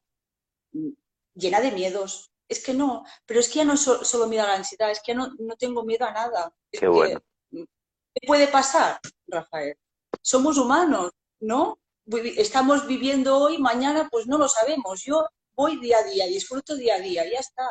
llena 1.36 1.62
de 1.62 1.72
miedos, 1.72 2.32
es 2.48 2.64
que 2.64 2.74
no, 2.74 3.04
pero 3.26 3.40
es 3.40 3.48
que 3.50 3.56
ya 3.56 3.66
no 3.66 3.78
solo 3.78 4.28
miedo 4.28 4.44
a 4.44 4.48
la 4.48 4.56
ansiedad, 4.56 4.92
es 4.92 5.00
que 5.00 5.14
ya 5.14 5.18
no, 5.18 5.34
no 5.40 5.56
tengo 5.56 5.84
miedo 5.84 6.06
a 6.06 6.12
nada. 6.12 6.54
Qué 6.72 6.88
bueno. 6.88 7.22
¿Qué 7.52 8.28
puede 8.28 8.48
pasar, 8.48 9.00
Rafael? 9.28 9.78
Somos 10.22 10.58
humanos, 10.58 11.12
¿no? 11.40 11.80
Estamos 12.06 12.86
viviendo 12.86 13.38
hoy, 13.38 13.58
mañana 13.58 14.08
pues 14.12 14.28
no 14.28 14.38
lo 14.38 14.48
sabemos. 14.48 15.04
Yo 15.04 15.26
voy 15.56 15.80
día 15.80 15.98
a 16.00 16.04
día, 16.04 16.28
disfruto 16.28 16.76
día 16.76 16.96
a 16.96 17.00
día, 17.00 17.24
ya 17.30 17.40
está. 17.40 17.68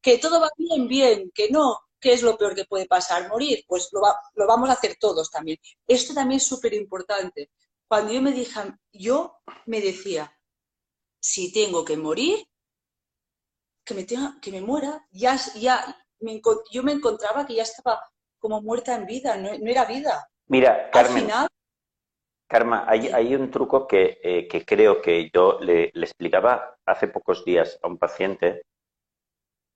Que 0.00 0.18
todo 0.18 0.40
va 0.40 0.48
bien, 0.56 0.88
bien, 0.88 1.30
que 1.34 1.50
no, 1.50 1.78
¿qué 2.00 2.14
es 2.14 2.22
lo 2.22 2.38
peor 2.38 2.54
que 2.54 2.64
puede 2.64 2.86
pasar? 2.86 3.28
Morir, 3.28 3.64
pues 3.66 3.88
lo, 3.92 4.00
lo 4.34 4.46
vamos 4.46 4.70
a 4.70 4.74
hacer 4.74 4.96
todos 4.98 5.30
también. 5.30 5.58
Esto 5.86 6.14
también 6.14 6.38
es 6.38 6.46
súper 6.46 6.72
importante. 6.72 7.50
Cuando 7.94 8.12
yo 8.12 8.22
me 8.22 8.32
dije, 8.32 8.60
yo 8.92 9.38
me 9.66 9.80
decía, 9.80 10.36
si 11.20 11.52
tengo 11.52 11.84
que 11.84 11.96
morir, 11.96 12.44
que 13.84 13.94
me, 13.94 14.02
tenga, 14.02 14.36
que 14.42 14.50
me 14.50 14.60
muera, 14.60 15.06
ya, 15.12 15.36
ya 15.54 15.96
yo 16.72 16.82
me 16.82 16.90
encontraba 16.90 17.46
que 17.46 17.54
ya 17.54 17.62
estaba 17.62 18.02
como 18.40 18.60
muerta 18.62 18.96
en 18.96 19.06
vida, 19.06 19.36
no, 19.36 19.48
era 19.48 19.84
vida. 19.84 20.28
Mira, 20.48 20.90
Carmen, 20.90 21.12
Al 21.12 21.20
final, 21.20 21.48
Karma, 22.48 22.84
hay, 22.88 23.32
un 23.36 23.48
truco 23.52 23.86
eh, 23.92 24.48
que, 24.48 24.64
creo 24.64 25.00
que 25.00 25.30
yo 25.32 25.60
le, 25.60 25.92
explicaba 25.94 26.76
hace 26.84 27.06
pocos 27.06 27.44
días 27.44 27.78
a 27.80 27.86
un 27.86 27.98
paciente, 27.98 28.62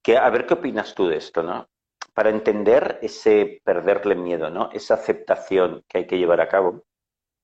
que 0.03 0.17
a 0.17 0.29
ver 0.29 0.45
qué 0.45 0.55
opinas 0.55 0.93
tú 0.93 1.07
de 1.07 1.19
esto, 1.19 1.45
¿no? 1.45 1.69
Para 2.15 2.31
entender 2.31 2.99
ese 3.01 3.61
perderle 3.63 4.17
miedo, 4.17 4.51
¿no? 4.51 4.71
Esa 4.73 4.95
aceptación 4.95 5.85
que 5.87 5.99
hay 5.99 6.07
que 6.09 6.19
llevar 6.19 6.41
a 6.41 6.49
cabo, 6.49 6.83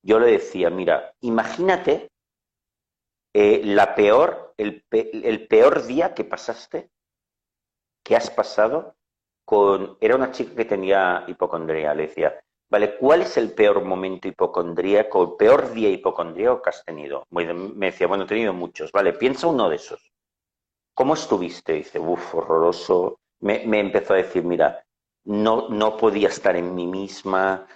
yo 0.04 0.20
le 0.20 0.32
decía, 0.32 0.68
mira, 0.68 1.14
imagínate 1.20 2.10
eh, 3.32 3.62
la 3.64 3.94
peor, 3.94 4.54
el, 4.58 4.84
peor 5.48 5.86
día 5.86 6.14
que 6.14 6.24
pasaste, 6.24 6.90
que 8.04 8.14
has 8.14 8.30
pasado 8.30 8.96
con... 9.46 9.96
Era 10.00 10.14
una 10.14 10.30
chica 10.30 10.54
que 10.54 10.66
tenía 10.66 11.24
hipocondría, 11.26 11.94
le 11.94 12.08
decía, 12.08 12.38
vale, 12.70 12.98
¿cuál 12.98 13.22
es 13.22 13.36
el 13.38 13.54
peor 13.54 13.82
momento 13.82 14.28
hipocondríaco, 14.28 15.22
el 15.22 15.36
peor 15.36 15.72
día 15.72 15.88
hipocondríaco 15.88 16.60
que 16.60 16.70
has 16.70 16.84
tenido? 16.84 17.26
Me 17.30 17.86
decía, 17.86 18.06
bueno, 18.06 18.24
he 18.24 18.28
tenido 18.28 18.52
muchos, 18.52 18.92
vale, 18.92 19.14
piensa 19.14 19.46
uno 19.46 19.70
de 19.70 19.76
esos. 19.76 20.12
¿Cómo 20.92 21.14
estuviste? 21.14 21.72
Dice, 21.72 21.98
uff, 21.98 22.34
horroroso. 22.34 23.18
Me, 23.40 23.66
me, 23.66 23.80
empezó 23.80 24.12
a 24.12 24.18
decir, 24.18 24.44
mira, 24.44 24.84
no, 25.24 25.68
no 25.70 25.96
podía 25.96 26.28
estar 26.28 26.54
en 26.56 26.74
mí 26.74 26.86
misma, 26.86 27.66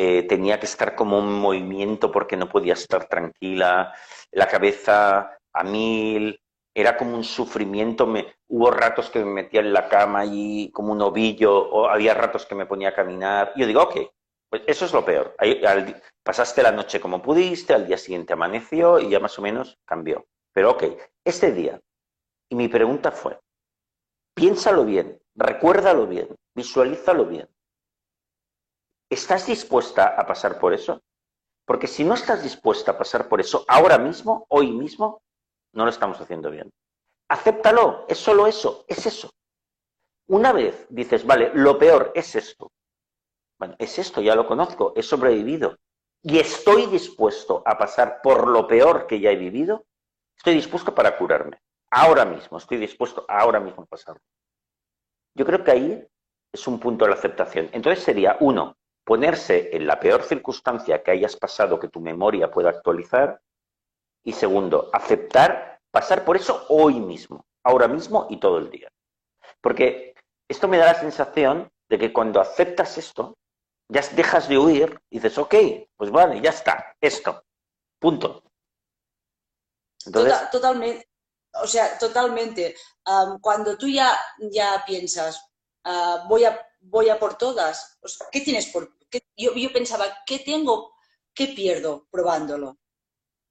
eh, 0.00 0.22
tenía 0.28 0.60
que 0.60 0.66
estar 0.66 0.94
como 0.94 1.18
un 1.18 1.32
movimiento 1.40 2.12
porque 2.12 2.36
no 2.36 2.48
podía 2.48 2.74
estar 2.74 3.08
tranquila, 3.08 3.92
la 4.30 4.46
cabeza 4.46 5.40
a 5.52 5.64
mil, 5.64 6.40
era 6.72 6.96
como 6.96 7.16
un 7.16 7.24
sufrimiento, 7.24 8.06
me, 8.06 8.32
hubo 8.46 8.70
ratos 8.70 9.10
que 9.10 9.18
me 9.18 9.32
metía 9.42 9.58
en 9.58 9.72
la 9.72 9.88
cama 9.88 10.24
y 10.24 10.70
como 10.70 10.92
un 10.92 11.02
ovillo, 11.02 11.52
o 11.52 11.88
había 11.88 12.14
ratos 12.14 12.46
que 12.46 12.54
me 12.54 12.66
ponía 12.66 12.90
a 12.90 12.94
caminar. 12.94 13.52
Yo 13.56 13.66
digo, 13.66 13.82
ok, 13.82 13.96
pues 14.48 14.62
eso 14.68 14.84
es 14.84 14.92
lo 14.92 15.04
peor. 15.04 15.34
pasaste 16.22 16.62
la 16.62 16.70
noche 16.70 17.00
como 17.00 17.20
pudiste, 17.20 17.74
al 17.74 17.88
día 17.88 17.98
siguiente 17.98 18.34
amaneció 18.34 19.00
y 19.00 19.10
ya 19.10 19.18
más 19.18 19.36
o 19.40 19.42
menos 19.42 19.78
cambió. 19.84 20.28
Pero 20.52 20.70
ok, 20.70 20.84
este 21.24 21.50
día, 21.50 21.80
y 22.48 22.54
mi 22.54 22.68
pregunta 22.68 23.10
fue, 23.10 23.36
piénsalo 24.36 24.84
bien, 24.84 25.20
recuérdalo 25.34 26.06
bien, 26.06 26.28
visualízalo 26.54 27.24
bien. 27.24 27.48
¿Estás 29.10 29.46
dispuesta 29.46 30.08
a 30.08 30.26
pasar 30.26 30.58
por 30.58 30.74
eso? 30.74 31.02
Porque 31.64 31.86
si 31.86 32.04
no 32.04 32.14
estás 32.14 32.42
dispuesta 32.42 32.92
a 32.92 32.98
pasar 32.98 33.28
por 33.28 33.40
eso 33.40 33.64
ahora 33.68 33.98
mismo, 33.98 34.46
hoy 34.48 34.70
mismo, 34.70 35.22
no 35.72 35.84
lo 35.84 35.90
estamos 35.90 36.20
haciendo 36.20 36.50
bien. 36.50 36.70
Acéptalo, 37.28 38.06
es 38.08 38.18
solo 38.18 38.46
eso, 38.46 38.84
es 38.88 39.06
eso. 39.06 39.30
Una 40.28 40.52
vez 40.52 40.86
dices, 40.88 41.26
vale, 41.26 41.50
lo 41.54 41.78
peor 41.78 42.12
es 42.14 42.34
esto. 42.34 42.70
Bueno, 43.58 43.74
es 43.78 43.98
esto, 43.98 44.20
ya 44.20 44.34
lo 44.34 44.46
conozco, 44.46 44.92
he 44.94 45.02
sobrevivido. 45.02 45.78
Y 46.22 46.38
estoy 46.38 46.86
dispuesto 46.86 47.62
a 47.64 47.76
pasar 47.76 48.20
por 48.22 48.48
lo 48.48 48.66
peor 48.66 49.06
que 49.06 49.20
ya 49.20 49.30
he 49.30 49.36
vivido, 49.36 49.84
estoy 50.36 50.54
dispuesto 50.54 50.94
para 50.94 51.16
curarme. 51.16 51.60
Ahora 51.90 52.24
mismo, 52.24 52.58
estoy 52.58 52.78
dispuesto 52.78 53.24
ahora 53.28 53.60
mismo 53.60 53.82
a 53.82 53.86
pasarlo. 53.86 54.22
Yo 55.34 55.46
creo 55.46 55.64
que 55.64 55.70
ahí 55.70 56.08
es 56.52 56.66
un 56.66 56.80
punto 56.80 57.04
de 57.04 57.10
la 57.10 57.16
aceptación. 57.16 57.68
Entonces 57.72 58.02
sería, 58.02 58.36
uno, 58.40 58.77
ponerse 59.08 59.74
en 59.74 59.86
la 59.86 59.98
peor 59.98 60.22
circunstancia 60.22 61.02
que 61.02 61.12
hayas 61.12 61.34
pasado 61.34 61.80
que 61.80 61.88
tu 61.88 61.98
memoria 61.98 62.50
pueda 62.50 62.68
actualizar. 62.68 63.40
Y 64.22 64.34
segundo, 64.34 64.90
aceptar 64.92 65.80
pasar 65.90 66.26
por 66.26 66.36
eso 66.36 66.66
hoy 66.68 67.00
mismo, 67.00 67.46
ahora 67.64 67.88
mismo 67.88 68.26
y 68.28 68.38
todo 68.38 68.58
el 68.58 68.68
día. 68.68 68.92
Porque 69.62 70.14
esto 70.46 70.68
me 70.68 70.76
da 70.76 70.92
la 70.92 71.00
sensación 71.00 71.72
de 71.88 71.98
que 71.98 72.12
cuando 72.12 72.38
aceptas 72.38 72.98
esto, 72.98 73.38
ya 73.90 74.02
dejas 74.08 74.46
de 74.46 74.58
huir 74.58 75.00
y 75.08 75.20
dices, 75.20 75.38
ok, 75.38 75.54
pues 75.96 76.10
vale, 76.10 76.42
ya 76.42 76.50
está, 76.50 76.94
esto, 77.00 77.42
punto. 77.98 78.42
Entonces... 80.04 80.50
totalmente, 80.50 81.08
o 81.54 81.66
sea, 81.66 81.98
totalmente. 81.98 82.76
cuando 83.40 83.78
tú 83.78 83.88
ya, 83.88 84.18
ya 84.38 84.84
piensas, 84.86 85.42
ah, 85.84 86.26
voy, 86.28 86.44
a, 86.44 86.60
voy 86.80 87.08
a 87.08 87.18
por 87.18 87.38
todas, 87.38 87.98
¿qué 88.30 88.42
tienes 88.42 88.66
por, 88.66 88.97
yo, 89.36 89.72
pensaba, 89.72 90.04
¿qué 90.26 90.38
tengo? 90.40 90.94
¿Qué 91.34 91.48
pierdo 91.48 92.06
probándolo? 92.10 92.78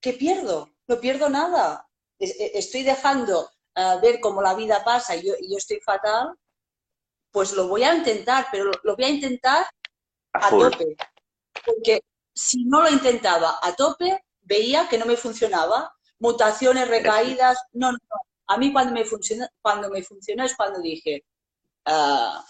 ¿Qué 0.01 0.13
pierdo? 0.13 0.75
No 0.87 0.99
pierdo 0.99 1.29
nada. 1.29 1.87
E, 2.19 2.51
estoy 2.57 2.83
dejando 2.83 3.49
uh, 3.75 3.99
ver 4.01 4.19
cómo 4.19 4.41
la 4.41 4.53
vida 4.53 4.83
pasa 4.83 5.15
y 5.15 5.27
yo, 5.27 5.33
estoy 5.57 5.79
fatal, 5.81 6.35
pues 7.31 7.53
lo 7.53 7.67
voy 7.67 7.83
a 7.83 7.95
intentar, 7.95 8.47
pero 8.51 8.71
lo, 8.83 8.95
voy 8.95 9.05
a 9.05 9.09
intentar 9.09 9.65
a, 10.33 10.49
tope. 10.49 10.95
Porque 11.65 12.01
si 12.33 12.63
no 12.65 12.81
lo 12.81 12.89
intentaba 12.89 13.59
a 13.61 13.75
tope, 13.75 14.23
veía 14.41 14.87
que 14.87 14.97
no 14.97 15.05
me 15.05 15.17
funcionaba. 15.17 15.93
Mutaciones, 16.19 16.87
recaídas, 16.87 17.59
no, 17.73 17.91
no. 17.91 17.99
A 18.47 18.57
mí 18.57 18.71
cuando 18.71 18.93
me 18.93 19.05
funciona, 19.05 19.47
cuando 19.61 19.89
me 19.89 20.03
funcionó 20.03 20.45
es 20.45 20.55
cuando 20.55 20.79
dije, 20.79 21.25
ah, 21.85 22.43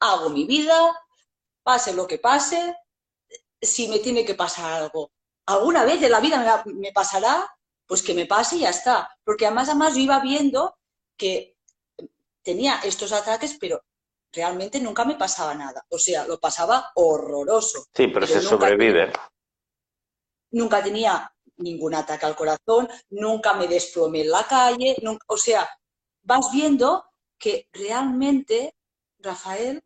hago 0.00 0.30
mi 0.30 0.44
vida, 0.44 0.94
pase 1.62 1.94
lo 1.94 2.06
que 2.06 2.18
pase, 2.18 2.76
si 3.60 3.88
me 3.88 3.98
tiene 4.00 4.24
que 4.24 4.34
pasar 4.34 4.72
algo. 4.72 5.12
Alguna 5.46 5.84
vez 5.84 6.02
en 6.02 6.10
la 6.10 6.20
vida 6.20 6.62
me, 6.66 6.92
pasará, 6.92 7.48
pues 7.86 8.02
que 8.02 8.14
me 8.14 8.26
pase 8.26 8.56
y 8.56 8.60
ya 8.60 8.70
está. 8.70 9.08
Porque 9.24 9.46
además, 9.46 9.68
además 9.68 9.94
yo 9.94 10.00
iba 10.00 10.20
viendo 10.20 10.76
que 11.16 11.56
tenía 12.42 12.80
estos 12.84 13.12
ataques, 13.12 13.56
pero 13.60 13.84
realmente 14.32 14.80
nunca 14.80 15.04
me 15.04 15.16
pasaba 15.16 15.54
nada. 15.54 15.84
O 15.88 15.98
sea, 15.98 16.26
lo 16.26 16.38
pasaba 16.40 16.90
horroroso. 16.94 17.86
Sí, 17.94 18.08
pero, 18.08 18.26
se 18.26 18.40
sobrevive. 18.40 19.12
Nunca 20.50 20.82
tenía 20.82 21.32
ningún 21.56 21.94
ataque 21.94 22.26
al 22.26 22.36
corazón, 22.36 22.88
nunca 23.10 23.54
me 23.54 23.68
desplomé 23.68 24.22
en 24.22 24.30
la 24.30 24.44
calle, 24.44 24.96
o 25.26 25.36
sea, 25.36 25.68
vas 26.22 26.50
viendo 26.52 27.04
que 27.38 27.68
realmente, 27.72 28.74
Rafael, 29.18 29.82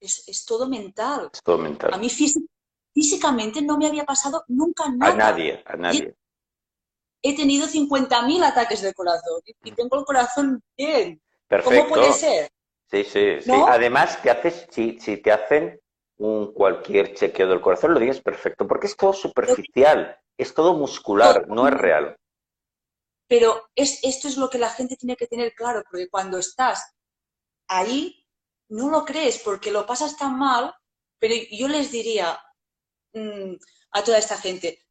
es, 0.00 0.44
todo 0.44 0.68
mental. 0.68 1.30
Es 1.32 1.42
todo 1.42 1.58
mental. 1.58 1.92
A 1.92 1.98
mí 1.98 2.08
físicamente 2.08 3.62
no 3.62 3.78
me 3.78 3.86
había 3.86 4.04
pasado 4.04 4.44
nunca 4.48 4.88
nada. 4.90 5.12
A 5.12 5.16
nadie, 5.16 5.62
a 5.64 5.76
nadie. 5.76 6.14
he 7.22 7.34
tenido 7.34 7.66
50.000 7.66 8.44
ataques 8.44 8.82
de 8.82 8.94
corazón 8.94 9.40
y 9.64 9.72
tengo 9.72 9.98
el 9.98 10.04
corazón 10.04 10.62
bien. 10.76 11.20
Perfecto. 11.48 11.80
¿Cómo 11.80 11.94
puede 11.94 12.12
ser? 12.12 12.50
Sí, 12.90 13.04
sí, 13.04 13.40
sí. 13.40 13.50
Además, 13.50 14.20
te 14.22 14.30
haces, 14.30 14.66
si, 14.70 14.98
si 15.00 15.16
te 15.16 15.32
hacen 15.32 15.80
un 16.18 16.52
cualquier 16.52 17.14
chequeo 17.14 17.48
del 17.48 17.60
corazón, 17.60 17.94
lo 17.94 18.00
dices 18.00 18.20
perfecto, 18.20 18.66
porque 18.66 18.86
es 18.86 18.96
todo 18.96 19.12
superficial, 19.12 20.18
es 20.36 20.54
todo 20.54 20.74
muscular, 20.74 21.46
no 21.48 21.68
es 21.68 21.74
real. 21.74 22.16
Pero 23.28 23.68
es, 23.74 24.02
esto 24.04 24.28
es 24.28 24.36
lo 24.36 24.48
que 24.48 24.58
la 24.58 24.70
gente 24.70 24.96
tiene 24.96 25.16
que 25.16 25.26
tener 25.26 25.52
claro, 25.54 25.82
porque 25.90 26.08
cuando 26.08 26.38
estás 26.38 26.94
ahí, 27.68 28.25
no 28.68 28.90
lo 28.90 29.04
crees, 29.04 29.38
porque 29.38 29.70
lo 29.70 29.86
pasas 29.86 30.16
tan 30.16 30.38
mal, 30.38 30.74
pero 31.18 31.34
yo 31.50 31.68
les 31.68 31.90
diría 31.90 32.38
mm, 33.12 33.54
a 33.92 34.04
toda 34.04 34.18
esta 34.18 34.36
gente, 34.36 34.84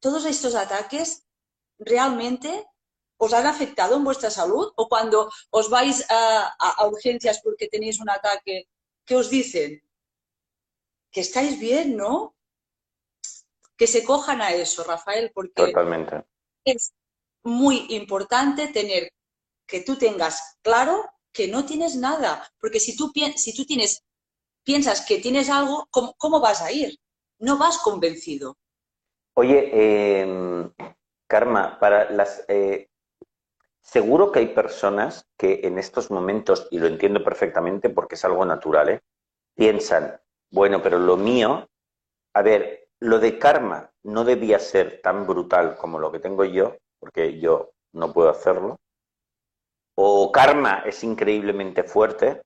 todos 0.00 0.24
estos 0.24 0.54
ataques 0.54 1.26
realmente 1.78 2.66
os 3.16 3.32
han 3.34 3.46
afectado 3.46 3.96
en 3.96 4.04
vuestra 4.04 4.30
salud 4.30 4.72
o 4.76 4.88
cuando 4.88 5.30
os 5.50 5.68
vais 5.68 6.06
a, 6.10 6.54
a 6.58 6.86
urgencias 6.86 7.40
porque 7.42 7.68
tenéis 7.68 8.00
un 8.00 8.08
ataque, 8.08 8.68
¿qué 9.04 9.16
os 9.16 9.28
dicen? 9.28 9.82
Que 11.10 11.20
estáis 11.20 11.58
bien, 11.58 11.96
¿no? 11.96 12.34
Que 13.76 13.86
se 13.86 14.04
cojan 14.04 14.40
a 14.40 14.52
eso, 14.52 14.84
Rafael, 14.84 15.32
porque 15.34 15.66
Totalmente. 15.66 16.24
es 16.64 16.94
muy 17.42 17.86
importante 17.90 18.68
tener 18.68 19.12
que 19.66 19.80
tú 19.80 19.96
tengas 19.96 20.58
claro 20.62 21.10
que 21.32 21.48
no 21.48 21.64
tienes 21.64 21.96
nada, 21.96 22.48
porque 22.60 22.80
si 22.80 22.96
tú, 22.96 23.12
si 23.36 23.66
tienes, 23.66 24.04
piensas 24.64 25.04
que 25.06 25.18
tienes 25.18 25.48
algo, 25.50 25.86
¿cómo, 25.90 26.40
vas 26.40 26.62
a 26.62 26.72
ir? 26.72 26.96
No 27.38 27.58
vas 27.58 27.78
convencido. 27.78 28.56
Oye, 29.34 29.70
eh, 29.72 30.70
Karma, 31.26 31.78
para 31.78 32.10
las, 32.10 32.44
eh, 32.48 32.90
seguro 33.82 34.30
que 34.30 34.40
hay 34.40 34.48
personas 34.48 35.26
que 35.36 35.60
en 35.64 35.78
estos 35.78 36.10
momentos, 36.10 36.68
y 36.70 36.78
lo 36.78 36.86
entiendo 36.86 37.24
perfectamente 37.24 37.90
porque 37.90 38.14
es 38.14 38.24
algo 38.24 38.44
natural, 38.44 38.88
¿eh? 38.88 39.00
piensan, 39.54 40.20
bueno, 40.50 40.82
pero 40.82 40.98
lo 40.98 41.16
mío, 41.16 41.68
a 42.34 42.42
ver, 42.42 42.88
lo 43.00 43.18
de 43.18 43.38
karma 43.38 43.90
no 44.02 44.24
debía 44.24 44.58
ser 44.58 45.00
tan 45.02 45.26
brutal 45.26 45.76
como 45.76 45.98
lo 45.98 46.12
que 46.12 46.18
tengo 46.18 46.44
yo, 46.44 46.76
porque 46.98 47.40
yo 47.40 47.72
no 47.92 48.12
puedo 48.12 48.28
hacerlo. 48.28 48.78
O 50.02 50.32
karma 50.32 50.82
es 50.86 51.04
increíblemente 51.04 51.84
fuerte 51.84 52.40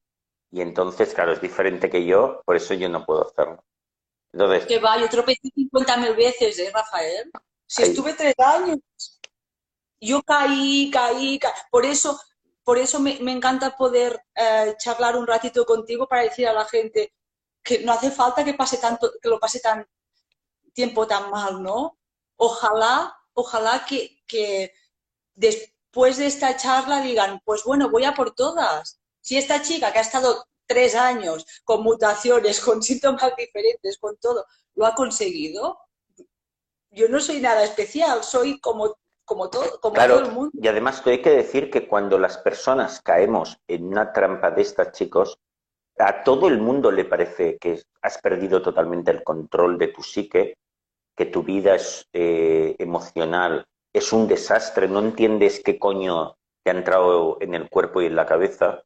y 0.51 0.61
entonces, 0.61 1.15
claro, 1.15 1.33
es 1.33 1.41
diferente 1.41 1.89
que 1.89 2.05
yo, 2.05 2.43
por 2.45 2.57
eso 2.57 2.75
yo 2.75 2.89
no 2.89 3.07
puedo 3.07 3.29
hacerlo. 3.29 3.65
Entonces, 4.33 4.67
que 4.67 4.81
va, 4.81 4.99
yo 4.99 5.09
tropecé 5.09 5.51
50.000 5.55 6.17
veces, 6.17 6.59
¿eh, 6.59 6.73
Rafael? 6.75 7.31
Si 7.65 7.85
estuve 7.85 8.15
tres 8.15 8.35
años, 8.39 8.81
yo 10.01 10.21
caí, 10.25 10.91
caí, 10.91 11.39
caí. 11.39 11.53
Por 11.71 11.87
eso, 11.87 12.21
por 12.65 12.77
eso 12.77 12.99
me, 12.99 13.19
encanta 13.31 13.77
poder 13.77 14.21
eh, 14.35 14.75
charlar 14.77 15.17
un 15.17 15.29
ratito 15.29 15.65
contigo 15.65 16.09
para 16.09 16.23
decir 16.23 16.49
a 16.49 16.53
la 16.53 16.65
gente 16.65 17.15
que 17.63 17.85
no 17.85 17.93
hace 17.93 18.11
falta 18.11 18.45
que 18.45 18.55
pase 18.55 18.79
tanto, 18.79 19.13
que 19.23 19.29
lo 19.29 19.39
pase 19.39 19.61
tan 19.61 19.87
tiempo 20.73 21.07
tan 21.07 21.31
mal, 21.31 21.63
¿no? 21.63 21.99
Ojalá, 22.35 23.17
ojalá 23.33 23.85
que, 23.87 24.25
que 24.27 24.73
después 25.95 26.17
de 26.17 26.27
esta 26.27 26.57
charla 26.57 27.01
digan, 27.03 27.41
pues 27.45 27.63
bueno, 27.63 27.89
voy 27.89 28.03
a 28.03 28.15
por 28.15 28.35
todas. 28.35 29.01
Si 29.21 29.39
esta 29.39 29.63
chica 29.63 29.93
que 29.93 29.99
ha 29.99 30.03
estado 30.03 30.45
tres 30.67 30.97
años 30.97 31.47
con 31.63 31.85
mutaciones, 31.85 32.59
con 32.65 32.83
síntomas 32.83 33.33
diferentes, 33.37 33.99
con 33.99 34.17
todo, 34.17 34.45
lo 34.75 34.87
ha 34.87 34.95
conseguido, 34.97 35.79
yo 36.91 37.09
no 37.09 37.21
soy 37.21 37.41
nada 37.41 37.63
especial, 37.63 38.25
soy 38.25 38.59
como, 38.59 38.97
como, 39.25 39.51
todo, 39.51 39.81
como 39.81 39.95
todo 39.95 40.19
el 40.19 40.33
mundo. 40.33 40.51
Y 40.61 40.67
además 40.67 41.01
hay 41.07 41.23
que 41.23 41.31
decir 41.31 41.71
que 41.71 41.87
cuando 41.87 42.19
las 42.19 42.39
personas 42.39 43.01
caemos 43.01 43.57
en 43.69 43.85
una 43.85 44.13
trampa 44.13 44.51
de 44.51 44.63
estas, 44.63 44.91
chicos, 44.91 45.39
a 45.97 46.25
todo 46.25 46.49
el 46.49 46.59
mundo 46.59 46.91
le 46.91 47.05
parece 47.05 47.57
que 47.59 47.81
has 48.03 48.19
perdido 48.19 48.61
totalmente 48.63 49.13
el 49.13 49.23
control 49.23 49.79
de 49.79 49.89
tu 49.89 50.03
psique, 50.03 50.57
que 51.17 51.27
tu 51.27 51.45
vida 51.45 51.77
es, 51.77 52.09
eh, 52.13 52.75
emocional 52.81 53.65
es 53.95 54.13
un 54.13 54.27
desastre, 54.27 54.89
no 54.89 54.99
entiendes 54.99 55.63
qué 55.65 55.79
coño 55.79 56.37
te 56.65 56.71
ha 56.71 56.75
entrado 56.75 57.39
en 57.41 57.55
el 57.55 57.71
cuerpo 57.71 58.03
y 58.03 58.07
en 58.07 58.17
la 58.17 58.27
cabeza. 58.27 58.83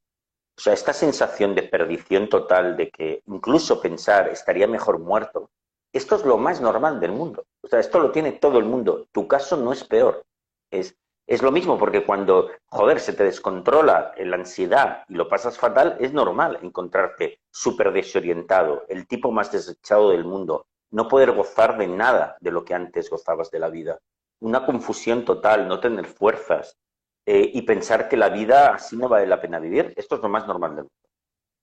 O 0.55 0.61
sea, 0.61 0.75
esta 0.75 0.93
sensación 0.93 1.55
de 1.55 1.63
perdición 1.63 2.29
total, 2.29 2.77
de 2.77 2.91
que 2.91 3.23
incluso 3.27 3.81
pensar 3.81 4.29
estaría 4.29 4.67
mejor 4.67 4.99
muerto, 4.99 5.51
esto 5.95 6.15
es 6.17 6.27
lo 6.27 6.37
más 6.37 6.61
normal 6.61 7.01
del 7.01 7.13
mundo. 7.13 7.47
O 7.63 7.69
sea, 7.69 7.81
esto 7.81 8.01
lo 8.01 8.11
tiene 8.11 8.33
todo 8.33 8.59
el 8.59 8.67
mundo. 8.67 9.07
Tu 9.11 9.27
caso 9.27 9.57
no 9.57 9.73
es 9.73 9.83
peor. 9.83 10.27
Es, 10.71 10.95
es 11.27 11.43
lo 11.43 11.53
mismo 11.53 11.79
porque 11.79 12.05
cuando, 12.05 12.51
joder, 12.67 13.01
se 13.01 13.15
te 13.15 13.25
descontrola 13.25 14.13
la 14.19 14.37
ansiedad 14.37 15.05
y 15.09 15.15
lo 15.15 15.27
pasas 15.27 15.57
fatal, 15.57 15.97
es 16.01 16.13
normal 16.13 16.59
encontrarte 16.61 17.41
súper 17.51 17.93
desorientado, 17.93 18.85
el 18.89 19.07
tipo 19.07 19.33
más 19.33 19.51
desechado 19.51 20.11
del 20.11 20.25
mundo, 20.25 20.67
no 20.91 21.09
poder 21.09 21.33
gozar 21.33 21.79
de 21.79 21.87
nada 21.87 22.37
de 22.41 22.51
lo 22.51 22.63
que 22.67 22.75
antes 22.75 23.09
gozabas 23.09 23.51
de 23.51 23.59
la 23.59 23.71
vida 23.71 23.99
una 24.41 24.65
confusión 24.65 25.25
total, 25.25 25.69
no 25.69 25.81
tener 25.81 26.07
fuerzas 26.07 26.79
eh, 27.27 27.51
y 27.53 27.63
pensar 27.63 28.09
que 28.09 28.17
la 28.17 28.29
vida 28.29 28.75
así 28.75 28.97
no 28.97 29.09
vale 29.09 29.27
la 29.27 29.41
pena 29.41 29.59
vivir. 29.59 29.93
Esto 29.97 30.17
es 30.17 30.23
lo 30.23 30.29
más 30.29 30.47
normal 30.47 30.71
del 30.71 30.85
mundo. 30.85 31.09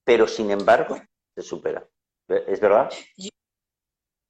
Pero, 0.04 0.28
sin 0.28 0.52
embargo, 0.52 1.02
se 1.36 1.42
supera. 1.42 1.88
¿Es 2.28 2.60
verdad? 2.60 2.92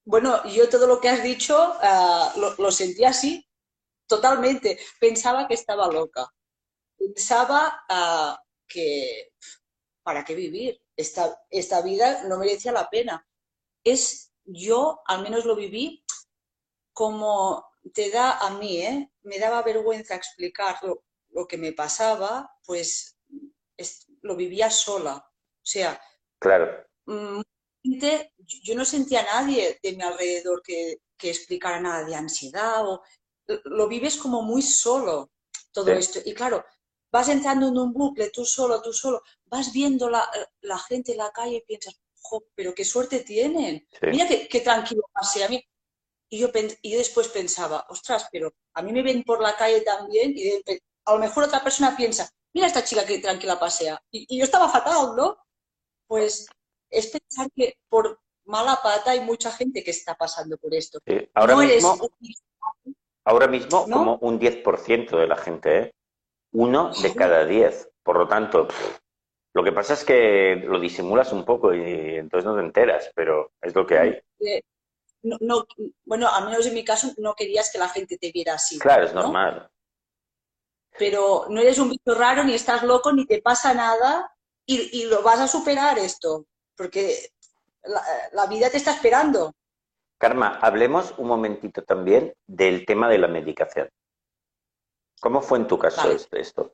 Bueno, 0.06 0.46
yo 0.46 0.70
todo 0.70 0.86
lo 0.88 1.02
que 1.02 1.10
has 1.10 1.24
dicho 1.24 1.58
ah, 1.82 2.34
lo, 2.58 2.72
sentí 2.72 3.04
así, 3.04 3.46
totalmente. 4.08 4.80
Pensaba 5.00 5.48
que 5.48 5.56
estaba 5.56 5.92
loca. 5.92 6.28
Pensaba 6.98 7.84
ah, 7.90 8.40
que, 8.68 9.34
¿para 10.04 10.24
qué 10.24 10.36
vivir? 10.36 10.82
Esta, 10.96 11.42
esta 11.50 11.82
vida 11.82 12.24
no 12.28 12.38
merecía 12.38 12.72
la 12.72 12.90
pena. 12.90 13.28
Es, 13.84 14.32
yo 14.46 15.02
al 15.06 15.22
menos 15.24 15.46
lo 15.46 15.56
viví 15.56 16.06
como 16.94 17.66
te 17.94 18.10
da 18.10 18.40
a 18.40 18.52
mí, 18.52 18.82
¿eh? 18.82 19.12
me 19.24 19.40
daba 19.40 19.62
vergüenza 19.62 20.16
explicar 20.16 20.78
lo, 20.84 21.48
que 21.48 21.58
me 21.58 21.74
pasaba, 21.74 22.50
pues 22.66 23.18
lo 24.22 24.36
vivía 24.36 24.70
sola. 24.70 25.18
O 25.18 25.66
sea, 25.66 26.00
claro. 26.40 26.86
Mm, 27.06 27.42
yo 28.64 28.76
no 28.76 28.86
sentía 28.86 29.22
a 29.22 29.42
nadie 29.42 29.80
de 29.82 29.94
mi 29.94 30.02
alrededor 30.02 30.62
que, 30.62 31.00
explicara 31.22 31.80
nada 31.82 32.04
de 32.06 32.14
ansiedad 32.14 32.88
o 32.88 33.02
lo 33.48 33.88
vives 33.88 34.16
como 34.16 34.44
muy 34.44 34.62
solo 34.62 35.32
todo 35.72 35.92
esto. 35.92 36.20
Y 36.24 36.36
claro, 36.36 36.64
vas 37.12 37.30
entrando 37.30 37.68
en 37.68 37.78
un 37.80 37.94
bucle, 37.94 38.30
tú 38.30 38.46
solo, 38.46 38.80
tú 38.80 38.94
solo, 38.94 39.24
vas 39.46 39.74
viendo 39.74 40.08
la, 40.08 40.30
la 40.62 40.78
gente 40.78 41.14
en 41.14 41.18
la 41.18 41.32
calle 41.32 41.58
y 41.58 41.62
piensas, 41.62 42.00
pero 42.54 42.76
qué 42.76 42.86
suerte 42.86 43.22
tienen. 43.22 43.88
Mira 44.04 44.28
qué, 44.28 44.48
qué 44.48 44.62
tranquilo 44.62 45.02
pasé. 45.12 45.44
A 45.44 45.50
mí, 45.50 45.64
y 46.30 46.40
yo, 46.40 46.50
y 46.82 46.96
después 46.96 47.28
pensaba, 47.30 47.86
ostras, 47.90 48.28
pero 48.32 48.54
a 48.74 48.82
mí 48.82 48.92
me 48.92 49.04
ven 49.04 49.24
por 49.24 49.42
la 49.42 49.56
calle 49.56 49.82
también 49.82 50.34
y 50.36 50.62
a 51.06 51.14
lo 51.14 51.20
mejor 51.20 51.44
otra 51.44 51.64
persona 51.64 51.96
piensa, 51.96 52.30
mira 52.54 52.68
esta 52.68 52.84
chica 52.84 53.06
que 53.06 53.20
tranquila 53.20 53.60
pasea. 53.60 54.00
Y, 54.12 54.38
yo 54.38 54.44
estaba 54.44 54.70
fatal, 54.70 55.16
¿no? 55.16 55.38
Pues 56.08 56.48
es 56.90 57.08
pensar 57.08 57.48
que 57.56 57.78
por 57.90 58.20
mala 58.46 58.80
pata 58.82 59.12
hay 59.12 59.22
mucha 59.22 59.52
gente 59.52 59.84
que 59.84 59.92
está 59.92 60.16
pasando 60.16 60.58
por 60.58 60.74
esto. 60.74 61.00
ahora, 61.34 61.56
mismo, 61.56 61.98
ahora 63.24 63.48
mismo 63.48 63.88
como 63.90 64.18
un 64.18 64.40
10% 64.40 65.18
de 65.18 65.28
la 65.28 65.36
gente, 65.36 65.78
¿eh? 65.78 65.92
Uno 66.54 66.92
de 67.02 67.14
cada 67.14 67.46
diez. 67.46 67.90
Por 68.02 68.18
lo 68.18 68.28
tanto, 68.28 68.68
lo 69.54 69.64
que 69.64 69.72
pasa 69.72 69.94
es 69.94 70.06
que 70.06 70.56
lo 70.56 70.80
disimulas 70.80 71.34
un 71.34 71.44
poco 71.44 71.74
y 71.74 72.16
entonces 72.16 72.46
no 72.46 72.56
te 72.56 72.62
enteras, 72.62 73.12
pero 73.14 73.52
es 73.62 73.76
lo 73.76 73.86
que 73.86 73.98
hay 73.98 74.22
no, 75.40 75.66
bueno, 76.06 76.30
al 76.30 76.46
menos 76.46 76.66
en 76.66 76.74
mi 76.74 76.84
caso 76.84 77.12
no 77.18 77.34
querías 77.34 77.72
que 77.72 77.78
la 77.78 77.90
gente 77.90 78.18
te 78.18 78.32
viera 78.32 78.54
así. 78.54 78.80
Claro, 78.80 79.06
es 79.06 79.14
normal. 79.14 79.70
Pero 80.98 81.48
no 81.50 81.60
eres 81.60 81.78
un 81.80 81.90
bicho 81.90 82.14
raro, 82.14 82.44
ni 82.44 82.54
estás 82.54 82.84
loco, 82.84 83.12
ni 83.12 83.26
te 83.26 83.42
pasa 83.42 83.74
nada 83.74 84.32
y, 84.66 85.06
lo 85.06 85.22
vas 85.22 85.40
a 85.40 85.48
superar 85.48 86.00
esto, 86.00 86.48
porque 86.76 87.30
la, 88.32 88.46
vida 88.48 88.70
te 88.70 88.78
está 88.78 88.92
esperando. 88.92 89.54
Karma, 90.18 90.60
hablemos 90.62 91.14
un 91.18 91.28
momentito 91.28 91.84
también 91.84 92.34
del 92.48 92.86
tema 92.86 93.10
de 93.10 93.18
la 93.20 93.28
medicación. 93.28 93.90
¿Cómo 95.20 95.42
fue 95.42 95.60
en 95.60 95.68
tu 95.68 95.78
caso 95.78 96.10
esto? 96.32 96.74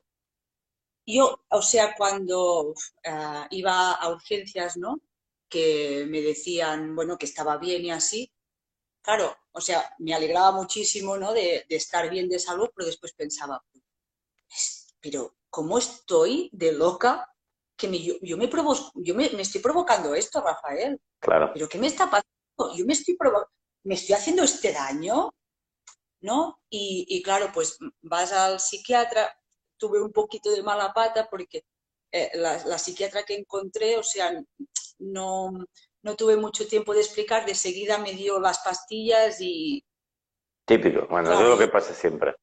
Yo, 1.04 1.44
o 1.48 1.62
sea, 1.62 1.94
cuando 1.96 2.74
ah, 3.04 3.46
iba 3.50 3.92
a 3.92 4.08
urgencias, 4.08 4.76
¿no? 4.76 5.00
Que 5.48 6.06
me 6.08 6.22
decían, 6.22 6.94
bueno, 6.94 7.18
que 7.18 7.26
estaba 7.26 7.58
bien 7.58 7.84
y 7.84 7.90
así, 7.90 8.31
claro, 9.02 9.36
o 9.52 9.60
sea, 9.60 9.94
me 9.98 10.14
alegraba 10.14 10.52
muchísimo, 10.52 11.16
¿no? 11.16 11.32
De, 11.32 11.66
estar 11.68 12.08
bien 12.08 12.28
de 12.28 12.38
salud, 12.38 12.70
pero 12.74 12.86
después 12.86 13.12
pensaba, 13.12 13.62
pero 15.00 15.36
¿cómo 15.50 15.78
estoy 15.78 16.48
de 16.52 16.72
loca 16.72 17.28
que 17.76 17.88
me, 17.88 17.98
yo, 17.98 18.14
me, 18.20 18.48
yo 18.94 19.14
me, 19.14 19.42
estoy 19.42 19.60
provocando 19.60 20.14
esto, 20.14 20.40
Rafael? 20.40 21.00
Claro. 21.20 21.50
¿Pero 21.52 21.68
qué 21.68 21.78
me 21.78 21.88
está 21.88 22.06
pasando? 22.06 22.76
Yo 22.76 22.86
me 22.86 22.92
estoy, 22.92 23.16
me 23.84 23.94
estoy 23.94 24.14
haciendo 24.14 24.42
este 24.44 24.72
daño. 24.72 25.30
¿no? 26.22 26.60
Y, 26.70 27.20
claro, 27.22 27.50
pues 27.52 27.78
vas 28.00 28.32
al 28.32 28.60
psiquiatra, 28.60 29.36
tuve 29.76 30.00
un 30.00 30.12
poquito 30.12 30.50
de 30.50 30.62
mala 30.62 30.92
pata 30.92 31.28
porque 31.28 31.64
eh, 32.12 32.30
la, 32.34 32.78
psiquiatra 32.78 33.24
que 33.24 33.34
encontré, 33.34 33.98
o 33.98 34.02
sea, 34.02 34.32
no, 34.98 35.50
no 36.02 36.16
tuve 36.16 36.36
mucho 36.36 36.66
tiempo 36.66 36.94
de 36.94 37.00
explicar, 37.00 37.46
de 37.46 37.54
seguida 37.54 37.98
me 37.98 38.12
dio 38.12 38.40
las 38.40 38.58
pastillas 38.60 39.40
y... 39.40 39.84
Típico, 40.64 41.06
bueno, 41.08 41.32
eso 41.32 41.42
es 41.42 41.48
lo 41.48 41.58
que 41.58 41.68
pasa 41.68 41.94
siempre. 41.94 42.34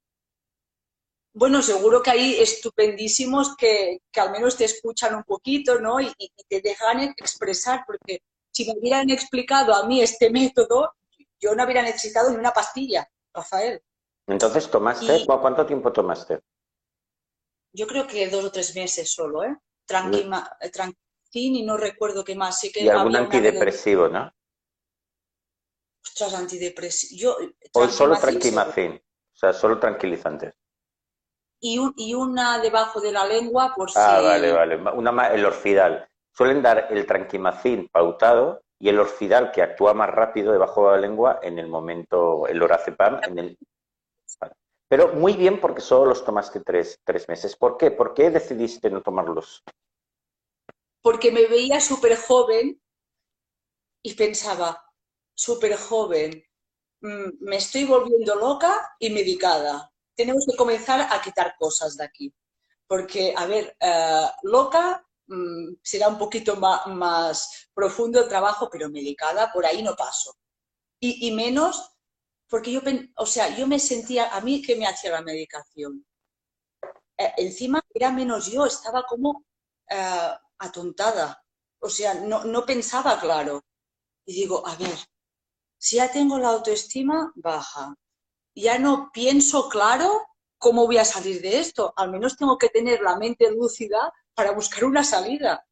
Bueno, 1.33 1.61
seguro 1.61 2.01
que 2.01 2.11
hay 2.11 2.39
estupendísimos 2.39 3.55
que, 3.55 4.01
al 4.15 4.31
menos 4.31 4.57
te 4.57 4.65
escuchan 4.65 5.15
un 5.15 5.23
poquito, 5.23 5.79
¿no? 5.79 5.99
Y, 5.99 6.11
y, 6.17 6.31
te 6.47 6.59
dejan 6.61 7.01
expresar, 7.01 7.83
porque 7.85 8.23
si 8.51 8.65
me 8.65 8.79
hubieran 8.79 9.09
explicado 9.09 9.73
a 9.73 9.85
mí 9.85 10.01
este 10.01 10.29
método, 10.29 10.95
yo 11.39 11.55
no 11.55 11.63
hubiera 11.63 11.81
necesitado 11.81 12.29
ni 12.31 12.37
una 12.37 12.51
pastilla, 12.51 13.09
Rafael. 13.33 13.81
Entonces, 14.27 14.69
¿tomaste? 14.69 15.25
¿Cuánto 15.25 15.65
tiempo 15.65 15.91
tomaste? 15.91 16.39
Yo 17.73 17.87
creo 17.87 18.07
que 18.07 18.27
dos 18.27 18.45
o 18.45 18.51
tres 18.51 18.75
meses 18.75 19.11
solo, 19.11 19.43
¿eh? 19.43 19.55
Tranquima, 19.85 20.57
y 21.31 21.63
no 21.63 21.77
recuerdo 21.77 22.23
qué 22.23 22.35
más. 22.35 22.59
Sí 22.59 22.71
que 22.71 22.83
y 22.83 22.89
algún 22.89 23.15
antidepresivo, 23.15 24.07
¿no? 24.07 24.31
Ostras, 26.03 26.33
antidepresivo. 26.33 27.35
o 27.73 27.87
solo 27.87 28.17
tranquimacin, 28.17 28.93
o 28.93 29.37
sea, 29.37 29.53
solo 29.53 29.79
tranquilizantes. 29.79 30.53
Y, 31.61 31.79
y, 31.97 32.13
una 32.13 32.59
debajo 32.59 33.01
de 33.01 33.11
la 33.11 33.25
lengua 33.25 33.73
por 33.75 33.89
ah, 33.89 33.91
si... 33.91 33.99
Ah, 33.99 34.21
vale, 34.21 34.51
vale. 34.53 34.75
Una, 34.93 35.27
el 35.27 35.45
orfidal. 35.45 36.07
Suelen 36.31 36.61
dar 36.61 36.87
el 36.89 37.05
tranquimacin 37.05 37.89
pautado 37.89 38.63
y 38.79 38.87
el 38.87 38.97
orfidal 38.97 39.51
que 39.51 39.61
actúa 39.61 39.93
más 39.93 40.09
rápido 40.09 40.53
debajo 40.53 40.85
de 40.85 40.95
la 40.95 41.01
lengua 41.01 41.39
en 41.43 41.59
el 41.59 41.67
momento, 41.67 42.47
el 42.47 42.57
lorazepam, 42.57 43.21
en 43.23 43.39
el... 43.39 43.57
Pero 44.87 45.13
muy 45.13 45.33
bien 45.33 45.59
porque 45.59 45.81
solo 45.81 46.05
los 46.05 46.23
tomaste 46.23 46.61
tres, 46.61 46.99
tres 47.03 47.27
meses. 47.27 47.57
¿Por 47.57 47.77
qué? 47.77 47.91
¿Por 47.91 48.13
qué 48.13 48.31
decidiste 48.31 48.89
no 48.89 49.01
tomarlos? 49.01 49.63
Porque 51.01 51.31
me 51.31 51.45
veía 51.47 51.79
súper 51.79 52.17
joven 52.17 52.81
y 54.03 54.13
pensaba, 54.13 54.83
súper 55.33 55.77
joven, 55.77 56.43
mm, 57.01 57.29
me 57.41 57.57
estoy 57.57 57.85
volviendo 57.85 58.35
loca 58.35 58.95
y 58.99 59.09
medicada. 59.09 59.91
Tenemos 60.15 60.45
que 60.49 60.57
comenzar 60.57 61.01
a 61.01 61.21
quitar 61.21 61.55
cosas 61.57 61.95
de 61.97 62.03
aquí. 62.05 62.33
Porque, 62.87 63.33
a 63.35 63.45
ver, 63.45 63.77
eh, 63.79 64.27
loca 64.43 65.05
Mm, 65.29 65.75
será 65.83 66.07
un 66.07 66.17
poquito 66.17 66.55
más, 66.55 67.67
profundo 67.73 68.19
el 68.21 68.27
trabajo, 68.27 68.67
pero 68.71 68.89
medicada 68.89 69.51
por 69.53 69.65
ahí 69.65 69.83
no 69.83 69.95
paso. 69.95 70.35
Y, 70.99 71.31
menos 71.31 71.91
porque 72.49 72.71
yo, 72.73 72.81
o 73.17 73.25
sea, 73.25 73.55
yo 73.55 73.67
me 73.67 73.79
sentía, 73.79 74.35
a 74.35 74.41
mí 74.41 74.61
que 74.61 74.75
me 74.75 74.87
hacía 74.87 75.11
la 75.11 75.21
medicación. 75.21 76.05
Eh, 77.17 77.33
encima 77.37 77.81
era 77.93 78.11
menos 78.11 78.47
yo, 78.51 78.65
estaba 78.65 79.03
como 79.05 79.45
eh, 79.89 80.31
atontada. 80.59 81.43
O 81.79 81.89
sea, 81.89 82.13
no, 82.13 82.43
no 82.43 82.65
pensaba 82.65 83.19
claro. 83.19 83.63
Y 84.25 84.33
digo, 84.33 84.65
a 84.67 84.75
ver, 84.75 84.97
si 85.77 85.95
ya 85.95 86.11
tengo 86.11 86.37
la 86.37 86.49
autoestima 86.49 87.31
baja, 87.35 87.95
ya 88.53 88.77
no 88.77 89.09
pienso 89.13 89.69
claro 89.69 90.27
cómo 90.57 90.85
voy 90.85 90.97
a 90.97 91.05
salir 91.05 91.41
de 91.41 91.59
esto. 91.59 91.93
Al 91.95 92.11
menos 92.11 92.35
tengo 92.35 92.57
que 92.57 92.69
tener 92.69 93.01
la 93.01 93.17
mente 93.17 93.49
lúcida 93.49 94.13
para 94.35 94.51
buscar 94.51 94.83
una 94.83 95.03
salida. 95.03 95.65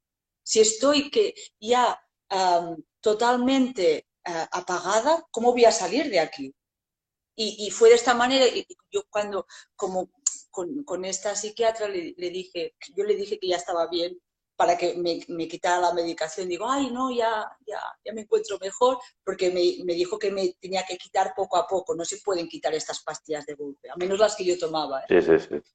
Si 0.43 0.61
estoy 0.61 1.11
que 1.11 1.35
ya 1.59 2.01
totalmente 3.01 4.07
eh, 4.25 4.47
apagada, 4.51 5.25
¿cómo 5.31 5.51
voy 5.51 5.65
a 5.65 5.71
salir 5.71 6.09
de 6.09 6.19
aquí? 6.19 6.53
Y, 7.39 7.69
fue 7.69 7.89
de 7.89 7.95
esta 7.95 8.15
manera, 8.15 8.47
y 8.47 8.65
yo 8.89 9.03
cuando, 9.11 9.45
como 9.75 10.09
con, 10.49 11.05
esta 11.05 11.35
psiquiatra 11.35 11.87
le, 11.87 12.13
dije, 12.31 12.75
yo 12.95 13.03
le 13.03 13.15
dije 13.15 13.37
que 13.37 13.49
ya 13.49 13.57
estaba 13.57 13.85
bien 13.87 14.19
para 14.57 14.75
que 14.75 14.95
me, 14.95 15.47
quitara 15.47 15.79
la 15.79 15.93
medicación. 15.93 16.49
Digo, 16.49 16.69
ay, 16.69 16.89
no, 16.91 17.11
ya, 17.11 17.47
ya, 17.65 17.79
ya 18.03 18.13
me 18.13 18.21
encuentro 18.21 18.57
mejor, 18.59 18.97
porque 19.23 19.51
me, 19.51 19.85
me, 19.85 19.93
dijo 19.93 20.17
que 20.17 20.31
me 20.31 20.55
tenía 20.59 20.83
que 20.83 20.97
quitar 20.97 21.33
poco 21.35 21.57
a 21.57 21.67
poco. 21.67 21.95
No 21.95 22.03
se 22.03 22.17
pueden 22.17 22.49
quitar 22.49 22.73
estas 22.73 23.03
pastillas 23.03 23.45
de 23.45 23.53
golpe, 23.53 23.89
a 23.89 23.95
menos 23.95 24.19
las 24.19 24.35
que 24.35 24.43
yo 24.43 24.57
tomaba. 24.57 25.01
¿eh? 25.01 25.05
Sí, 25.07 25.21
sí, 25.21 25.47
sí. 25.47 25.71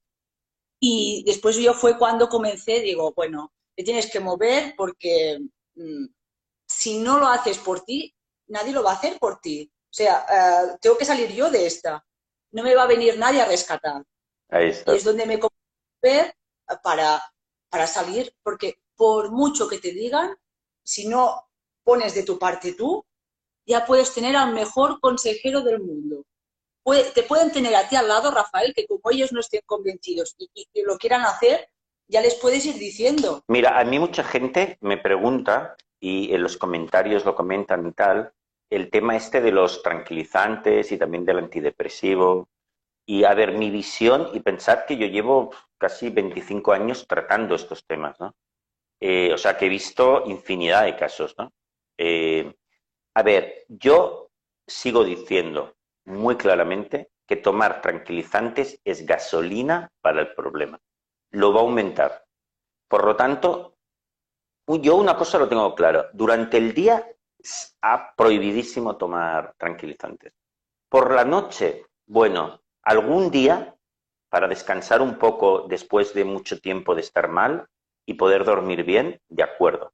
Y 0.81 1.23
después 1.25 1.57
yo 1.57 1.75
fue 1.75 1.97
cuando 1.97 2.29
comencé, 2.29 2.81
digo, 2.81 3.13
bueno, 3.15 3.53
te 3.77 3.85
tienes 3.85 4.11
que 4.11 4.19
mover 4.19 4.75
porque 4.77 5.39
mm, 5.77 6.07
si 6.67 6.99
no 6.99 7.21
lo 7.21 7.29
haces 7.29 7.59
por 7.59 7.83
ti, 7.83 8.13
nadie 8.49 8.73
lo 8.73 8.83
va 8.83 8.91
a 8.91 8.97
hacer 8.97 9.17
por 9.21 9.41
ti. 9.41 9.71
O 9.73 9.95
sea, 9.95 10.27
eh, 10.29 10.77
tengo 10.81 10.99
que 10.99 11.05
salir 11.05 11.33
yo 11.33 11.51
de 11.51 11.67
esta. 11.67 12.05
No 12.51 12.65
me 12.65 12.75
va 12.75 12.83
a 12.83 12.89
venir 12.89 13.17
nadie 13.17 13.41
a 13.41 13.47
rescatar. 13.47 14.03
Ahí 14.49 14.71
está. 14.71 14.93
Y 14.93 14.97
es 14.97 15.05
donde 15.05 15.25
me 15.25 15.39
ver 16.03 16.35
para, 16.83 17.23
para 17.73 17.87
salir, 17.87 18.33
porque 18.45 18.83
por 18.95 19.33
mucho 19.33 19.67
que 19.67 19.79
te 19.79 19.91
digan, 19.91 20.37
si 20.85 21.09
no 21.09 21.49
pones 21.83 22.15
de 22.15 22.23
tu 22.23 22.39
parte 22.39 22.75
tú, 22.75 23.05
ya 23.67 23.87
puedes 23.87 24.13
tener 24.13 24.37
al 24.37 24.53
mejor 24.53 25.01
consejero 25.01 25.63
del 25.63 25.81
mundo 25.81 26.25
te 27.15 27.23
pueden 27.23 27.53
tener 27.53 27.75
a 27.75 27.89
ti 27.89 27.97
al 27.97 28.09
lado, 28.09 28.31
Rafael, 28.31 28.73
que 28.75 28.87
como 28.87 29.03
ellos 29.11 29.33
no 29.33 29.41
estén 29.41 29.61
convencidos 29.67 30.35
y, 30.39 30.51
lo 30.83 30.99
quieran 30.99 31.23
hacer, 31.23 31.69
ya 32.09 32.21
les 32.21 32.35
puedes 32.35 32.67
ir 32.67 32.75
diciendo. 32.75 33.43
Mira, 33.49 33.79
a 33.79 33.85
mí 33.85 33.99
mucha 33.99 34.25
gente 34.25 34.79
me 34.81 34.97
pregunta, 34.97 35.77
y 36.01 36.35
en 36.35 36.43
los 36.43 36.57
comentarios 36.57 37.25
lo 37.25 37.35
comentan 37.35 37.87
y 37.87 37.93
tal, 37.93 38.33
el 38.71 38.91
tema 38.91 39.17
este 39.17 39.41
de 39.41 39.53
los 39.53 39.83
tranquilizantes 39.83 40.91
y 40.91 40.99
también 40.99 41.25
del 41.25 41.39
antidepresivo. 41.39 42.49
Y 43.07 43.25
a 43.25 43.35
ver, 43.35 43.53
mi 43.53 43.71
visión, 43.71 44.29
y 44.33 44.41
pensar 44.41 44.87
que 44.87 44.97
yo 44.97 45.07
llevo 45.07 45.51
casi 45.79 46.11
25 46.11 46.73
años 46.73 47.07
tratando 47.09 47.55
estos 47.55 47.85
temas, 47.87 48.19
¿no? 48.21 48.35
Eh, 49.01 49.33
o 49.33 49.39
sea, 49.39 49.57
que 49.57 49.67
he 49.67 49.69
visto 49.69 50.23
infinidad 50.27 50.85
de 50.85 50.97
casos, 50.97 51.35
¿no? 51.37 51.53
Eh, 51.99 52.55
a 53.15 53.23
ver, 53.23 53.65
yo 53.69 54.31
sigo 54.67 55.05
diciendo, 55.05 55.75
muy 56.05 56.37
claramente 56.37 57.11
que 57.27 57.37
tomar 57.37 57.81
tranquilizantes 57.83 58.81
es 58.85 59.05
gasolina 59.05 59.91
para 60.01 60.21
el 60.21 60.35
problema. 60.35 60.79
Lo 61.31 61.53
va 61.53 61.61
a 61.61 61.65
aumentar. 61.65 62.25
Por 62.89 63.05
lo 63.05 63.17
tanto, 63.17 63.77
yo 64.67 64.97
una 64.97 65.17
cosa 65.17 65.39
lo 65.39 65.49
tengo 65.49 65.75
claro. 65.75 66.07
Durante 66.13 66.59
el 66.59 66.73
día 66.73 67.05
ha 67.83 68.15
prohibidísimo 68.15 68.97
tomar 68.97 69.55
tranquilizantes. 69.57 70.33
Por 70.89 71.13
la 71.13 71.25
noche, 71.25 71.87
bueno, 72.07 72.62
algún 72.83 73.31
día, 73.31 73.77
para 74.29 74.49
descansar 74.49 75.03
un 75.03 75.19
poco 75.19 75.67
después 75.69 76.15
de 76.15 76.25
mucho 76.25 76.59
tiempo 76.59 76.95
de 76.95 77.03
estar 77.03 77.29
mal 77.29 77.67
y 78.07 78.15
poder 78.15 78.45
dormir 78.45 78.85
bien, 78.85 79.21
de 79.29 79.43
acuerdo. 79.43 79.93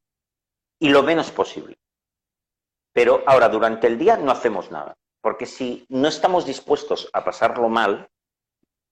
Y 0.78 0.90
lo 0.90 1.02
menos 1.02 1.30
posible. 1.30 1.78
Pero 2.92 3.22
ahora, 3.26 3.48
durante 3.48 3.86
el 3.86 3.98
día 3.98 4.16
no 4.16 4.30
hacemos 4.30 4.70
nada. 4.70 4.96
Porque 5.20 5.46
si 5.46 5.84
no 5.88 6.08
estamos 6.08 6.46
dispuestos 6.46 7.10
a 7.12 7.24
pasarlo 7.24 7.68
mal, 7.68 8.08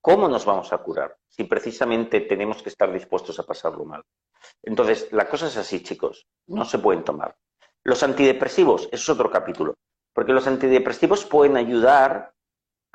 ¿cómo 0.01 0.29
nos 0.29 0.45
vamos 0.45 0.73
a 0.73 0.79
curar? 0.79 1.17
Si 1.29 1.45
precisamente 1.45 2.21
tenemos 2.21 2.63
que 2.63 2.69
estar 2.69 2.93
dispuestos 2.93 3.39
a 3.39 3.45
pasarlo 3.45 3.85
mal. 3.85 4.03
Entonces, 4.63 5.09
la 5.13 5.29
cosa 5.29 5.47
es 5.47 5.57
así, 5.57 5.83
chicos, 5.83 6.27
no 6.47 6.65
se 6.65 6.79
pueden 6.79 7.05
tomar. 7.05 7.37
Los 7.85 8.03
antidepresivos, 8.03 8.89
eso 8.91 8.95
es 8.95 9.09
otro 9.09 9.31
capítulo, 9.31 9.75
porque 10.13 10.33
los 10.33 10.47
antidepresivos 10.47 11.25
pueden 11.25 11.57
ayudar, 11.57 12.33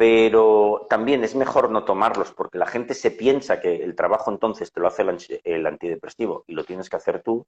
pero 0.02 0.88
también 0.90 1.24
es 1.24 1.36
mejor 1.36 1.70
no 1.70 1.86
tomarlos, 1.86 2.32
porque 2.32 2.58
la 2.58 2.66
gente 2.66 2.96
se 2.96 3.12
piensa 3.12 3.62
que 3.62 3.84
el 3.84 3.96
trabajo 3.96 4.32
entonces 4.32 4.74
te 4.74 4.80
lo 4.80 4.88
hace 4.88 5.06
el 5.44 5.68
antidepresivo 5.68 6.44
y 6.48 6.54
lo 6.54 6.64
tienes 6.64 6.90
que 6.90 6.96
hacer 6.96 7.22
tú. 7.22 7.46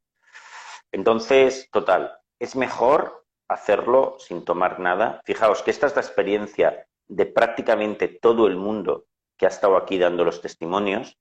Entonces, 0.91 1.67
total, 1.71 2.15
es 2.37 2.55
mejor 2.55 3.25
hacerlo 3.47 4.17
sin 4.19 4.45
tomar 4.45 4.79
nada. 4.79 5.19
Fijaos 5.25 5.63
que 5.63 5.71
esta 5.71 5.87
es 5.87 5.95
la 5.95 6.03
experiencia 6.03 6.85
de 7.07 7.25
prácticamente 7.25 8.07
todo 8.07 8.45
el 8.45 8.55
mundo 8.55 9.05
que 9.35 9.47
ha 9.47 9.49
estado 9.49 9.75
aquí 9.75 9.97
dando 9.97 10.23
los 10.23 10.39
testimonios. 10.39 11.17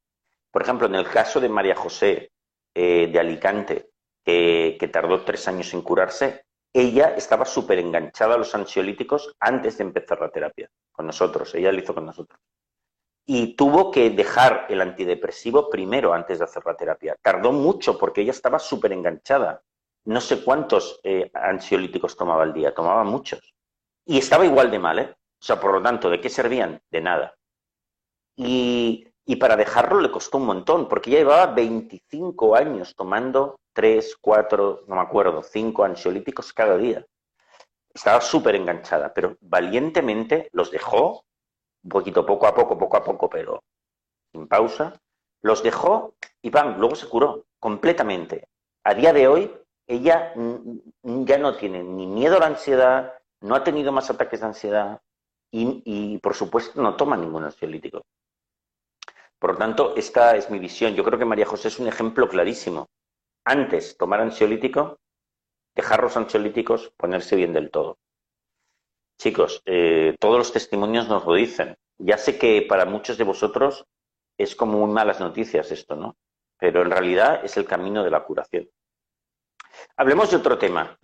Por 0.51 0.61
ejemplo, 0.61 0.87
en 0.87 0.97
el 0.97 1.09
caso 1.09 1.41
de 1.41 1.49
María 1.49 1.76
José 1.76 2.30
eh, 2.74 3.09
de 3.11 3.18
Alicante, 3.18 3.89
que, 4.22 4.76
que, 4.78 4.89
tardó 4.89 5.24
tres 5.24 5.49
años 5.49 5.72
en 5.72 5.80
curarse, 5.80 6.45
ella 6.73 7.14
estaba 7.16 7.45
súper 7.45 7.79
enganchada 7.79 8.35
a 8.35 8.39
los 8.39 8.55
ansiolíticos 8.55 9.35
antes 9.41 9.79
de 9.79 9.85
empezar 9.85 10.20
la 10.20 10.31
terapia 10.31 10.70
con 10.91 11.07
nosotros. 11.07 11.55
Ella 11.55 11.73
lo 11.73 11.79
hizo 11.79 11.95
con 11.95 12.07
nosotros. 12.07 12.41
Y 13.25 13.55
tuvo 13.55 13.91
que 13.91 14.11
dejar 14.11 14.66
el 14.68 14.81
antidepresivo 14.81 15.70
primero 15.70 16.12
antes 16.12 16.39
de 16.39 16.45
hacer 16.45 16.62
la 16.66 16.77
terapia. 16.77 17.16
Tardó 17.23 17.53
mucho 17.53 17.99
porque 17.99 18.23
ella 18.23 18.33
estaba 18.33 18.59
súper 18.59 18.93
enganchada 18.93 19.62
no 20.05 20.20
sé 20.20 20.43
cuántos 20.43 21.01
eh, 21.05 21.31
ansiolíticos 21.33 22.16
tomaba 22.16 22.43
al 22.43 22.53
día, 22.53 22.75
tomaba 22.75 23.05
muchos. 23.05 23.55
Y 24.05 24.18
estaba 24.18 24.45
igual 24.45 24.70
de 24.70 24.79
mal, 24.79 24.99
¿eh? 24.99 25.14
O 25.14 25.45
sea, 25.45 25.61
por 25.61 25.73
lo 25.73 25.83
tanto, 25.83 26.11
¿de 26.11 26.20
qué 26.20 26.29
servían? 26.29 26.81
De 26.91 27.01
nada. 27.01 27.37
Y, 28.37 29.07
para 29.37 29.57
dejarlo 29.57 30.01
le 30.01 30.11
costó 30.11 30.39
un 30.39 30.47
montón, 30.47 30.89
porque 30.89 31.11
ya 31.11 31.18
llevaba 31.18 31.47
25 31.55 32.57
años 32.57 32.95
tomando 32.97 33.61
3, 33.73 34.16
4, 34.20 34.85
no 34.87 34.97
me 34.97 35.01
acuerdo, 35.01 35.43
5 35.43 35.85
ansiolíticos 35.85 36.53
cada 36.53 36.77
día. 36.77 37.05
Estaba 37.95 38.20
súper 38.20 38.57
enganchada, 38.57 39.12
pero 39.12 39.37
valientemente 39.41 40.49
los 40.53 40.70
dejó 40.70 41.25
un 41.85 41.91
poquito, 41.91 42.25
poco 42.25 42.47
a 42.47 42.55
poco, 42.55 42.79
poco 42.79 42.97
a 42.97 43.05
poco, 43.05 43.29
pero 43.29 43.62
sin 44.33 44.47
pausa, 44.49 45.01
los 45.43 45.62
dejó 45.62 46.14
y 46.41 46.51
¡pam! 46.51 46.79
Luego 46.79 46.95
se 46.95 47.09
curó 47.09 47.47
completamente. 47.59 48.49
A 48.85 48.95
día 48.95 49.12
de 49.12 49.29
hoy, 49.29 49.53
ella 49.87 50.33
ya 51.03 51.39
no 51.39 51.57
tiene 51.57 51.83
ni 51.83 52.07
miedo 52.07 52.37
a 52.37 52.41
la 52.41 52.47
ansiedad, 52.47 53.14
no 53.41 53.55
ha 53.55 53.64
tenido 53.64 53.93
más 53.93 54.11
ataques 54.11 54.41
de 54.41 54.47
ansiedad 54.47 55.01
y, 55.51 55.83
y 55.85 56.18
por 56.18 56.35
supuesto, 56.35 56.81
no 56.81 56.97
toma 56.97 57.16
ningún 57.16 57.45
ansiolítico. 57.45 58.03
Por 59.43 59.55
lo 59.55 59.59
tanto, 59.59 59.97
esta 59.97 60.36
es 60.36 60.51
mi 60.51 60.61
visión. 60.61 60.95
Yo 60.95 61.03
creo 61.03 61.18
que 61.18 61.24
María 61.24 61.45
José 61.45 61.66
es 61.66 61.80
un 61.80 61.88
ejemplo 61.88 62.28
clarísimo. 62.28 62.90
Antes, 63.45 63.97
tomar 63.97 64.20
ansiolítico, 64.20 65.01
dejar 65.74 66.01
los 66.01 66.16
ansiolíticos, 66.16 66.93
ponerse 66.97 67.34
bien 67.34 67.53
del 67.53 67.72
todo. 67.72 67.99
Chicos, 69.18 69.61
eh, 69.66 70.14
todos 70.20 70.38
los 70.38 70.53
testimonios 70.53 71.09
nos 71.09 71.26
lo 71.26 71.34
dicen. 71.34 71.76
Ya 71.99 72.18
sé 72.18 72.38
que 72.38 72.62
para 72.68 72.84
muchos 72.84 73.18
de 73.18 73.24
vosotros 73.24 73.84
es 74.38 74.55
como 74.55 74.78
muy 74.78 74.95
malas 74.95 75.18
noticias 75.18 75.72
esto, 75.72 75.97
¿no? 75.97 76.16
Pero 76.57 76.82
en 76.82 76.93
realidad 76.93 77.45
es 77.45 77.57
el 77.57 77.64
camino 77.64 78.05
de 78.05 78.11
la 78.11 78.22
curación. 78.22 78.70
Hablemos 79.97 80.30
de 80.30 80.36
otro 80.36 80.57
tema. 80.57 80.97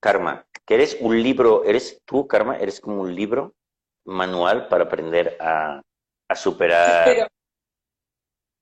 Karma, 0.00 0.46
que 0.64 0.74
eres 0.74 0.96
un 1.02 1.22
libro, 1.22 1.64
eres 1.64 2.00
tú, 2.06 2.26
Karma, 2.26 2.56
eres 2.56 2.80
como 2.80 3.02
un 3.02 3.14
libro 3.14 3.52
manual 4.06 4.68
para 4.68 4.84
aprender 4.84 5.36
a, 5.38 5.82
a 6.30 6.36
superar. 6.36 7.28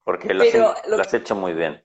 porque 0.03 0.33
lo, 0.33 0.43
has, 0.99 1.12
hecho 1.12 1.35
muy 1.35 1.53
bien. 1.53 1.85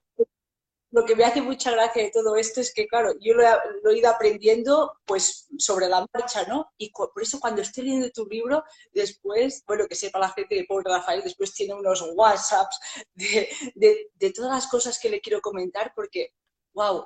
Lo 0.92 1.04
que 1.04 1.14
me 1.16 1.26
hace 1.26 1.42
mucha 1.42 1.72
gracia 1.72 2.04
de 2.04 2.12
todo 2.12 2.38
esto 2.38 2.62
es 2.62 2.74
que, 2.74 2.88
claro, 2.88 3.12
yo 3.20 3.34
lo 3.34 3.44
he, 3.92 3.98
ido 3.98 4.10
aprendiendo 4.10 4.94
pues 5.04 5.50
sobre 5.58 5.90
la 5.90 6.08
marcha, 6.14 6.46
¿no? 6.48 6.72
Y 6.78 6.92
por 6.92 7.12
eso 7.22 7.40
cuando 7.42 7.62
estoy 7.62 7.84
leyendo 7.84 8.12
tu 8.12 8.26
libro, 8.28 8.64
después, 8.94 9.62
bueno, 9.68 9.86
que 9.88 9.96
sepa 9.96 10.20
la 10.20 10.30
gente 10.30 10.56
de 10.56 10.66
Paul 10.66 10.86
Rafael, 10.86 11.22
después 11.22 11.54
tiene 11.54 11.74
unos 11.74 12.02
WhatsApps 12.14 12.80
de, 13.14 13.50
de, 14.16 14.32
todas 14.32 14.52
las 14.52 14.68
cosas 14.68 14.98
que 15.00 15.10
le 15.10 15.20
quiero 15.20 15.42
comentar, 15.42 15.92
porque, 15.94 16.34
wow, 16.74 17.06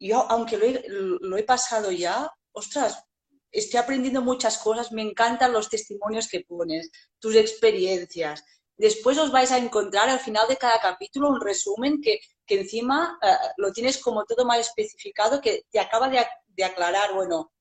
yo 0.00 0.24
aunque 0.30 0.56
lo 0.56 0.64
he, 0.64 0.84
lo 0.88 1.36
he 1.36 1.42
pasado 1.42 1.92
ya, 1.92 2.32
ostras, 2.52 3.05
estoy 3.50 3.80
aprendiendo 3.80 4.22
muchas 4.22 4.58
cosas, 4.58 4.92
me 4.92 5.02
encantan 5.02 5.52
los 5.52 5.68
testimonios 5.68 6.28
que 6.28 6.40
pones, 6.40 6.90
tus 7.18 7.36
experiencias. 7.36 8.44
Después 8.76 9.18
os 9.18 9.32
vais 9.32 9.50
a 9.52 9.58
encontrar 9.58 10.08
al 10.08 10.20
final 10.20 10.46
de 10.48 10.56
cada 10.56 10.78
capítulo 10.80 11.28
un 11.28 11.40
resumen 11.40 12.00
que, 12.02 12.20
encima 12.48 13.18
eh, 13.22 13.28
lo 13.56 13.72
tienes 13.72 13.98
como 13.98 14.24
todo 14.24 14.44
más 14.44 14.58
especificado, 14.58 15.40
que 15.40 15.64
te 15.70 15.80
acaba 15.80 16.08
de, 16.08 16.64
aclarar, 16.64 17.14
bueno, 17.14 17.52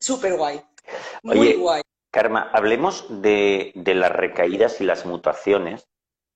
súper 0.00 0.36
guay. 0.36 0.62
Muy 1.22 1.54
guay. 1.54 1.82
Karma, 2.10 2.50
hablemos 2.52 3.06
de, 3.22 3.72
de 3.74 3.94
las 3.94 4.10
recaídas 4.10 4.80
y 4.80 4.84
las 4.84 5.06
mutaciones, 5.06 5.86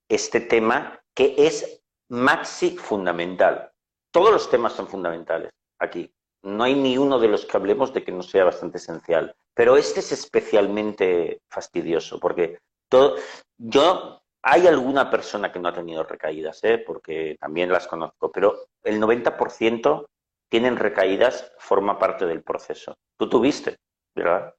este 0.08 0.40
tema 0.40 1.02
que 1.14 1.34
es 1.38 1.82
maxi 2.08 2.76
fundamental. 2.76 3.72
Todos 4.12 4.30
los 4.30 4.50
temas 4.50 4.74
son 4.74 4.88
fundamentales 4.88 5.50
aquí 5.78 6.12
no 6.42 6.64
hay 6.64 6.74
ni 6.74 6.98
uno 6.98 7.18
de 7.18 7.28
los 7.28 7.44
que 7.44 7.56
hablemos 7.56 7.92
de 7.92 8.04
que 8.04 8.12
no 8.12 8.22
sea 8.22 8.44
bastante 8.44 8.78
esencial. 8.78 9.34
Pero 9.54 9.76
este 9.76 10.00
es 10.00 10.12
especialmente 10.12 11.42
fastidioso, 11.48 12.18
porque 12.18 12.58
todo, 12.88 13.16
yo, 13.58 14.22
hay 14.42 14.66
alguna 14.66 15.10
persona 15.10 15.52
que 15.52 15.58
no 15.58 15.68
ha 15.68 15.74
tenido 15.74 16.02
recaídas, 16.02 16.60
¿eh? 16.64 16.78
porque 16.78 17.36
también 17.38 17.70
las 17.70 17.86
conozco, 17.86 18.32
pero 18.32 18.68
el 18.82 19.00
90% 19.00 20.06
tienen 20.48 20.76
recaídas, 20.76 21.52
forma 21.58 21.98
parte 21.98 22.26
del 22.26 22.42
proceso. 22.42 22.96
Tú 23.16 23.28
tuviste, 23.28 23.78
¿verdad? 24.14 24.54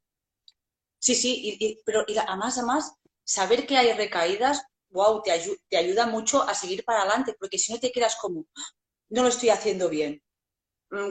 Sí, 1.00 1.16
sí, 1.16 1.82
pero 1.84 2.04
y 2.08 2.18
además, 2.18 2.58
además, 2.58 2.96
saber 3.24 3.66
que 3.66 3.78
hay 3.78 3.92
recaídas, 3.94 4.64
wow, 4.90 5.22
te, 5.24 5.32
te 5.68 5.78
ayuda 5.78 6.06
mucho 6.06 6.44
a 6.44 6.54
seguir 6.54 6.86
para 6.86 7.02
adelante, 7.02 7.36
porque 7.40 7.58
si 7.58 7.74
no 7.74 7.80
te 7.80 7.92
quedas 7.92 8.18
como, 8.18 8.46
ah, 8.56 8.70
no 9.10 9.24
lo 9.24 9.30
estoy 9.30 9.50
haciendo 9.50 9.90
bien, 9.90 10.22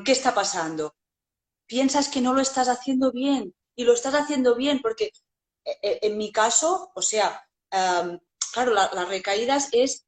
¿qué 0.05 0.13
está 0.13 0.35
pasando? 0.35 0.95
Piensas 1.67 2.09
que 2.09 2.21
no 2.21 2.35
lo 2.35 2.41
estás 2.41 2.69
haciendo 2.69 3.13
bien 3.13 3.55
y 3.75 3.85
lo 3.85 3.95
estás 3.95 4.15
haciendo 4.15 4.55
bien 4.55 4.81
porque 4.81 5.13
eh, 5.65 5.79
eh, 5.83 5.99
en 6.03 6.19
mi 6.19 6.33
caso, 6.33 6.91
o 6.95 7.03
sea, 7.03 7.47
claro, 7.71 8.73
las 8.73 9.09
recaídas 9.09 9.69
es 9.73 10.07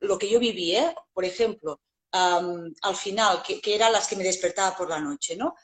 lo 0.00 0.18
que 0.18 0.28
yo 0.28 0.40
viví, 0.40 0.74
¿eh? 0.74 0.94
Por 1.12 1.24
ejemplo, 1.24 1.80
al 2.10 2.96
final, 2.96 3.42
que, 3.42 3.60
eran 3.74 3.92
las 3.92 4.08
que 4.08 4.16
me 4.16 4.24
despertaba 4.24 4.76
por 4.76 4.88
la 4.88 5.00
noche, 5.00 5.36
¿no? 5.36 5.54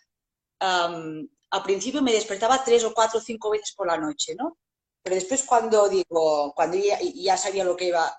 al 0.60 1.62
principio 1.62 2.02
me 2.02 2.12
despertaba 2.12 2.64
tres 2.64 2.82
o 2.84 2.94
cuatro 2.94 3.18
o 3.18 3.22
cinco 3.22 3.50
veces 3.50 3.74
por 3.76 3.86
la 3.86 3.98
noche, 3.98 4.34
¿no? 4.34 4.58
Pero 5.02 5.14
después 5.14 5.44
cuando 5.44 5.88
digo, 5.88 6.52
cuando 6.54 6.76
ya 6.76 7.36
sabía 7.36 7.64
lo 7.64 7.76
que 7.76 7.88
iba, 7.88 8.12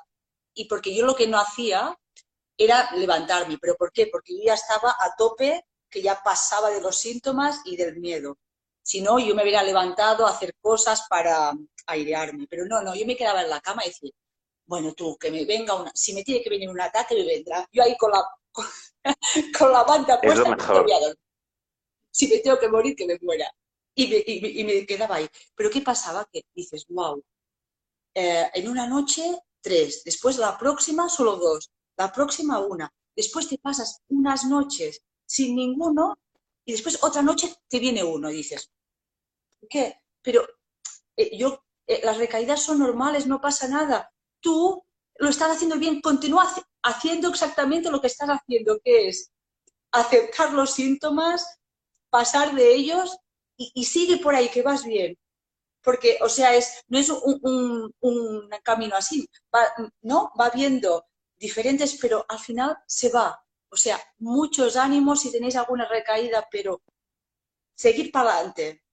y 0.53 0.65
porque 0.65 0.95
yo 0.95 1.05
lo 1.05 1.15
que 1.15 1.27
no 1.27 1.39
hacía 1.39 1.97
era 2.57 2.89
levantarme. 2.95 3.57
¿Pero 3.59 3.75
por 3.75 3.91
qué? 3.91 4.07
Porque 4.07 4.37
yo 4.37 4.43
ya 4.45 4.53
estaba 4.53 4.95
a 4.99 5.15
tope, 5.15 5.65
que 5.89 6.01
ya 6.01 6.21
pasaba 6.23 6.69
de 6.69 6.81
los 6.81 6.97
síntomas 6.97 7.61
y 7.65 7.75
del 7.75 7.97
miedo. 7.97 8.37
Si 8.81 9.01
no, 9.01 9.19
yo 9.19 9.33
me 9.35 9.43
hubiera 9.43 9.63
levantado 9.63 10.25
a 10.25 10.31
hacer 10.31 10.55
cosas 10.61 11.05
para 11.09 11.53
airearme. 11.87 12.47
Pero 12.49 12.65
no, 12.65 12.81
no, 12.81 12.95
yo 12.95 13.05
me 13.05 13.15
quedaba 13.15 13.41
en 13.41 13.49
la 13.49 13.61
cama 13.61 13.83
y 13.83 13.89
decía, 13.89 14.11
bueno, 14.65 14.93
tú, 14.93 15.17
que 15.17 15.31
me 15.31 15.45
venga 15.45 15.75
una, 15.75 15.91
si 15.93 16.13
me 16.13 16.23
tiene 16.23 16.43
que 16.43 16.49
venir 16.49 16.69
un 16.69 16.81
ataque, 16.81 17.15
me 17.15 17.25
vendrá. 17.25 17.67
Yo 17.71 17.83
ahí 17.83 17.95
con 17.97 18.11
la, 18.11 18.23
con, 18.51 18.65
la 19.71 19.83
banda 19.83 20.19
puesta, 20.21 20.57
Si 22.11 22.27
me 22.27 22.39
tengo 22.39 22.59
que 22.59 22.69
morir, 22.69 22.95
que 22.95 23.05
me 23.05 23.17
muera. 23.21 23.51
Y 23.97 24.07
me, 24.07 24.23
y, 24.25 24.63
me 24.65 24.85
quedaba 24.85 25.15
ahí. 25.15 25.27
Pero 25.55 25.69
¿qué 25.69 25.81
pasaba? 25.81 26.27
Que 26.31 26.43
dices, 26.53 26.85
wow, 26.89 27.23
eh, 28.13 28.49
en 28.53 28.67
una 28.67 28.87
noche, 28.87 29.39
tres. 29.61 30.03
Después 30.03 30.37
la 30.37 30.57
próxima, 30.57 31.07
solo 31.07 31.37
dos 31.37 31.71
la 31.97 32.11
próxima 32.11 32.59
una, 32.59 32.91
después 33.15 33.47
te 33.47 33.57
pasas 33.57 34.01
unas 34.09 34.45
noches 34.45 35.01
sin 35.25 35.55
ninguno 35.55 36.17
y 36.65 36.73
después 36.73 37.03
otra 37.03 37.21
noche 37.21 37.53
te 37.67 37.79
viene 37.79 38.03
uno 38.03 38.29
y 38.29 38.37
dices, 38.37 38.71
¿qué? 39.69 40.01
Pero 40.21 40.45
eh, 41.15 41.37
yo, 41.37 41.63
eh, 41.87 42.01
las 42.03 42.17
recaídas 42.17 42.63
son 42.63 42.79
normales, 42.79 43.27
no 43.27 43.39
pasa 43.39 43.67
nada. 43.67 44.11
Tú 44.39 44.83
lo 45.17 45.29
estás 45.29 45.55
haciendo 45.55 45.77
bien, 45.77 46.01
continúa 46.01 46.51
haciendo 46.83 47.29
exactamente 47.29 47.89
lo 47.89 48.01
que 48.01 48.07
estás 48.07 48.29
haciendo, 48.29 48.79
que 48.83 49.07
es 49.07 49.31
aceptar 49.91 50.53
los 50.53 50.71
síntomas, 50.71 51.59
pasar 52.09 52.53
de 52.53 52.73
ellos 52.73 53.17
y, 53.57 53.85
sigue 53.85 54.17
por 54.17 54.35
ahí, 54.35 54.49
que 54.49 54.61
vas 54.61 54.83
bien. 54.83 55.17
Porque, 55.81 56.17
o 56.21 56.29
sea, 56.29 56.55
es, 56.55 56.83
no 56.87 56.97
es 56.97 57.09
un, 57.09 58.49
camino 58.63 58.95
así, 58.95 59.29
¿no? 60.01 60.31
Va 60.39 60.49
viendo 60.49 61.05
diferentes, 61.37 61.97
pero 62.01 62.25
al 62.27 62.39
final 62.39 62.77
se 62.87 63.09
va. 63.09 63.39
O 63.69 63.77
sea, 63.77 63.99
muchos 64.19 64.77
ánimos 64.77 65.21
si 65.21 65.31
tenéis 65.31 65.55
alguna 65.55 65.87
recaída, 65.87 66.47
pero 66.49 66.81
seguir 67.75 68.11
para 68.11 68.33
adelante. 68.33 68.83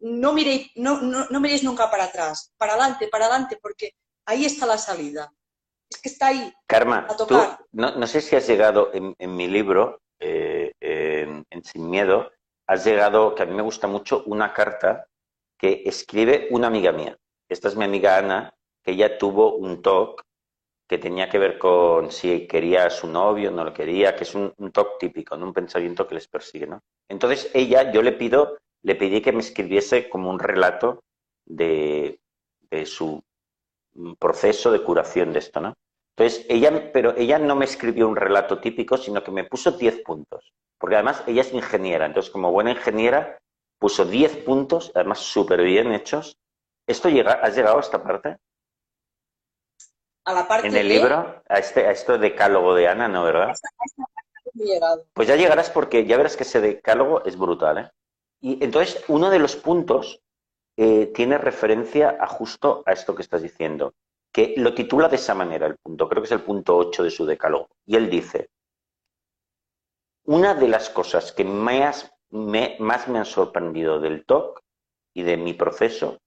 No 0.00 0.32
miréis, 0.32 0.70
no, 0.76 1.00
no, 1.00 1.40
miréis 1.40 1.62
nunca 1.62 1.90
para 1.90 2.04
atrás, 2.04 2.52
para 2.56 2.72
adelante, 2.72 3.08
para 3.08 3.26
adelante, 3.26 3.58
porque 3.60 3.92
ahí 4.26 4.44
está 4.44 4.66
la 4.66 4.78
salida. 4.78 5.32
Es 5.88 6.00
que 6.00 6.08
está 6.08 6.28
ahí. 6.28 6.52
Karma, 6.66 7.06
no, 7.72 8.06
sé 8.06 8.20
si 8.20 8.34
has 8.34 8.46
llegado 8.46 8.90
en, 8.94 9.36
mi 9.36 9.46
libro, 9.46 10.00
eh, 10.18 10.72
en, 10.80 11.44
en 11.50 11.64
Sin 11.64 11.88
Miedo, 11.88 12.32
has 12.66 12.84
llegado, 12.84 13.34
que 13.34 13.42
a 13.42 13.46
mí 13.46 13.54
me 13.54 13.62
gusta 13.62 13.86
mucho, 13.86 14.24
una 14.26 14.52
carta 14.52 15.06
que 15.58 15.82
escribe 15.84 16.48
una 16.50 16.66
amiga 16.66 16.90
mía. 16.90 17.16
Esta 17.48 17.68
es 17.68 17.76
mi 17.76 17.84
amiga 17.84 18.16
Ana, 18.16 18.52
que 18.82 18.92
ella 18.92 19.18
tuvo 19.18 19.54
un 19.56 19.82
talk 19.82 20.24
que 20.92 20.98
tenía 20.98 21.30
que 21.30 21.38
ver 21.38 21.56
con 21.56 22.10
si 22.10 22.46
quería 22.46 22.84
a 22.84 22.90
su 22.90 23.06
novio, 23.06 23.50
no 23.50 23.64
lo 23.64 23.72
quería, 23.72 24.14
que 24.14 24.24
es 24.24 24.34
un, 24.34 24.52
un 24.58 24.72
TOC 24.72 24.98
típico, 24.98 25.34
un 25.36 25.54
pensamiento 25.54 26.06
que 26.06 26.16
les 26.16 26.28
persigue. 26.28 26.66
¿no? 26.66 26.80
Entonces 27.08 27.50
ella, 27.54 27.90
yo 27.90 28.02
le 28.02 28.12
pido, 28.12 28.58
le 28.82 28.94
pedí 28.94 29.22
que 29.22 29.32
me 29.32 29.40
escribiese 29.40 30.10
como 30.10 30.28
un 30.28 30.38
relato 30.38 31.02
de, 31.46 32.20
su 32.84 33.22
proceso 34.18 34.70
de 34.70 34.82
curación 34.82 35.32
de 35.32 35.38
esto. 35.38 35.62
¿no? 35.62 35.72
Entonces 36.14 36.44
ella, 36.50 36.92
pero 36.92 37.16
ella 37.16 37.38
no 37.38 37.56
me 37.56 37.64
escribió 37.64 38.06
un 38.06 38.16
relato 38.16 38.60
típico, 38.60 38.98
sino 38.98 39.24
que 39.24 39.30
me 39.30 39.44
puso 39.44 39.70
10 39.72 40.02
puntos, 40.02 40.52
porque 40.76 40.96
además 40.96 41.24
ella 41.26 41.40
es 41.40 41.54
ingeniera, 41.54 42.04
entonces 42.04 42.30
como 42.30 42.52
buena 42.52 42.72
ingeniera 42.72 43.38
puso 43.78 44.04
10 44.04 44.44
puntos, 44.44 44.92
además 44.94 45.20
súper 45.20 45.62
bien 45.62 45.90
hechos. 45.90 46.36
¿Esto 46.86 47.08
llega, 47.08 47.32
has 47.32 47.56
llegado 47.56 47.78
a 47.78 47.80
esta 47.80 48.02
parte? 48.02 48.36
En 50.68 50.76
el 50.76 50.88
libro, 50.88 51.42
a, 51.48 51.58
este, 51.58 51.86
a 51.86 51.90
esto 51.90 52.16
decálogo 52.18 52.74
de 52.74 52.88
Ana, 52.88 53.08
¿no, 53.08 53.24
verdad? 53.24 53.54
Pues 55.12 55.26
ya 55.28 55.36
llegarás 55.36 55.70
porque 55.70 56.06
ya 56.06 56.16
verás 56.16 56.36
que 56.36 56.44
ese 56.44 56.60
decálogo 56.60 57.24
es 57.24 57.36
brutal, 57.36 57.78
¿eh? 57.78 57.90
Y 58.40 58.62
entonces, 58.62 59.04
uno 59.08 59.30
de 59.30 59.38
los 59.38 59.56
puntos 59.56 60.20
eh, 60.76 61.06
tiene 61.14 61.38
referencia 61.38 62.16
a 62.20 62.26
justo 62.26 62.82
a 62.86 62.92
esto 62.92 63.14
que 63.14 63.22
estás 63.22 63.42
diciendo, 63.42 63.94
que 64.32 64.54
lo 64.56 64.74
titula 64.74 65.08
de 65.08 65.16
esa 65.16 65.34
manera 65.34 65.66
el 65.66 65.76
punto, 65.76 66.08
creo 66.08 66.22
que 66.22 66.26
es 66.26 66.32
el 66.32 66.42
punto 66.42 66.76
8 66.76 67.04
de 67.04 67.10
su 67.10 67.24
decálogo. 67.24 67.68
Y 67.86 67.96
él 67.96 68.10
dice, 68.10 68.48
una 70.24 70.54
de 70.54 70.68
las 70.68 70.90
cosas 70.90 71.32
que 71.32 71.44
más 71.44 72.12
me 72.30 72.76
han 72.80 73.24
sorprendido 73.24 74.00
del 74.00 74.24
TOC 74.24 74.60
y 75.14 75.22
de 75.22 75.36
mi 75.36 75.52
proceso 75.52 76.21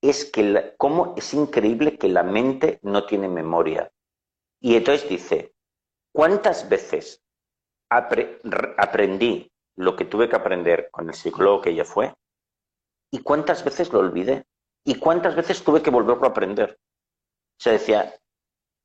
es 0.00 0.24
que 0.24 0.74
cómo 0.78 1.14
es 1.16 1.34
increíble 1.34 1.98
que 1.98 2.08
la 2.08 2.22
mente 2.22 2.78
no 2.82 3.06
tiene 3.06 3.28
memoria. 3.28 3.92
Y 4.60 4.76
entonces 4.76 5.08
dice, 5.08 5.54
¿cuántas 6.12 6.68
veces 6.68 7.22
aprendí 7.88 9.50
lo 9.76 9.96
que 9.96 10.04
tuve 10.04 10.28
que 10.28 10.36
aprender 10.36 10.88
con 10.90 11.08
el 11.08 11.14
psicólogo 11.14 11.60
que 11.60 11.70
ella 11.70 11.84
fue? 11.84 12.14
¿Y 13.10 13.20
cuántas 13.22 13.64
veces 13.64 13.92
lo 13.92 13.98
olvidé? 13.98 14.44
¿Y 14.84 14.96
cuántas 14.96 15.34
veces 15.34 15.62
tuve 15.62 15.82
que 15.82 15.90
volverlo 15.90 16.24
a 16.24 16.28
aprender? 16.28 16.78
O 16.80 17.62
sea, 17.62 17.72
decía, 17.72 18.14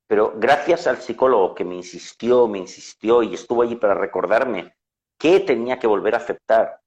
pero 0.06 0.34
gracias 0.36 0.86
al 0.86 0.98
psicólogo 0.98 1.54
que 1.54 1.64
me 1.64 1.74
insistió, 1.74 2.46
me 2.46 2.58
insistió 2.58 3.22
y 3.22 3.34
estuvo 3.34 3.62
allí 3.62 3.76
para 3.76 3.94
recordarme 3.94 4.76
que 5.18 5.40
tenía 5.40 5.78
que 5.78 5.86
volver 5.86 6.14
a 6.14 6.18
aceptar, 6.18 6.80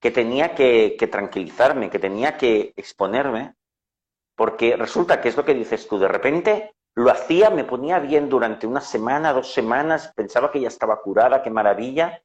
que 0.00 0.10
tenía 0.10 0.54
que, 0.54 0.96
tranquilizarme, 1.10 1.88
que 1.88 1.98
tenía 1.98 2.36
que 2.36 2.72
exponerme, 2.76 3.54
porque 4.36 4.76
resulta 4.76 5.20
que 5.20 5.28
es 5.28 5.36
lo 5.36 5.44
que 5.44 5.54
dices 5.54 5.88
tú, 5.88 5.98
de 5.98 6.08
repente 6.08 6.74
lo 6.94 7.10
hacía, 7.10 7.50
me 7.50 7.64
ponía 7.64 7.98
bien 7.98 8.28
durante 8.28 8.66
una 8.66 8.80
semana, 8.80 9.32
dos 9.32 9.52
semanas, 9.52 10.12
pensaba 10.14 10.50
que 10.50 10.60
ya 10.60 10.68
estaba 10.68 11.00
curada, 11.02 11.42
qué 11.42 11.50
maravilla, 11.50 12.22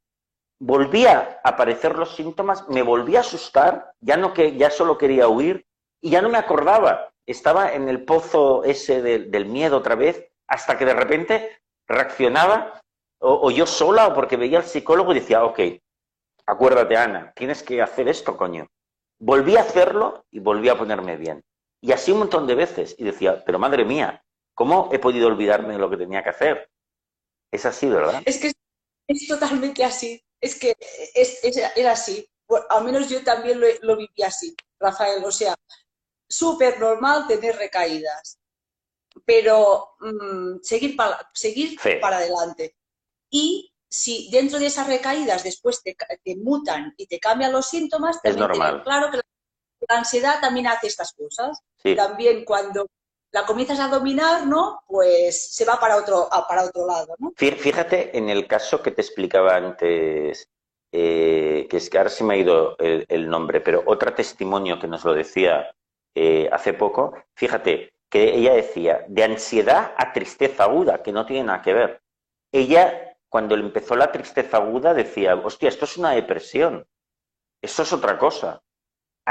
volvía 0.60 1.40
a 1.44 1.50
aparecer 1.50 1.98
los 1.98 2.16
síntomas, 2.16 2.68
me 2.70 2.82
volvía 2.82 3.20
a 3.20 3.22
asustar, 3.22 3.94
ya 4.00 4.16
no 4.16 4.34
que 4.34 4.56
ya 4.56 4.70
solo 4.70 4.98
quería 4.98 5.28
huir 5.28 5.66
y 6.02 6.12
ya 6.12 6.22
no 6.22 6.30
me 6.30 6.38
acordaba, 6.38 7.12
estaba 7.26 7.74
en 7.74 7.90
el 7.90 8.06
pozo 8.06 8.64
ese 8.64 9.02
del 9.02 9.46
miedo 9.46 9.78
otra 9.78 9.96
vez, 9.96 10.32
hasta 10.48 10.78
que 10.78 10.86
de 10.86 10.94
repente 10.94 11.62
reaccionaba 11.88 12.82
o, 13.20 13.52
yo 13.52 13.66
sola 13.66 14.08
o 14.08 14.14
porque 14.14 14.38
veía 14.38 14.60
al 14.60 14.66
psicólogo 14.66 15.12
y 15.12 15.20
decía, 15.20 15.44
ok, 15.44 15.60
acuérdate 16.46 16.98
Ana, 16.98 17.32
tienes 17.36 17.62
que 17.64 17.82
hacer 17.82 18.08
esto, 18.08 18.36
coño. 18.36 18.68
Volví 19.20 19.58
a 19.58 19.62
hacerlo 19.62 20.26
y 20.32 20.40
volví 20.40 20.70
a 20.70 20.78
ponerme 20.78 21.18
bien. 21.18 21.44
Y 21.82 21.92
así 21.92 22.12
un 22.12 22.20
montón 22.20 22.48
de 22.48 22.56
veces. 22.56 22.96
Y 22.98 23.04
decía, 23.04 23.44
pero 23.44 23.60
madre 23.60 23.84
mía, 23.84 24.24
¿cómo 24.54 24.90
he 24.92 25.00
podido 25.00 25.28
olvidarme 25.28 25.74
de 25.74 25.80
lo 25.80 25.90
que 25.90 25.98
tenía 25.98 26.24
que 26.24 26.30
hacer? 26.30 26.70
Es 27.52 27.66
así, 27.66 27.90
¿verdad? 27.90 28.22
Es 28.26 28.40
que 28.40 28.54
es 29.08 29.28
totalmente 29.28 29.84
así. 29.84 30.24
Es 30.40 30.58
que 30.58 30.76
es, 31.14 31.42
era 31.76 31.92
así. 31.92 32.28
al 32.70 32.84
menos 32.84 33.10
yo 33.10 33.24
también 33.24 33.60
lo, 33.82 33.98
viví 33.98 34.24
así, 34.24 34.56
Rafael. 34.80 35.24
O 35.26 35.32
sea, 35.32 35.56
súper 36.28 36.80
normal 36.80 37.28
tener 37.28 37.56
recaídas, 37.56 38.40
pero 39.26 39.96
mm, 40.00 40.62
seguir, 40.62 40.96
para, 40.96 41.30
seguir 41.34 41.78
para 42.00 42.18
adelante. 42.18 42.76
Y 43.30 43.74
si 43.90 44.30
dentro 44.32 44.58
de 44.58 44.68
esas 44.68 44.88
recaídas 44.88 45.44
después 45.44 45.82
te, 45.84 45.96
mutan 46.38 46.94
y 46.96 47.08
te 47.08 47.20
cambian 47.20 47.52
los 47.52 47.68
síntomas, 47.68 48.20
es 48.24 48.38
normal. 48.38 48.84
Claro 48.84 49.12
que 49.12 49.20
la 49.88 49.98
ansiedad 49.98 50.40
también 50.40 50.68
hace 50.68 50.88
estas 50.88 51.14
cosas. 51.14 51.60
También 51.96 52.46
cuando 52.46 52.88
la 53.32 53.46
comienzas 53.46 53.80
a 53.80 53.88
dominar, 53.88 54.46
¿no? 54.46 54.82
Pues 54.88 55.54
se 55.54 55.66
va 55.66 55.80
para 55.80 55.98
otro, 55.98 56.28
para 56.48 56.66
otro 56.66 56.86
lado, 56.86 57.16
¿no? 57.18 57.32
Fíjate 57.36 58.18
en 58.18 58.30
el 58.30 58.48
caso 58.48 58.82
que 58.82 58.92
te 58.92 59.02
explicaba 59.02 59.56
antes, 59.56 60.48
eh, 60.92 61.68
que 61.70 61.78
es 61.78 61.90
que 61.90 61.98
ahora 61.98 62.10
se 62.10 62.24
me 62.24 62.34
ha 62.34 62.38
ido 62.38 62.76
el, 62.78 63.30
nombre, 63.30 63.62
pero 63.62 63.84
otro 63.86 64.14
testimonio 64.14 64.80
que 64.80 64.88
nos 64.88 65.06
lo 65.06 65.14
decía 65.14 65.74
eh, 66.14 66.50
hace 66.52 66.74
poco, 66.74 67.14
fíjate 67.36 67.94
que 68.10 68.36
ella 68.36 68.54
decía, 68.54 69.06
de 69.08 69.24
ansiedad 69.24 69.94
a 69.98 70.12
tristeza 70.12 70.66
aguda, 70.66 71.02
que 71.02 71.14
no 71.14 71.26
tiene 71.26 71.46
nada 71.46 71.62
que 71.62 71.74
ver. 71.74 72.02
Ella, 72.52 73.18
cuando 73.30 73.56
le 73.56 73.64
empezó 73.64 73.96
la 73.96 74.12
tristeza 74.12 74.58
aguda, 74.58 74.94
decía, 74.94 75.36
hostia, 75.36 75.70
esto 75.70 75.86
es 75.86 75.96
una 75.96 76.12
depresión, 76.12 76.86
esto 77.62 77.84
es 77.84 77.94
otra 77.94 78.18
cosa 78.18 78.62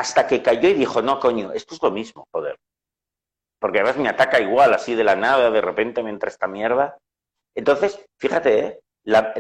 hasta 0.00 0.26
que 0.26 0.42
cayó 0.42 0.70
y 0.70 0.74
dijo, 0.74 1.02
no, 1.02 1.20
coño, 1.20 1.52
esto 1.52 1.74
es 1.74 1.82
lo 1.82 1.90
mismo, 1.90 2.26
joder. 2.32 2.58
Porque 3.58 3.80
además 3.80 3.98
me 3.98 4.08
ataca 4.08 4.40
igual, 4.40 4.72
así 4.72 4.94
de 4.94 5.04
la 5.04 5.14
nada, 5.14 5.50
de 5.50 5.60
repente 5.60 6.02
me 6.02 6.08
entra 6.08 6.30
esta 6.30 6.48
mierda. 6.48 6.96
Entonces, 7.54 8.02
fíjate, 8.18 8.58
¿eh? 8.58 8.80
la, 9.04 9.34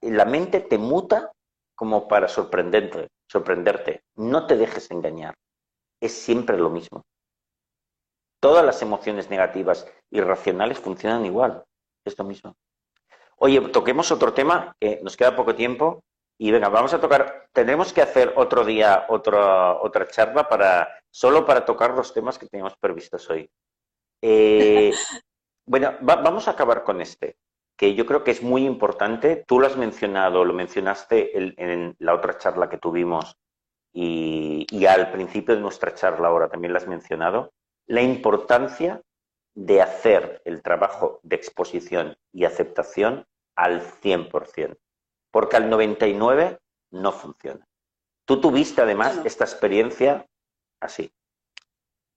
la, 0.00 0.24
mente 0.24 0.60
te 0.60 0.78
muta 0.78 1.32
como 1.74 2.08
para 2.08 2.28
sorprenderte, 2.28 3.08
sorprenderte. 3.30 4.04
No 4.14 4.46
te 4.46 4.56
dejes 4.56 4.90
engañar. 4.90 5.34
Es 6.00 6.12
siempre 6.12 6.56
lo 6.56 6.70
mismo. 6.70 7.02
Todas 8.40 8.64
las 8.64 8.80
emociones 8.80 9.28
negativas 9.28 9.86
irracionales 10.10 10.78
funcionan 10.80 11.26
igual. 11.26 11.62
Es 12.06 12.16
lo 12.18 12.24
mismo. 12.24 12.54
Oye, 13.36 13.60
toquemos 13.68 14.10
otro 14.10 14.32
tema, 14.32 14.74
que 14.80 14.98
nos 15.02 15.14
queda 15.14 15.36
poco 15.36 15.54
tiempo, 15.54 16.02
y 16.38 16.50
venga, 16.50 16.68
vamos 16.68 16.92
a 16.92 17.00
tocar, 17.00 17.48
tenemos 17.52 17.92
que 17.92 18.02
hacer 18.02 18.34
otro 18.36 18.64
día 18.64 19.06
otra, 19.08 19.80
otra 19.80 20.06
charla 20.06 20.48
para, 20.48 21.00
solo 21.10 21.46
para 21.46 21.64
tocar 21.64 21.94
los 21.94 22.12
temas 22.12 22.38
que 22.38 22.46
teníamos 22.46 22.76
previstos 22.76 23.28
hoy. 23.30 23.50
Eh, 24.20 24.92
bueno, 25.66 25.94
vamos 26.02 26.46
a 26.46 26.50
acabar 26.50 26.84
con 26.84 27.00
este, 27.00 27.38
que 27.76 27.94
yo 27.94 28.04
creo 28.04 28.22
que 28.22 28.32
es 28.32 28.42
muy 28.42 28.66
importante. 28.66 29.44
Tú 29.46 29.60
lo 29.60 29.66
has 29.66 29.78
mencionado, 29.78 30.44
lo 30.44 30.52
mencionaste 30.52 31.38
en, 31.56 31.96
la 31.98 32.14
otra 32.14 32.36
charla 32.36 32.68
que 32.68 32.78
tuvimos 32.78 33.38
y, 33.94 34.66
y 34.70 34.84
al 34.84 35.10
principio 35.10 35.54
de 35.54 35.62
nuestra 35.62 35.94
charla 35.94 36.28
ahora 36.28 36.50
también 36.50 36.72
lo 36.72 36.78
has 36.78 36.86
mencionado, 36.86 37.54
la 37.86 38.02
importancia 38.02 39.00
de 39.54 39.80
hacer 39.80 40.42
el 40.44 40.60
trabajo 40.60 41.18
de 41.22 41.36
exposición 41.36 42.18
y 42.30 42.44
aceptación 42.44 43.26
al 43.54 43.80
100% 43.80 44.76
porque 45.36 45.56
al 45.56 45.68
99 45.68 46.58
no 46.92 47.12
funciona. 47.12 47.68
Tú 48.24 48.40
tuviste 48.40 48.80
además 48.80 49.20
esta 49.26 49.44
experiencia 49.44 50.26
así. 50.80 51.12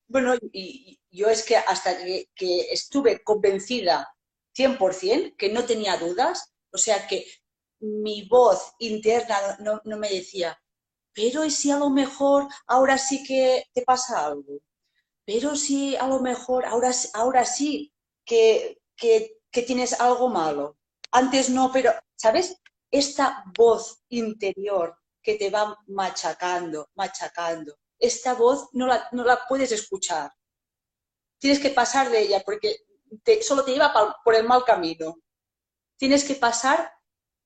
Bueno, 0.08 0.36
y, 0.54 0.98
yo 1.12 1.28
es 1.28 1.44
que 1.44 1.58
hasta 1.58 1.98
que, 1.98 2.30
estuve 2.72 3.22
convencida 3.22 4.08
100%, 4.58 5.36
que 5.36 5.52
no 5.52 5.66
tenía 5.66 5.98
dudas, 5.98 6.54
o 6.72 6.78
sea 6.78 7.08
que 7.08 7.26
mi 7.82 8.26
voz 8.26 8.72
interna 8.80 9.36
no, 9.60 9.98
me 9.98 10.10
decía, 10.10 10.58
pero 11.14 11.44
¿y 11.44 11.52
si 11.52 11.72
a 11.72 11.78
lo 11.78 11.90
mejor 11.90 12.48
ahora 12.68 12.98
sí 12.98 13.26
que 13.26 13.66
te 13.74 13.82
pasa 13.82 14.28
algo? 14.28 14.62
Pero 15.26 15.58
si 15.58 15.98
a 15.98 16.08
lo 16.08 16.22
mejor 16.22 16.66
ahora, 16.66 16.92
ahora 17.16 17.44
sí 17.44 17.92
que, 18.24 18.80
que, 18.96 19.42
que 19.52 19.64
tienes 19.64 20.00
algo 20.00 20.30
malo. 20.30 20.78
Antes 21.12 21.50
no, 21.50 21.70
pero, 21.74 21.92
¿sabes? 22.16 22.62
Esta 22.92 23.44
voz 23.58 24.04
interior 24.10 24.98
que 25.22 25.36
te 25.36 25.50
va 25.50 25.78
machacando, 25.88 26.90
machacando, 26.96 27.78
esta 28.00 28.34
voz 28.34 28.70
no 28.74 28.88
la, 28.88 29.08
no 29.12 29.24
la 29.24 29.42
puedes 29.48 29.72
escuchar. 29.72 30.32
Tienes 31.38 31.60
que 31.60 31.70
pasar 31.70 32.10
de 32.10 32.22
ella 32.22 32.42
porque 32.46 32.78
solo 33.42 33.64
te 33.64 33.72
lleva 33.72 33.94
por 34.24 34.36
el 34.36 34.46
mal 34.46 34.64
camino. 34.64 35.18
Tienes 35.98 36.24
que 36.24 36.36
pasar 36.36 36.92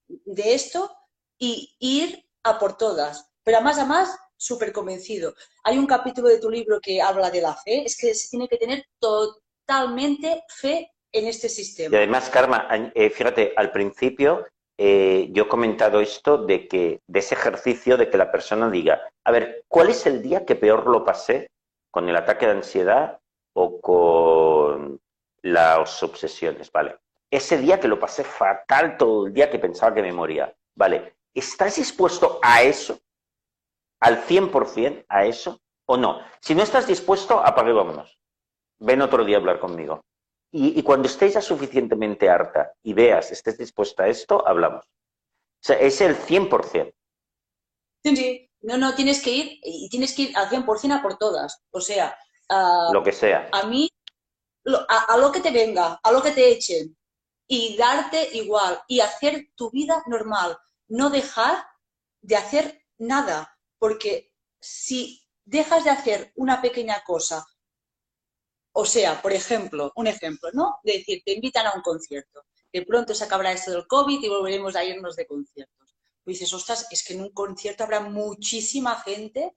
de 0.07 0.53
esto 0.53 0.95
y 1.37 1.75
ir 1.79 2.23
a 2.43 2.59
por 2.59 2.77
todas. 2.77 3.29
Pero 3.43 3.57
a 3.57 3.61
más 3.61 3.79
a 3.79 3.85
más, 3.85 4.15
súper 4.37 4.71
convencido. 4.71 5.33
Hay 5.63 5.77
un 5.77 5.87
capítulo 5.87 6.27
de 6.27 6.39
tu 6.39 6.49
libro 6.49 6.79
que 6.81 7.01
habla 7.01 7.31
de 7.31 7.41
la 7.41 7.55
fe, 7.55 7.83
es 7.83 7.97
que 7.97 8.13
se 8.13 8.29
tiene 8.29 8.47
que 8.47 8.57
tener 8.57 8.85
totalmente 8.99 10.43
fe 10.47 10.91
en 11.11 11.27
este 11.27 11.49
sistema. 11.49 11.95
Y 11.95 11.97
además, 11.97 12.29
Karma, 12.29 12.67
eh, 12.93 13.09
fíjate, 13.09 13.53
al 13.55 13.71
principio 13.71 14.45
eh, 14.77 15.29
yo 15.31 15.43
he 15.43 15.47
comentado 15.47 15.99
esto 16.01 16.37
de 16.37 16.67
que, 16.67 17.01
de 17.07 17.19
ese 17.19 17.35
ejercicio 17.35 17.97
de 17.97 18.09
que 18.09 18.17
la 18.17 18.31
persona 18.31 18.69
diga, 18.69 19.01
a 19.23 19.31
ver, 19.31 19.63
¿cuál 19.67 19.89
es 19.89 20.05
el 20.05 20.21
día 20.21 20.45
que 20.45 20.55
peor 20.55 20.87
lo 20.87 21.05
pasé 21.05 21.51
con 21.91 22.09
el 22.09 22.15
ataque 22.15 22.45
de 22.47 22.53
ansiedad 22.53 23.19
o 23.53 23.79
con 23.79 24.99
las 25.41 26.01
obsesiones? 26.01 26.71
Vale. 26.71 26.97
Ese 27.29 27.57
día 27.57 27.79
que 27.79 27.87
lo 27.87 27.99
pasé 27.99 28.23
fatal 28.23 28.97
todo 28.97 29.27
el 29.27 29.33
día 29.33 29.49
que 29.49 29.59
pensaba 29.59 29.93
que 29.93 30.01
me 30.01 30.11
moría. 30.11 30.53
Vale. 30.75 31.15
¿Estás 31.33 31.75
dispuesto 31.75 32.39
a 32.41 32.61
eso? 32.63 32.99
¿Al 33.99 34.23
100% 34.23 35.05
a 35.07 35.25
eso? 35.25 35.59
¿O 35.85 35.97
no? 35.97 36.19
Si 36.39 36.53
no 36.55 36.63
estás 36.63 36.87
dispuesto, 36.87 37.39
apague 37.39 37.73
vámonos. 37.73 38.19
Ven 38.79 39.01
otro 39.01 39.23
día 39.23 39.37
a 39.37 39.39
hablar 39.39 39.59
conmigo. 39.59 40.03
Y, 40.55 40.83
cuando 40.83 41.07
estés 41.07 41.33
ya 41.33 41.41
suficientemente 41.41 42.29
harta 42.29 42.73
y 42.83 42.93
veas, 42.93 43.31
estés 43.31 43.57
dispuesta 43.57 44.03
a 44.03 44.07
esto, 44.07 44.47
hablamos. 44.47 44.85
O 44.85 45.65
sea, 45.65 45.79
es 45.79 45.99
el 45.99 46.15
100%. 46.15 46.93
Sí, 48.03 48.15
sí. 48.15 48.49
No, 48.61 48.77
no, 48.77 48.93
tienes 48.93 49.23
que 49.23 49.31
ir 49.31 49.59
y 49.63 49.89
tienes 49.89 50.13
que 50.13 50.21
ir 50.23 50.37
al 50.37 50.49
100% 50.49 50.99
a 50.99 51.01
por 51.01 51.17
todas. 51.17 51.63
O 51.71 51.81
sea, 51.81 52.15
lo 52.91 53.01
que 53.01 53.11
sea. 53.11 53.49
A 53.51 53.65
mí, 53.65 53.89
a, 54.89 55.17
lo 55.17 55.31
que 55.31 55.39
te 55.39 55.49
venga, 55.49 55.99
a 56.03 56.11
lo 56.11 56.21
que 56.21 56.31
te 56.31 56.47
echen 56.49 56.95
y 57.47 57.75
darte 57.75 58.29
igual 58.37 58.79
y 58.87 58.99
hacer 58.99 59.49
tu 59.55 59.71
vida 59.71 60.03
normal. 60.05 60.55
No 60.87 61.09
dejar 61.09 61.65
de 62.21 62.35
hacer 62.35 62.85
nada, 62.99 63.57
porque 63.79 64.31
si 64.61 65.27
dejas 65.45 65.83
de 65.83 65.89
hacer 65.89 66.31
una 66.35 66.61
pequeña 66.61 67.03
cosa 67.03 67.43
o 68.73 68.85
sea, 68.85 69.21
por 69.21 69.33
ejemplo, 69.33 69.91
un 69.95 70.07
ejemplo, 70.07 70.49
¿no? 70.53 70.77
De 70.83 70.97
decir, 70.97 71.21
te 71.25 71.33
invitan 71.33 71.67
a 71.67 71.73
un 71.73 71.81
concierto, 71.81 72.43
de 72.71 72.85
pronto 72.85 73.15
se 73.15 73.23
acabará 73.23 73.51
esto 73.51 73.71
del 73.71 73.87
COVID 73.87 74.21
y 74.21 74.29
volveremos 74.29 74.75
a 74.75 74.83
irnos 74.83 75.15
de 75.15 75.25
conciertos. 75.25 75.95
Pues 76.23 76.39
dices, 76.39 76.53
ostras, 76.53 76.87
es 76.89 77.03
que 77.03 77.13
en 77.13 77.21
un 77.21 77.31
concierto 77.31 77.83
habrá 77.83 77.99
muchísima 77.99 78.95
gente 78.95 79.53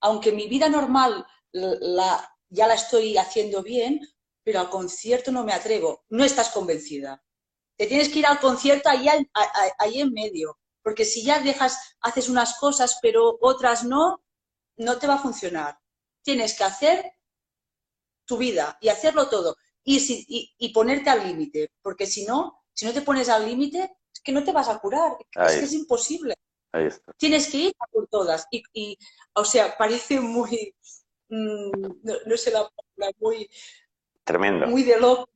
aunque 0.00 0.32
mi 0.32 0.48
vida 0.48 0.68
normal 0.68 1.26
la, 1.52 2.36
ya 2.48 2.66
la 2.66 2.74
estoy 2.74 3.16
haciendo 3.16 3.62
bien, 3.62 4.00
pero 4.42 4.60
al 4.60 4.70
concierto 4.70 5.30
no 5.30 5.44
me 5.44 5.52
atrevo. 5.52 6.04
No 6.08 6.24
estás 6.24 6.50
convencida. 6.50 7.22
Te 7.76 7.86
tienes 7.86 8.08
que 8.08 8.20
ir 8.20 8.26
al 8.26 8.40
concierto 8.40 8.88
ahí, 8.88 9.06
ahí 9.78 10.00
en 10.00 10.12
medio, 10.12 10.58
porque 10.82 11.04
si 11.04 11.22
ya 11.22 11.40
dejas, 11.40 11.96
haces 12.00 12.28
unas 12.28 12.58
cosas, 12.58 12.98
pero 13.00 13.38
otras 13.40 13.84
no, 13.84 14.22
no 14.76 14.98
te 14.98 15.06
va 15.06 15.14
a 15.14 15.22
funcionar. 15.22 15.78
Tienes 16.22 16.56
que 16.56 16.64
hacer 16.64 17.12
tu 18.30 18.38
vida 18.38 18.78
y 18.80 18.88
hacerlo 18.88 19.28
todo 19.28 19.56
y, 19.82 20.54
y, 20.56 20.68
ponerte 20.72 21.10
al 21.10 21.26
límite, 21.26 21.72
porque 21.82 22.06
si 22.06 22.24
no, 22.24 22.62
si 22.72 22.86
no 22.86 22.92
te 22.92 23.02
pones 23.02 23.28
al 23.28 23.44
límite, 23.44 23.90
es 24.14 24.20
que 24.20 24.30
no 24.30 24.44
te 24.44 24.52
vas 24.52 24.68
a 24.68 24.78
curar, 24.78 25.16
es 25.20 25.58
que 25.58 25.64
es 25.64 25.72
imposible. 25.72 26.34
Tienes 27.16 27.50
que 27.50 27.56
ir 27.56 27.72
por 27.90 28.06
todas. 28.06 28.46
Y, 28.52 28.96
o 29.32 29.44
sea, 29.44 29.76
parece 29.76 30.20
muy, 30.20 30.76
mm, 31.28 31.70
no, 32.26 32.36
sé 32.36 32.52
la 32.52 32.70
palabra, 32.70 33.16
muy... 33.18 33.50
Tremendo. 34.22 34.68
Muy 34.68 34.84
de 34.84 35.00
loco. 35.00 35.28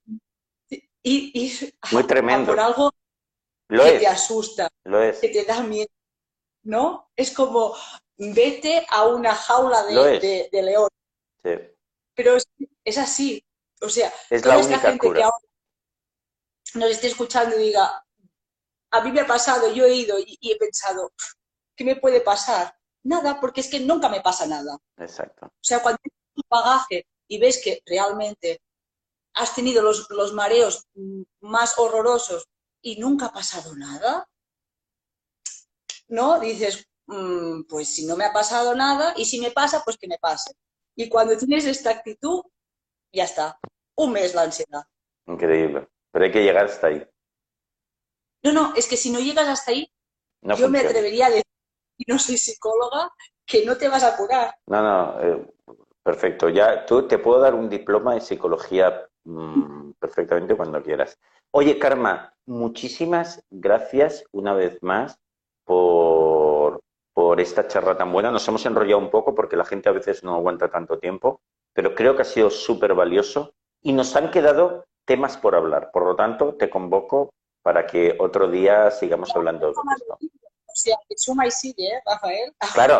Y, 1.03 1.53
muy 1.90 2.05
tremendo. 2.05 2.53
por 2.53 2.61
algo 2.61 2.92
que 3.68 3.99
te 3.99 4.07
asusta, 4.07 4.68
que 5.20 5.28
te 5.30 5.45
da 5.45 5.64
miedo. 5.64 5.90
¿No? 6.62 7.11
Es 7.16 7.32
como, 7.32 7.74
vete 8.16 8.86
a 8.88 9.07
una 9.07 9.34
jaula 9.34 9.82
de, 9.82 10.49
león. 10.53 10.88
Pero 12.15 12.37
es, 12.85 12.99
así. 12.99 13.45
O 13.81 13.89
sea, 13.89 14.12
es 14.31 14.43
toda 14.43 14.61
esta 14.61 14.79
gente 14.79 15.12
que 15.12 15.23
ahora 15.23 15.37
nos 16.75 16.91
esté 16.91 17.09
escuchando 17.09 17.59
y 17.59 17.65
diga, 17.65 18.05
a 18.91 19.01
mí 19.01 19.12
me 19.12 19.21
ha 19.21 19.27
pasado, 19.27 19.73
yo 19.73 19.85
he 19.85 19.95
ido 19.95 20.19
y, 20.19 20.39
he 20.41 20.57
pensado, 20.57 21.12
¿qué 21.77 21.85
me 21.85 21.97
puede 21.97 22.21
pasar? 22.21 22.77
Nada, 23.03 23.41
porque 23.41 23.61
es 23.61 23.69
que 23.69 23.81
nunca 23.81 24.09
me 24.09 24.21
pasa 24.21 24.47
nada. 24.47 24.79
Exacto. 24.97 25.47
O 25.47 25.61
sea, 25.61 25.83
cuando 25.83 25.99
tienes 26.03 26.37
un 26.37 26.43
bagaje 26.49 27.07
y 27.29 27.39
ves 27.39 27.61
que 27.62 27.83
realmente 27.87 28.62
has 29.35 29.55
tenido 29.55 29.83
los, 29.83 30.09
los 30.11 30.33
mareos 30.33 30.87
más 31.41 31.79
horrorosos 31.79 32.49
y 32.81 32.97
nunca 32.97 33.27
ha 33.27 33.33
pasado 33.33 33.75
nada, 33.75 34.29
¿no? 36.09 36.39
Dices, 36.39 36.87
mm, 37.07 37.62
pues 37.62 37.89
si 37.89 38.07
no 38.07 38.17
me 38.17 38.25
ha 38.25 38.33
pasado 38.33 38.75
nada 38.75 39.15
y 39.17 39.25
si 39.25 39.41
me 39.41 39.51
pasa, 39.51 39.83
pues 39.85 39.99
que 39.99 40.09
me 40.09 40.19
pase. 40.19 40.53
Y 40.97 41.09
cuando 41.09 41.36
tienes 41.36 41.66
esta 41.66 41.90
actitud, 41.90 42.42
ya 43.12 43.24
está. 43.24 43.59
Un 43.97 44.12
mes 44.12 44.34
la 44.34 44.42
ansiedad. 44.42 44.82
Increíble. 45.26 45.88
Pero 46.11 46.24
hay 46.24 46.30
que 46.30 46.42
llegar 46.42 46.66
hasta 46.66 46.88
ahí. 46.88 47.07
No, 48.42 48.53
no, 48.53 48.74
es 48.76 48.86
que 48.86 48.97
si 48.97 49.11
no 49.11 49.20
llegas 49.20 49.49
hasta 49.49 49.70
ahí, 49.70 49.90
yo 50.42 50.68
me 50.68 50.80
atrevería 50.80 51.26
a 51.26 51.30
decir, 51.30 51.45
y 51.97 52.05
no 52.07 52.18
soy 52.18 52.36
psicóloga, 52.36 53.11
que 53.47 53.64
no 53.64 53.76
te 53.76 53.88
vas 53.88 54.05
a 54.05 54.16
curar. 54.16 54.55
No, 54.66 54.82
no, 54.82 55.20
eh, 55.20 55.55
perfecto. 56.03 56.49
Ya 56.49 56.84
tú 56.84 57.09
te 57.09 57.18
puedo 57.18 57.40
dar 57.40 57.55
un 57.55 57.68
diploma 57.68 58.14
de 58.14 58.20
psicología 58.20 59.09
mm, 59.24 59.92
perfectamente 59.92 60.57
cuando 60.57 60.82
quieras. 60.82 61.18
Oye, 61.51 61.78
Karma, 61.78 62.34
muchísimas 62.47 63.42
gracias 63.51 64.24
una 64.32 64.55
vez 64.55 64.82
más 64.82 65.18
por, 65.64 66.43
por 67.15 67.41
esta 67.41 67.67
charla 67.69 67.97
tan 67.97 68.12
buena. 68.12 68.31
Nos 68.31 68.47
hemos 68.49 68.67
enrollado 68.67 68.99
un 68.99 69.11
poco 69.11 69.35
porque 69.35 69.57
la 69.57 69.65
gente 69.65 69.89
a 69.89 69.93
veces 69.93 70.25
no 70.25 70.35
aguanta 70.35 70.69
tanto 70.69 70.99
tiempo, 70.99 71.41
pero 71.73 71.95
creo 71.95 72.17
que 72.17 72.23
ha 72.23 72.27
sido 72.27 72.51
súper 72.51 72.93
valioso 72.95 73.55
y 73.81 73.93
nos 73.93 74.15
han 74.17 74.31
quedado 74.31 74.85
temas 75.07 75.37
por 75.37 75.55
hablar. 75.55 75.91
Por 75.93 76.05
lo 76.05 76.17
tanto, 76.17 76.57
te 76.57 76.69
convoco 76.69 77.33
para 77.62 77.87
que 77.87 78.17
otro 78.19 78.49
día 78.49 78.91
sigamos 78.91 79.35
hablando 79.35 79.67
de 79.67 79.73
esto. 79.73 80.19
O 80.67 80.77
sea, 80.77 80.97
suma 81.17 81.47
y 81.47 81.51
sigue, 81.53 81.87
¿eh, 81.87 82.03
Rafael? 82.05 82.53
Claro. 82.75 82.99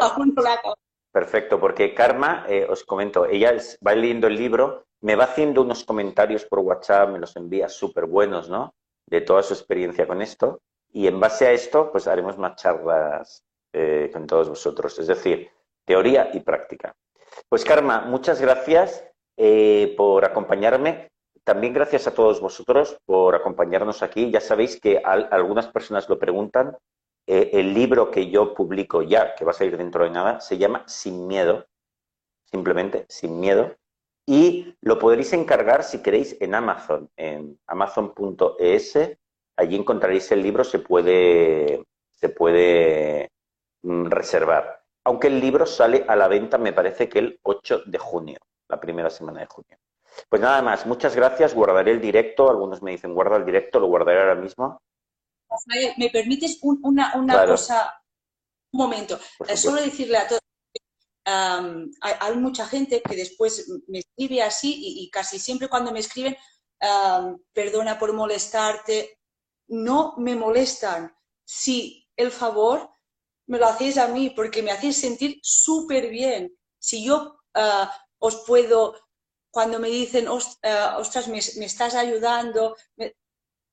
Perfecto, 1.13 1.61
porque 1.61 1.95
Karma, 1.95 2.45
eh, 2.49 2.67
os 2.69 2.85
comento, 2.85 3.27
ella 3.27 3.53
va 3.87 3.95
leyendo 3.95 4.27
el 4.27 4.37
libro, 4.37 4.87
me 5.01 5.15
va 5.17 5.25
haciendo 5.25 5.63
unos 5.63 5.85
comentarios 5.85 6.45
por 6.45 6.61
WhatsApp, 6.61 7.11
me 7.11 7.19
los 7.19 7.37
envía 7.37 7.69
súper 7.69 8.07
buenos, 8.07 8.49
¿no? 8.49 8.75
De 9.07 9.21
toda 9.21 9.43
su 9.43 9.55
experiencia 9.55 10.07
con 10.07 10.23
esto. 10.23 10.61
Y 10.93 11.07
en 11.09 11.21
base 11.21 11.47
a 11.47 11.53
esto, 11.53 11.91
pues 11.93 12.07
haremos 12.07 12.39
más 12.39 12.57
charlas 12.57 13.45
eh, 13.75 14.11
con 14.13 14.27
todos 14.27 14.49
vosotros. 14.49 14.99
Es 14.99 15.07
decir, 15.07 15.51
teoría 15.85 16.31
y 16.33 16.41
práctica. 16.41 16.95
Pues 17.49 17.65
Karma, 17.65 18.03
muchas 18.03 18.41
gracias 18.41 19.05
por 19.97 20.25
acompañarme. 20.25 21.09
También 21.45 21.75
gracias 21.75 22.07
a 22.07 22.15
todos 22.15 22.41
vosotros 22.41 22.97
por 23.05 23.35
acompañarnos 23.35 24.03
aquí. 24.03 24.31
Ya 24.31 24.41
sabéis 24.41 24.81
que 24.81 24.99
algunas 24.99 25.69
personas 25.69 26.09
lo 26.09 26.19
preguntan. 26.19 26.77
Eh, 27.27 27.51
el 27.55 27.75
libro 27.75 28.11
que 28.11 28.31
yo 28.31 28.55
publico 28.55 29.03
ya, 29.03 29.35
que 29.35 29.45
va 29.45 29.51
a 29.51 29.55
salir 29.55 29.77
dentro 29.77 30.05
de 30.05 30.11
nada, 30.11 30.41
se 30.41 30.57
llama 30.57 30.85
Sin 30.87 31.27
Miedo. 31.27 31.67
Simplemente, 32.45 33.05
Sin 33.09 33.41
Miedo. 33.41 33.77
Y 34.27 34.75
lo 34.81 34.99
podréis 34.99 35.35
encargar 35.35 35.85
si 35.85 36.03
queréis 36.03 36.37
en 36.41 36.55
Amazon, 36.55 37.11
en 37.17 37.59
amazon.es. 37.67 38.99
Allí 39.57 39.77
encontraréis 39.77 40.33
el 40.33 40.43
libro, 40.43 40.65
se 40.65 40.79
puede, 40.79 41.85
se 42.11 42.31
puede 42.31 43.31
reservar. 43.85 44.83
Aunque 45.05 45.29
el 45.29 45.41
libro 45.41 45.67
sale 45.67 46.05
a 46.09 46.17
la 46.17 46.29
venta, 46.29 46.59
me 46.59 46.73
parece 46.73 47.09
que 47.09 47.19
el 47.19 47.41
8 47.43 47.83
de 47.87 47.99
junio, 47.99 48.39
la 48.69 48.81
primera 48.81 49.11
semana 49.11 49.41
de 49.41 49.47
junio. 49.47 49.79
Pues 50.29 50.41
nada 50.41 50.63
más, 50.63 50.87
muchas 50.87 51.15
gracias, 51.15 51.55
guardaré 51.55 51.93
el 51.93 52.01
directo, 52.01 52.49
algunos 52.49 52.83
me 52.83 52.93
dicen 52.93 53.15
guarda 53.15 53.37
el 53.37 53.45
directo, 53.45 53.81
lo 53.81 53.89
guardaré 53.89 54.21
ahora 54.21 54.37
mismo. 54.37 54.81
¿me 55.99 56.11
permites 56.11 56.59
una, 56.63 57.13
cosa? 57.47 58.03
Un 58.73 58.79
momento, 58.79 59.19
solo 59.55 59.81
decirle 59.81 60.19
a 60.19 60.27
todos, 60.27 60.41
hay, 61.27 62.37
mucha 62.37 62.67
gente 62.67 63.03
que 63.03 63.17
después 63.17 63.69
me 63.87 64.01
escribe 64.01 64.43
así 64.43 64.75
y, 65.01 65.11
casi 65.11 65.39
siempre 65.39 65.69
cuando 65.69 65.93
me 65.93 66.01
escriben, 66.01 66.37
perdona 67.53 67.99
por 67.99 68.13
molestarte, 68.13 69.19
no 69.69 70.15
me 70.19 70.35
molestan. 70.35 71.15
Si 71.45 72.09
el 72.17 72.31
favor 72.31 72.91
me 73.47 73.59
lo 73.59 73.67
hacéis 73.67 73.99
a 73.99 74.09
mí 74.09 74.31
porque 74.31 74.63
me 74.63 74.71
hacéis 74.71 74.97
sentir 74.97 75.39
súper 75.43 76.09
bien. 76.09 76.57
Si 76.79 77.05
yo 77.05 77.41
ah, 77.55 77.93
os 78.19 78.37
puedo 78.47 78.95
cuando 79.51 79.79
me 79.79 79.89
dicen, 79.89 80.27
eh, 80.63 80.87
ostras, 80.97 81.29
me, 81.29 81.39
estás 81.39 81.95
ayudando, 81.95 82.77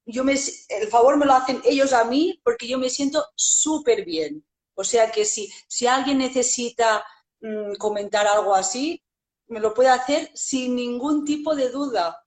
yo 0.05 0.24
me, 0.24 0.34
el 0.34 0.88
favor 0.89 1.17
me 1.17 1.26
lo 1.26 1.34
hacen 1.34 1.59
ellos 1.65 1.91
a 1.91 2.03
mí 2.03 2.39
porque 2.43 2.67
yo 2.67 2.78
me 2.78 2.89
siento 2.89 3.26
súper 3.36 4.05
bien. 4.05 4.45
O 4.76 4.84
sea 4.84 5.11
que 5.11 5.26
si, 5.26 5.51
si 5.67 5.88
alguien 5.88 6.19
necesita 6.19 7.03
mm, 7.41 7.74
comentar 7.80 8.28
algo 8.28 8.53
así, 8.53 9.03
me 9.47 9.59
lo 9.59 9.74
puede 9.74 9.89
hacer 9.89 10.32
sin 10.36 10.76
ningún 10.76 11.26
tipo 11.26 11.55
de 11.55 11.69
duda. 11.69 12.24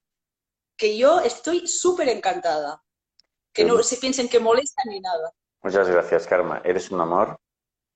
Que 0.76 0.98
yo 0.98 1.20
estoy 1.20 1.68
súper 1.68 2.08
encantada. 2.08 2.82
Que 3.52 3.64
no 3.64 3.80
se 3.84 3.98
piensen 3.98 4.28
que 4.28 4.40
molesta 4.40 4.82
ni 4.86 4.98
nada. 4.98 5.32
Muchas 5.64 5.88
gracias, 5.88 6.26
Karma. 6.26 6.60
Eres 6.62 6.90
un 6.90 7.00
amor. 7.00 7.40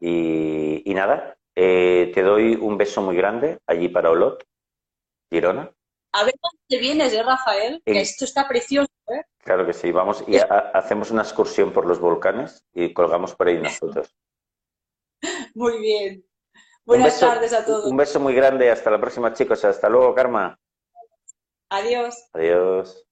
Y, 0.01 0.83
nada, 0.87 1.37
eh, 1.55 2.11
te 2.14 2.23
doy 2.23 2.55
un 2.55 2.79
beso 2.79 3.03
muy 3.03 3.14
grande 3.14 3.59
allí 3.66 3.89
para 3.89 4.11
Olot 4.11 4.43
Girona. 5.31 5.71
A 6.12 6.25
ver 6.25 6.35
cuándo 6.41 6.59
te 6.66 6.79
vienes, 6.79 7.12
¿eh, 7.12 7.23
Rafael? 7.23 7.83
Que 7.85 8.01
esto 8.01 8.25
está 8.25 8.49
precioso, 8.49 8.91
¿eh? 9.09 9.23
Claro 9.45 9.66
que 9.66 9.75
sí, 9.75 9.93
vamos 9.93 10.25
y 10.27 10.39
hacemos 10.39 11.11
una 11.11 11.23
excursión 11.23 11.73
por 11.73 11.87
los 11.87 12.01
volcanes 12.01 12.64
y 12.73 12.95
colgamos 12.95 13.35
por 13.35 13.49
ahí 13.49 13.57
unas 13.57 13.79
fotos. 13.79 14.16
Muy 15.55 15.79
bien. 15.79 16.25
Buenas 16.87 17.21
tardes 17.21 17.53
a 17.53 17.66
todos. 17.66 17.85
Un 17.85 17.99
beso 17.99 18.19
muy 18.19 18.35
grande. 18.35 18.71
Hasta 18.71 18.91
la 18.91 18.99
próxima, 18.99 19.35
chicos. 19.35 19.62
Hasta 19.62 19.91
luego, 19.91 20.14
Karma. 20.14 20.59
Adiós. 21.69 22.31
Adiós. 22.33 23.05